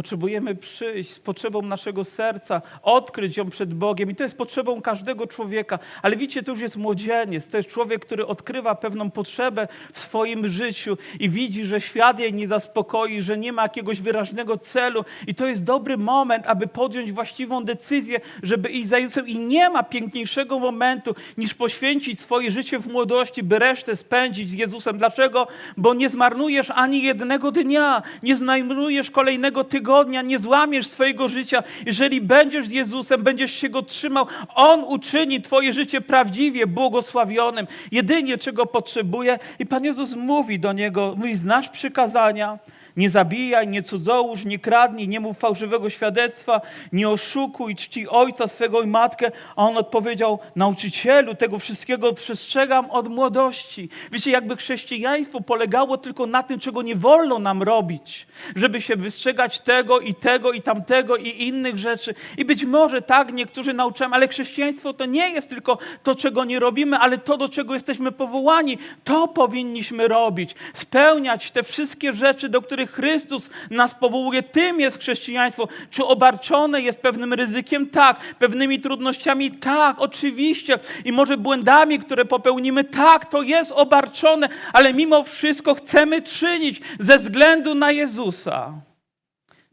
Potrzebujemy 0.00 0.54
przyjść 0.54 1.10
z 1.10 1.20
potrzebą 1.20 1.62
naszego 1.62 2.04
serca, 2.04 2.62
odkryć 2.82 3.36
ją 3.36 3.50
przed 3.50 3.74
Bogiem. 3.74 4.10
I 4.10 4.14
to 4.14 4.22
jest 4.22 4.36
potrzebą 4.36 4.82
każdego 4.82 5.26
człowieka. 5.26 5.78
Ale 6.02 6.16
widzicie, 6.16 6.42
to 6.42 6.52
już 6.52 6.60
jest 6.60 6.76
młodzieniec. 6.76 7.48
To 7.48 7.56
jest 7.56 7.68
człowiek, 7.68 8.06
który 8.06 8.26
odkrywa 8.26 8.74
pewną 8.74 9.10
potrzebę 9.10 9.68
w 9.92 10.00
swoim 10.00 10.48
życiu 10.48 10.98
i 11.18 11.30
widzi, 11.30 11.64
że 11.64 11.80
świat 11.80 12.20
jej 12.20 12.34
nie 12.34 12.48
zaspokoi, 12.48 13.22
że 13.22 13.38
nie 13.38 13.52
ma 13.52 13.62
jakiegoś 13.62 14.00
wyraźnego 14.00 14.56
celu. 14.56 15.04
I 15.26 15.34
to 15.34 15.46
jest 15.46 15.64
dobry 15.64 15.96
moment, 15.96 16.46
aby 16.46 16.66
podjąć 16.66 17.12
właściwą 17.12 17.64
decyzję, 17.64 18.20
żeby 18.42 18.68
iść 18.68 18.88
za 18.88 18.98
Jezusem. 18.98 19.28
I 19.28 19.38
nie 19.38 19.70
ma 19.70 19.82
piękniejszego 19.82 20.58
momentu, 20.58 21.14
niż 21.38 21.54
poświęcić 21.54 22.20
swoje 22.20 22.50
życie 22.50 22.78
w 22.78 22.86
młodości, 22.86 23.42
by 23.42 23.58
resztę 23.58 23.96
spędzić 23.96 24.50
z 24.50 24.52
Jezusem. 24.52 24.98
Dlaczego? 24.98 25.46
Bo 25.76 25.94
nie 25.94 26.08
zmarnujesz 26.08 26.70
ani 26.70 27.02
jednego 27.02 27.52
dnia, 27.52 28.02
nie 28.22 28.36
zmarnujesz 28.36 29.10
kolejnego 29.10 29.64
tygodnia 29.64 29.89
tygodnia 29.90 30.22
nie 30.22 30.38
złamiesz 30.38 30.86
swojego 30.86 31.28
życia. 31.28 31.62
Jeżeli 31.86 32.20
będziesz 32.20 32.66
z 32.66 32.70
Jezusem, 32.70 33.22
będziesz 33.22 33.52
się 33.52 33.68
Go 33.68 33.82
trzymał, 33.82 34.26
On 34.54 34.84
uczyni 34.84 35.40
Twoje 35.40 35.72
życie 35.72 36.00
prawdziwie 36.00 36.66
błogosławionym. 36.66 37.66
Jedynie 37.92 38.38
czego 38.38 38.66
potrzebuje. 38.66 39.38
I 39.58 39.66
Pan 39.66 39.84
Jezus 39.84 40.14
mówi 40.14 40.60
do 40.60 40.72
niego, 40.72 41.14
mówi, 41.16 41.34
znasz 41.34 41.68
przykazania, 41.68 42.58
Nie 42.96 43.10
zabijaj, 43.10 43.68
nie 43.68 43.82
cudzołóż, 43.82 44.44
nie 44.44 44.58
kradnij, 44.58 45.08
nie 45.08 45.20
mów 45.20 45.38
fałszywego 45.38 45.90
świadectwa, 45.90 46.60
nie 46.92 47.08
oszukuj, 47.08 47.76
czci 47.76 48.08
ojca 48.08 48.48
swego 48.48 48.82
i 48.82 48.86
matkę. 48.86 49.30
A 49.56 49.62
on 49.62 49.76
odpowiedział, 49.76 50.38
nauczycielu, 50.56 51.34
tego 51.34 51.58
wszystkiego 51.58 52.12
przestrzegam 52.12 52.90
od 52.90 53.08
młodości. 53.08 53.88
Wiecie, 54.12 54.30
jakby 54.30 54.56
chrześcijaństwo 54.56 55.40
polegało 55.40 55.98
tylko 55.98 56.26
na 56.26 56.42
tym, 56.42 56.60
czego 56.60 56.82
nie 56.82 56.96
wolno 56.96 57.38
nam 57.38 57.62
robić, 57.62 58.26
żeby 58.56 58.80
się 58.80 58.96
wystrzegać 58.96 59.60
tego 59.60 60.00
i 60.00 60.14
tego 60.14 60.52
i 60.52 60.62
tamtego 60.62 61.16
i 61.16 61.28
innych 61.28 61.78
rzeczy. 61.78 62.14
I 62.36 62.44
być 62.44 62.64
może 62.64 63.02
tak 63.02 63.32
niektórzy 63.32 63.72
nauczają, 63.72 64.10
ale 64.12 64.28
chrześcijaństwo 64.28 64.92
to 64.92 65.06
nie 65.06 65.30
jest 65.30 65.50
tylko 65.50 65.78
to, 66.02 66.14
czego 66.14 66.44
nie 66.44 66.58
robimy, 66.60 66.98
ale 66.98 67.18
to, 67.18 67.36
do 67.36 67.48
czego 67.48 67.74
jesteśmy 67.74 68.12
powołani. 68.12 68.78
To 69.04 69.28
powinniśmy 69.28 70.08
robić. 70.08 70.54
Spełniać 70.74 71.50
te 71.50 71.62
wszystkie 71.62 72.12
rzeczy, 72.12 72.48
do 72.48 72.62
których 72.62 72.79
Chrystus 72.86 73.50
nas 73.70 73.94
powołuje. 73.94 74.42
Tym 74.42 74.80
jest 74.80 74.98
chrześcijaństwo. 74.98 75.68
Czy 75.90 76.04
obarczone 76.04 76.82
jest 76.82 77.00
pewnym 77.00 77.34
ryzykiem? 77.34 77.86
Tak. 77.86 78.20
Pewnymi 78.38 78.80
trudnościami? 78.80 79.50
Tak, 79.50 79.96
oczywiście. 79.98 80.78
I 81.04 81.12
może 81.12 81.36
błędami, 81.36 81.98
które 81.98 82.24
popełnimy? 82.24 82.84
Tak, 82.84 83.30
to 83.30 83.42
jest 83.42 83.72
obarczone, 83.72 84.48
ale 84.72 84.94
mimo 84.94 85.24
wszystko 85.24 85.74
chcemy 85.74 86.22
czynić 86.22 86.80
ze 86.98 87.18
względu 87.18 87.74
na 87.74 87.92
Jezusa. 87.92 88.72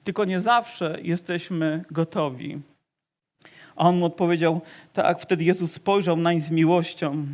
Tylko 0.04 0.26
nie 0.26 0.42
zawsze 0.42 0.98
jesteśmy 1.02 1.84
gotowi. 1.92 2.60
A 3.76 3.84
on 3.84 3.98
mu 3.98 4.06
odpowiedział, 4.06 4.62
tak, 4.94 5.20
wtedy 5.20 5.44
Jezus 5.44 5.72
spojrzał 5.72 6.18
nań 6.18 6.40
z 6.42 6.52
miłością. 6.52 7.26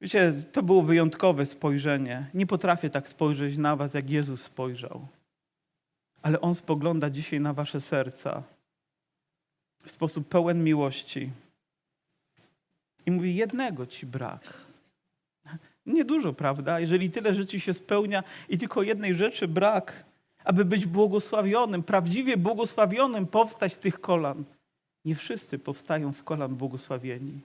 Wiecie, 0.00 0.32
to 0.52 0.62
było 0.62 0.82
wyjątkowe 0.82 1.46
spojrzenie. 1.46 2.30
Nie 2.34 2.46
potrafię 2.46 2.90
tak 2.90 3.08
spojrzeć 3.08 3.56
na 3.56 3.76
was, 3.76 3.94
jak 3.94 4.10
Jezus 4.10 4.42
spojrzał. 4.42 5.06
Ale 6.22 6.40
On 6.40 6.54
spogląda 6.54 7.10
dzisiaj 7.10 7.40
na 7.40 7.52
wasze 7.52 7.80
serca 7.80 8.42
w 9.84 9.90
sposób 9.90 10.28
pełen 10.28 10.64
miłości. 10.64 11.30
I 13.06 13.10
mówi, 13.10 13.36
jednego 13.36 13.86
ci 13.86 14.06
brak. 14.06 14.54
Niedużo, 15.86 16.32
prawda? 16.32 16.80
Jeżeli 16.80 17.10
tyle 17.10 17.34
rzeczy 17.34 17.60
się 17.60 17.74
spełnia 17.74 18.22
i 18.48 18.58
tylko 18.58 18.82
jednej 18.82 19.14
rzeczy 19.14 19.48
brak, 19.48 20.04
aby 20.44 20.64
być 20.64 20.86
błogosławionym, 20.86 21.82
prawdziwie 21.82 22.36
błogosławionym, 22.36 23.26
powstać 23.26 23.72
z 23.72 23.78
tych 23.78 24.00
kolan. 24.00 24.44
Nie 25.04 25.14
wszyscy 25.14 25.58
powstają 25.58 26.12
z 26.12 26.22
kolan 26.22 26.54
błogosławieni, 26.54 27.40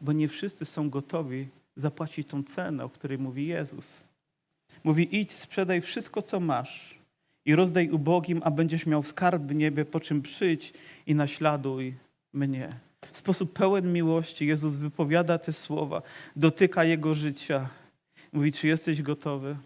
bo 0.00 0.12
nie 0.12 0.28
wszyscy 0.28 0.64
są 0.64 0.90
gotowi 0.90 1.48
zapłacić 1.78 2.28
tą 2.28 2.42
cenę, 2.42 2.84
o 2.84 2.88
której 2.88 3.18
mówi 3.18 3.46
Jezus. 3.46 4.04
Mówi: 4.84 5.20
idź, 5.20 5.32
sprzedaj 5.32 5.80
wszystko, 5.80 6.22
co 6.22 6.40
masz 6.40 6.98
i 7.44 7.54
rozdaj 7.54 7.90
ubogim, 7.90 8.40
a 8.44 8.50
będziesz 8.50 8.86
miał 8.86 9.02
skarb 9.02 9.42
w 9.42 9.54
niebie, 9.54 9.84
po 9.84 10.00
czym 10.00 10.22
przyjdź 10.22 10.72
i 11.06 11.14
naśladuj 11.14 11.94
mnie. 12.32 12.68
W 13.12 13.18
sposób 13.18 13.52
pełen 13.52 13.92
miłości 13.92 14.46
Jezus 14.46 14.76
wypowiada 14.76 15.38
te 15.38 15.52
słowa, 15.52 16.02
dotyka 16.36 16.84
jego 16.84 17.14
życia. 17.14 17.68
Mówi: 18.32 18.52
Czy 18.52 18.66
jesteś 18.66 19.02
gotowy? 19.02 19.56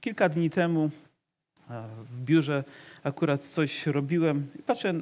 Kilka 0.00 0.28
dni 0.28 0.50
temu 0.50 0.90
w 2.10 2.20
biurze 2.24 2.64
akurat 3.02 3.40
coś 3.40 3.86
robiłem 3.86 4.46
patrzę, 4.66 4.94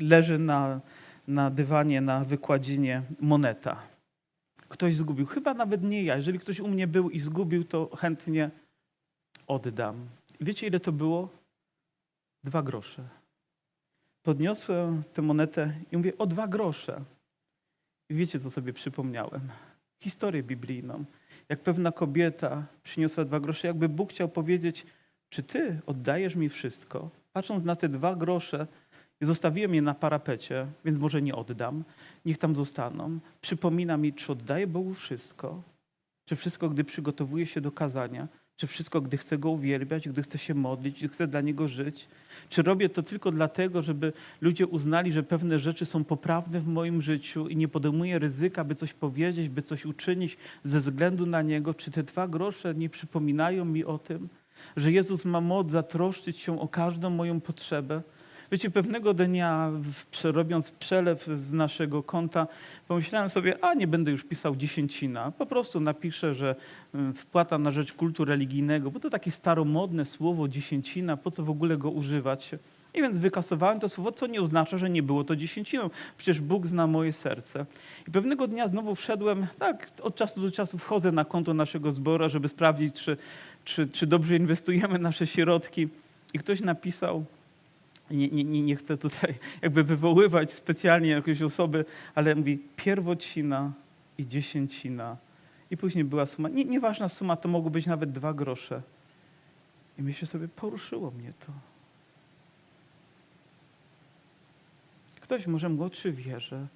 leży 0.00 0.38
na, 0.38 0.80
na 1.28 1.50
dywanie, 1.50 2.00
na 2.00 2.24
wykładzinie 2.24 3.02
moneta. 3.20 3.93
Ktoś 4.74 4.96
zgubił, 4.96 5.26
chyba 5.26 5.54
nawet 5.54 5.82
nie 5.82 6.02
ja. 6.02 6.16
Jeżeli 6.16 6.38
ktoś 6.38 6.60
u 6.60 6.68
mnie 6.68 6.86
był 6.86 7.10
i 7.10 7.20
zgubił, 7.20 7.64
to 7.64 7.96
chętnie 7.96 8.50
oddam. 9.46 10.06
Wiecie, 10.40 10.66
ile 10.66 10.80
to 10.80 10.92
było? 10.92 11.28
Dwa 12.44 12.62
grosze. 12.62 13.08
Podniosłem 14.22 15.02
tę 15.12 15.22
monetę 15.22 15.74
i 15.92 15.96
mówię, 15.96 16.18
o 16.18 16.26
dwa 16.26 16.48
grosze. 16.48 17.04
I 18.08 18.14
wiecie, 18.14 18.40
co 18.40 18.50
sobie 18.50 18.72
przypomniałem? 18.72 19.48
Historię 19.98 20.42
biblijną. 20.42 21.04
Jak 21.48 21.60
pewna 21.60 21.92
kobieta 21.92 22.66
przyniosła 22.82 23.24
dwa 23.24 23.40
grosze, 23.40 23.68
jakby 23.68 23.88
Bóg 23.88 24.10
chciał 24.10 24.28
powiedzieć, 24.28 24.86
czy 25.28 25.42
ty 25.42 25.80
oddajesz 25.86 26.34
mi 26.34 26.48
wszystko? 26.48 27.10
Patrząc 27.32 27.64
na 27.64 27.76
te 27.76 27.88
dwa 27.88 28.14
grosze, 28.14 28.66
zostawiłem 29.20 29.74
je 29.74 29.82
na 29.82 29.94
parapecie, 29.94 30.66
więc 30.84 30.98
może 30.98 31.22
nie 31.22 31.34
oddam. 31.34 31.84
Niech 32.24 32.38
tam 32.38 32.56
zostaną. 32.56 33.18
Przypomina 33.40 33.96
mi, 33.96 34.12
czy 34.12 34.32
oddaję 34.32 34.66
Bogu 34.66 34.94
wszystko, 34.94 35.62
czy 36.24 36.36
wszystko, 36.36 36.68
gdy 36.68 36.84
przygotowuję 36.84 37.46
się 37.46 37.60
do 37.60 37.72
kazania, 37.72 38.28
czy 38.56 38.66
wszystko, 38.66 39.00
gdy 39.00 39.16
chcę 39.16 39.38
Go 39.38 39.50
uwielbiać, 39.50 40.08
gdy 40.08 40.22
chcę 40.22 40.38
się 40.38 40.54
modlić, 40.54 40.98
gdy 40.98 41.08
chcę 41.08 41.26
dla 41.26 41.40
Niego 41.40 41.68
żyć? 41.68 42.08
Czy 42.48 42.62
robię 42.62 42.88
to 42.88 43.02
tylko 43.02 43.30
dlatego, 43.32 43.82
żeby 43.82 44.12
ludzie 44.40 44.66
uznali, 44.66 45.12
że 45.12 45.22
pewne 45.22 45.58
rzeczy 45.58 45.86
są 45.86 46.04
poprawne 46.04 46.60
w 46.60 46.66
moim 46.66 47.02
życiu 47.02 47.48
i 47.48 47.56
nie 47.56 47.68
podejmuję 47.68 48.18
ryzyka, 48.18 48.64
by 48.64 48.74
coś 48.74 48.92
powiedzieć, 48.92 49.48
by 49.48 49.62
coś 49.62 49.86
uczynić 49.86 50.36
ze 50.62 50.80
względu 50.80 51.26
na 51.26 51.42
Niego? 51.42 51.74
Czy 51.74 51.90
te 51.90 52.02
dwa 52.02 52.28
grosze 52.28 52.74
nie 52.74 52.88
przypominają 52.88 53.64
mi 53.64 53.84
o 53.84 53.98
tym, 53.98 54.28
że 54.76 54.92
Jezus 54.92 55.24
ma 55.24 55.40
moc 55.40 55.70
zatroszczyć 55.70 56.38
się 56.38 56.60
o 56.60 56.68
każdą 56.68 57.10
moją 57.10 57.40
potrzebę? 57.40 58.02
Wiecie, 58.52 58.70
pewnego 58.70 59.14
dnia, 59.14 59.70
robiąc 60.24 60.70
przelew 60.70 61.26
z 61.36 61.52
naszego 61.52 62.02
konta, 62.02 62.46
pomyślałem 62.88 63.30
sobie, 63.30 63.64
a 63.64 63.74
nie 63.74 63.86
będę 63.86 64.10
już 64.10 64.24
pisał 64.24 64.56
dziesięcina. 64.56 65.30
Po 65.30 65.46
prostu 65.46 65.80
napiszę, 65.80 66.34
że 66.34 66.56
y, 66.94 67.12
wpłata 67.12 67.58
na 67.58 67.70
rzecz 67.70 67.92
kultu 67.92 68.24
religijnego, 68.24 68.90
bo 68.90 69.00
to 69.00 69.10
takie 69.10 69.30
staromodne 69.30 70.04
słowo 70.04 70.48
dziesięcina, 70.48 71.16
po 71.16 71.30
co 71.30 71.44
w 71.44 71.50
ogóle 71.50 71.76
go 71.76 71.90
używać? 71.90 72.50
I 72.94 73.02
więc 73.02 73.18
wykasowałem 73.18 73.80
to 73.80 73.88
słowo, 73.88 74.12
co 74.12 74.26
nie 74.26 74.40
oznacza, 74.40 74.78
że 74.78 74.90
nie 74.90 75.02
było 75.02 75.24
to 75.24 75.36
dziesięciną. 75.36 75.90
Przecież 76.16 76.40
Bóg 76.40 76.66
zna 76.66 76.86
moje 76.86 77.12
serce. 77.12 77.66
I 78.08 78.10
pewnego 78.10 78.48
dnia 78.48 78.68
znowu 78.68 78.94
wszedłem, 78.94 79.46
tak, 79.58 79.90
od 80.02 80.16
czasu 80.16 80.40
do 80.40 80.50
czasu 80.50 80.78
wchodzę 80.78 81.12
na 81.12 81.24
konto 81.24 81.54
naszego 81.54 81.92
zbora, 81.92 82.28
żeby 82.28 82.48
sprawdzić, 82.48 82.94
czy, 82.94 83.16
czy, 83.64 83.88
czy 83.88 84.06
dobrze 84.06 84.36
inwestujemy 84.36 84.98
nasze 84.98 85.26
środki. 85.26 85.88
I 86.34 86.38
ktoś 86.38 86.60
napisał, 86.60 87.24
nie, 88.10 88.28
nie, 88.28 88.62
nie, 88.62 88.76
chcę 88.76 88.96
tutaj 88.96 89.34
jakby 89.62 89.84
wywoływać 89.84 90.52
specjalnie 90.52 91.10
jakiejś 91.10 91.42
osoby, 91.42 91.84
ale 92.14 92.34
mówi 92.34 92.58
pierwocina 92.76 93.72
i 94.18 94.26
dziesięcina. 94.26 95.16
I 95.70 95.76
później 95.76 96.04
była 96.04 96.26
suma, 96.26 96.48
nie, 96.48 96.64
nieważna 96.64 97.08
suma, 97.08 97.36
to 97.36 97.48
mogło 97.48 97.70
być 97.70 97.86
nawet 97.86 98.12
dwa 98.12 98.34
grosze. 98.34 98.82
I 99.98 100.02
myślę 100.02 100.28
sobie, 100.28 100.48
poruszyło 100.48 101.10
mnie 101.10 101.32
to. 101.46 101.52
Ktoś 105.20 105.46
może 105.46 105.68
młodszy 105.68 106.12
wierzy, 106.12 106.66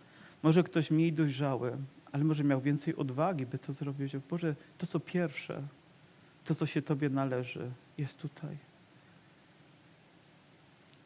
może 0.42 0.62
ktoś 0.62 0.90
mniej 0.90 1.12
dojrzały, 1.12 1.76
ale 2.12 2.24
może 2.24 2.44
miał 2.44 2.60
więcej 2.60 2.96
odwagi, 2.96 3.46
by 3.46 3.58
to 3.58 3.72
zrobić. 3.72 4.16
Boże, 4.30 4.54
to 4.78 4.86
co 4.86 5.00
pierwsze, 5.00 5.62
to 6.44 6.54
co 6.54 6.66
się 6.66 6.82
Tobie 6.82 7.08
należy, 7.08 7.70
jest 7.98 8.18
tutaj. 8.18 8.56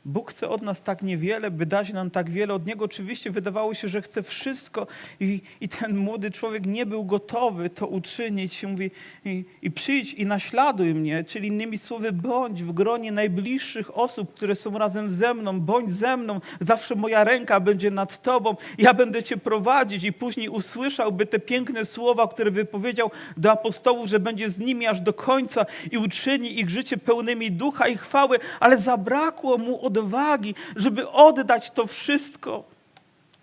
Bóg 0.05 0.31
chce 0.31 0.49
od 0.49 0.63
nas 0.63 0.83
tak 0.83 1.03
niewiele, 1.03 1.51
by 1.51 1.67
dać 1.67 1.93
nam 1.93 2.11
tak 2.11 2.31
wiele. 2.31 2.55
Od 2.55 2.67
Niego. 2.67 2.85
Oczywiście 2.85 3.31
wydawało 3.31 3.75
się, 3.75 3.89
że 3.89 4.03
chce 4.03 4.23
wszystko 4.23 4.87
i, 5.21 5.41
i 5.61 5.69
ten 5.69 5.97
młody 5.97 6.31
człowiek 6.31 6.67
nie 6.67 6.87
był 6.87 7.05
gotowy 7.05 7.71
to 7.71 7.87
uczynić. 7.87 8.63
Mówi, 8.63 8.91
i, 9.25 9.45
i 9.63 9.71
przyjdź 9.71 10.15
i 10.15 10.27
naśladuj 10.27 10.95
mnie, 10.95 11.25
czyli 11.25 11.49
innymi 11.49 11.79
słowy, 11.79 12.13
bądź 12.13 12.63
w 12.63 12.73
gronie 12.73 13.13
najbliższych 13.13 13.99
osób, 13.99 14.35
które 14.35 14.55
są 14.55 14.79
razem 14.79 15.11
ze 15.11 15.35
mną, 15.35 15.61
bądź 15.61 15.91
ze 15.91 16.17
mną, 16.17 16.41
zawsze 16.61 16.95
moja 16.95 17.25
ręka 17.25 17.61
będzie 17.61 17.91
nad 17.91 18.23
Tobą, 18.23 18.57
ja 18.79 18.95
będę 18.95 19.23
Cię 19.23 19.37
prowadzić. 19.37 20.05
I 20.05 20.13
później 20.13 20.49
usłyszałby 20.49 21.27
te 21.27 21.39
piękne 21.39 21.85
słowa, 21.85 22.29
które 22.29 22.51
wypowiedział 22.51 23.11
do 23.37 23.53
apostołów, 23.53 24.07
że 24.07 24.21
będzie 24.21 24.51
z 24.51 24.59
nimi 24.59 24.87
aż 24.87 25.01
do 25.01 25.13
końca 25.13 25.67
i 25.91 25.99
uczyni 25.99 26.61
ich 26.61 26.71
życie 26.71 26.97
pełnymi 26.97 27.51
ducha 27.51 27.89
i 27.89 27.97
chwały, 27.97 28.39
ale 28.61 28.77
zabrakło 28.77 29.59
mu 29.59 29.75
odwagi, 29.99 30.55
żeby 30.77 31.11
oddać 31.11 31.71
to 31.71 31.87
wszystko. 31.87 32.65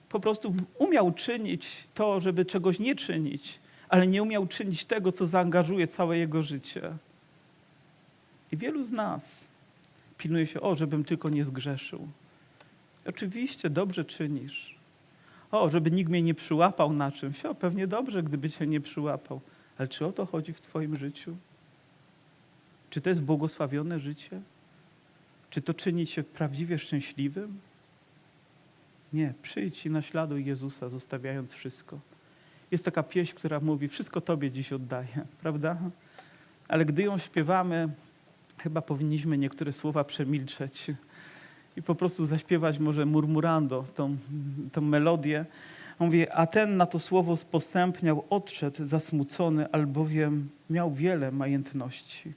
Po 0.10 0.20
prostu 0.20 0.56
umiał 0.78 1.12
czynić 1.12 1.88
to, 1.94 2.20
żeby 2.20 2.46
czegoś 2.46 2.80
nie 2.80 2.96
czynić, 2.96 3.60
ale 3.90 4.08
nie 4.08 4.24
umiał 4.24 4.48
czynić 4.48 4.86
tego, 4.86 5.12
co 5.12 5.28
zaangażuje 5.28 5.88
całe 5.88 6.18
jego 6.18 6.42
życie. 6.42 6.92
I 8.52 8.58
wielu 8.58 8.84
z 8.84 8.92
nas 8.92 9.48
pilnuje 10.18 10.48
się, 10.48 10.62
o, 10.62 10.76
żebym 10.76 11.04
tylko 11.04 11.30
nie 11.30 11.46
zgrzeszył. 11.46 12.08
Oczywiście 13.06 13.70
dobrze 13.70 14.06
czynisz. 14.06 14.76
O, 15.52 15.70
żeby 15.70 15.92
nikt 15.92 16.10
mnie 16.10 16.22
nie 16.22 16.34
przyłapał 16.34 16.94
na 16.94 17.12
czymś. 17.12 17.46
O, 17.46 17.56
pewnie 17.56 17.88
dobrze, 17.88 18.24
gdyby 18.24 18.50
cię 18.50 18.68
nie 18.68 18.82
przyłapał. 18.82 19.42
Ale 19.78 19.88
czy 19.88 20.06
o 20.06 20.12
to 20.12 20.26
chodzi 20.26 20.54
w 20.54 20.62
Twoim 20.62 20.98
życiu? 20.98 21.36
Czy 22.90 23.02
to 23.02 23.10
jest 23.10 23.22
błogosławione 23.22 24.00
życie? 24.00 24.42
Czy 25.50 25.62
to 25.62 25.74
czyni 25.74 26.08
cię 26.08 26.24
prawdziwie 26.24 26.78
szczęśliwym? 26.78 27.60
Nie, 29.14 29.34
przyjdź 29.42 29.86
i 29.86 29.90
naśladuj 29.90 30.46
Jezusa, 30.46 30.90
zostawiając 30.90 31.52
wszystko. 31.52 32.00
Jest 32.72 32.86
taka 32.86 33.04
pieśń, 33.04 33.36
która 33.36 33.60
mówi: 33.60 33.88
Wszystko 33.88 34.22
Tobie 34.22 34.52
dziś 34.52 34.74
oddaję, 34.74 35.26
prawda? 35.42 35.78
Ale 36.68 36.86
gdy 36.86 37.04
ją 37.04 37.18
śpiewamy, 37.18 37.90
chyba 38.58 38.82
powinniśmy 38.82 39.38
niektóre 39.38 39.74
słowa 39.74 40.04
przemilczeć 40.04 40.92
i 41.78 41.82
po 41.82 41.96
prostu 41.96 42.26
zaśpiewać 42.26 42.80
może 42.80 43.06
murmurando 43.06 43.84
tą, 43.96 44.18
tą 44.72 44.82
melodię. 44.82 45.46
On 46.00 46.08
mówi, 46.08 46.30
a 46.30 46.48
ten 46.48 46.78
na 46.78 46.86
to 46.86 47.00
słowo 47.00 47.38
spostępniał, 47.38 48.26
odszedł 48.30 48.86
zasmucony, 48.86 49.72
albowiem 49.72 50.50
miał 50.70 50.94
wiele 50.94 51.32
majętności. 51.32 52.34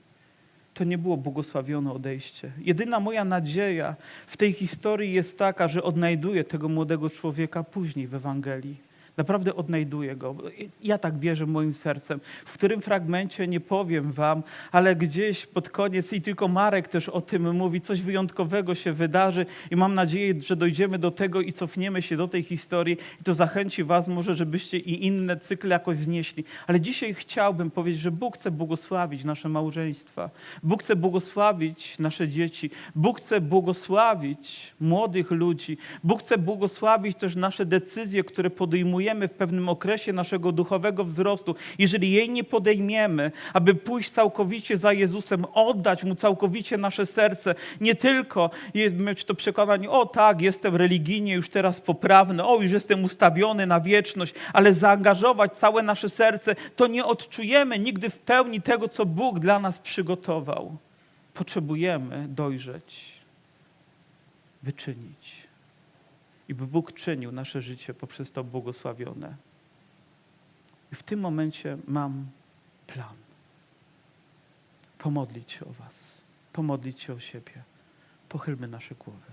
To 0.75 0.85
nie 0.85 0.99
było 0.99 1.17
błogosławione 1.17 1.93
odejście. 1.93 2.53
Jedyna 2.59 3.01
moja 3.01 3.25
nadzieja 3.25 3.97
w 4.27 4.37
tej 4.37 4.53
historii 4.53 5.13
jest 5.13 5.39
taka, 5.39 5.69
że 5.69 5.83
odnajduję 5.83 6.45
tego 6.45 6.69
młodego 6.69 7.11
człowieka 7.11 7.65
później 7.65 8.07
w 8.07 8.15
Ewangelii. 8.15 8.92
Naprawdę 9.17 9.55
odnajduję 9.55 10.17
go. 10.17 10.37
Ja 10.83 10.99
tak 10.99 11.19
wierzę 11.19 11.47
moim 11.47 11.73
sercem. 11.73 12.21
W 12.45 12.53
którym 12.53 12.81
fragmencie 12.81 13.49
nie 13.49 13.61
powiem 13.61 14.13
wam, 14.13 14.43
ale 14.73 14.97
gdzieś 14.97 15.47
pod 15.47 15.69
koniec 15.69 16.13
i 16.13 16.23
tylko 16.23 16.49
Marek 16.49 16.89
też 16.89 17.09
o 17.09 17.21
tym 17.21 17.57
mówi, 17.57 17.81
coś 17.81 18.03
wyjątkowego 18.03 18.75
się 18.75 18.93
wydarzy 18.93 19.47
i 19.71 19.77
mam 19.77 19.95
nadzieję, 19.95 20.35
że 20.41 20.57
dojdziemy 20.57 20.99
do 20.99 21.11
tego 21.11 21.41
i 21.41 21.53
cofniemy 21.53 22.03
się 22.03 22.17
do 22.17 22.29
tej 22.29 22.43
historii 22.43 22.97
i 23.21 23.25
to 23.25 23.35
zachęci 23.35 23.85
was 23.85 24.09
może, 24.09 24.35
żebyście 24.35 24.79
i 24.79 25.07
inne 25.07 25.37
cykle 25.37 25.71
jakoś 25.71 25.97
znieśli. 25.97 26.45
Ale 26.67 26.81
dzisiaj 26.81 27.15
chciałbym 27.15 27.71
powiedzieć, 27.71 28.01
że 28.01 28.11
Bóg 28.11 28.37
chce 28.37 28.51
błogosławić 28.51 29.25
nasze 29.25 29.49
małżeństwa. 29.49 30.31
Bóg 30.63 30.83
chce 30.83 30.97
błogosławić 30.97 31.99
nasze 31.99 32.29
dzieci. 32.29 32.71
Bóg 32.95 33.21
chce 33.21 33.41
błogosławić 33.41 34.73
młodych 34.81 35.31
ludzi. 35.31 35.79
Bóg 36.05 36.21
chce 36.21 36.39
błogosławić 36.39 37.19
też 37.19 37.37
nasze 37.37 37.67
decyzje, 37.67 38.25
które 38.25 38.51
podejmujemy 38.51 39.02
w 39.29 39.33
pewnym 39.39 39.69
okresie 39.69 40.13
naszego 40.13 40.53
duchowego 40.53 41.05
wzrostu. 41.05 41.55
Jeżeli 41.79 42.13
jej 42.13 42.31
nie 42.31 42.45
podejmiemy, 42.45 43.33
aby 43.53 43.75
pójść 43.75 44.11
całkowicie 44.11 44.77
za 44.77 44.93
Jezusem, 44.93 45.45
oddać 45.55 46.05
Mu 46.05 46.15
całkowicie 46.15 46.79
nasze 46.79 47.07
serce, 47.07 47.55
nie 47.81 47.95
tylko 47.95 48.51
mieć 48.93 49.25
to 49.25 49.35
przekonanie, 49.35 49.91
o 49.91 50.07
tak, 50.07 50.41
jestem 50.41 50.77
religijnie 50.77 51.35
już 51.35 51.49
teraz 51.49 51.81
poprawny, 51.81 52.45
o 52.45 52.61
już 52.61 52.73
jestem 52.73 53.05
ustawiony 53.05 53.67
na 53.67 53.81
wieczność, 53.81 54.35
ale 54.53 54.75
zaangażować 54.75 55.53
całe 55.53 55.83
nasze 55.83 56.09
serce, 56.09 56.57
to 56.77 56.87
nie 56.87 57.05
odczujemy 57.05 57.79
nigdy 57.79 58.11
w 58.11 58.19
pełni 58.19 58.63
tego, 58.63 58.89
co 58.89 59.07
Bóg 59.07 59.39
dla 59.39 59.59
nas 59.59 59.79
przygotował. 59.79 60.77
Potrzebujemy 61.35 62.27
dojrzeć, 62.29 63.13
wyczynić. 64.63 65.42
I 66.53 66.55
by 66.55 66.67
Bóg 66.67 66.93
czynił 66.93 67.33
nasze 67.33 67.63
życie 67.63 67.95
poprzez 67.95 68.33
to 68.33 68.45
błogosławione. 68.45 69.37
I 70.93 70.95
w 70.95 71.03
tym 71.03 71.21
momencie 71.21 71.79
mam 71.87 72.27
plan. 72.87 73.17
Pomodlić 74.99 75.53
się 75.53 75.67
o 75.67 75.73
Was, 75.73 76.21
pomodlić 76.53 77.01
się 77.01 77.13
o 77.13 77.21
siebie. 77.21 77.63
Pochylmy 78.29 78.69
nasze 78.69 78.95
głowy. 78.95 79.31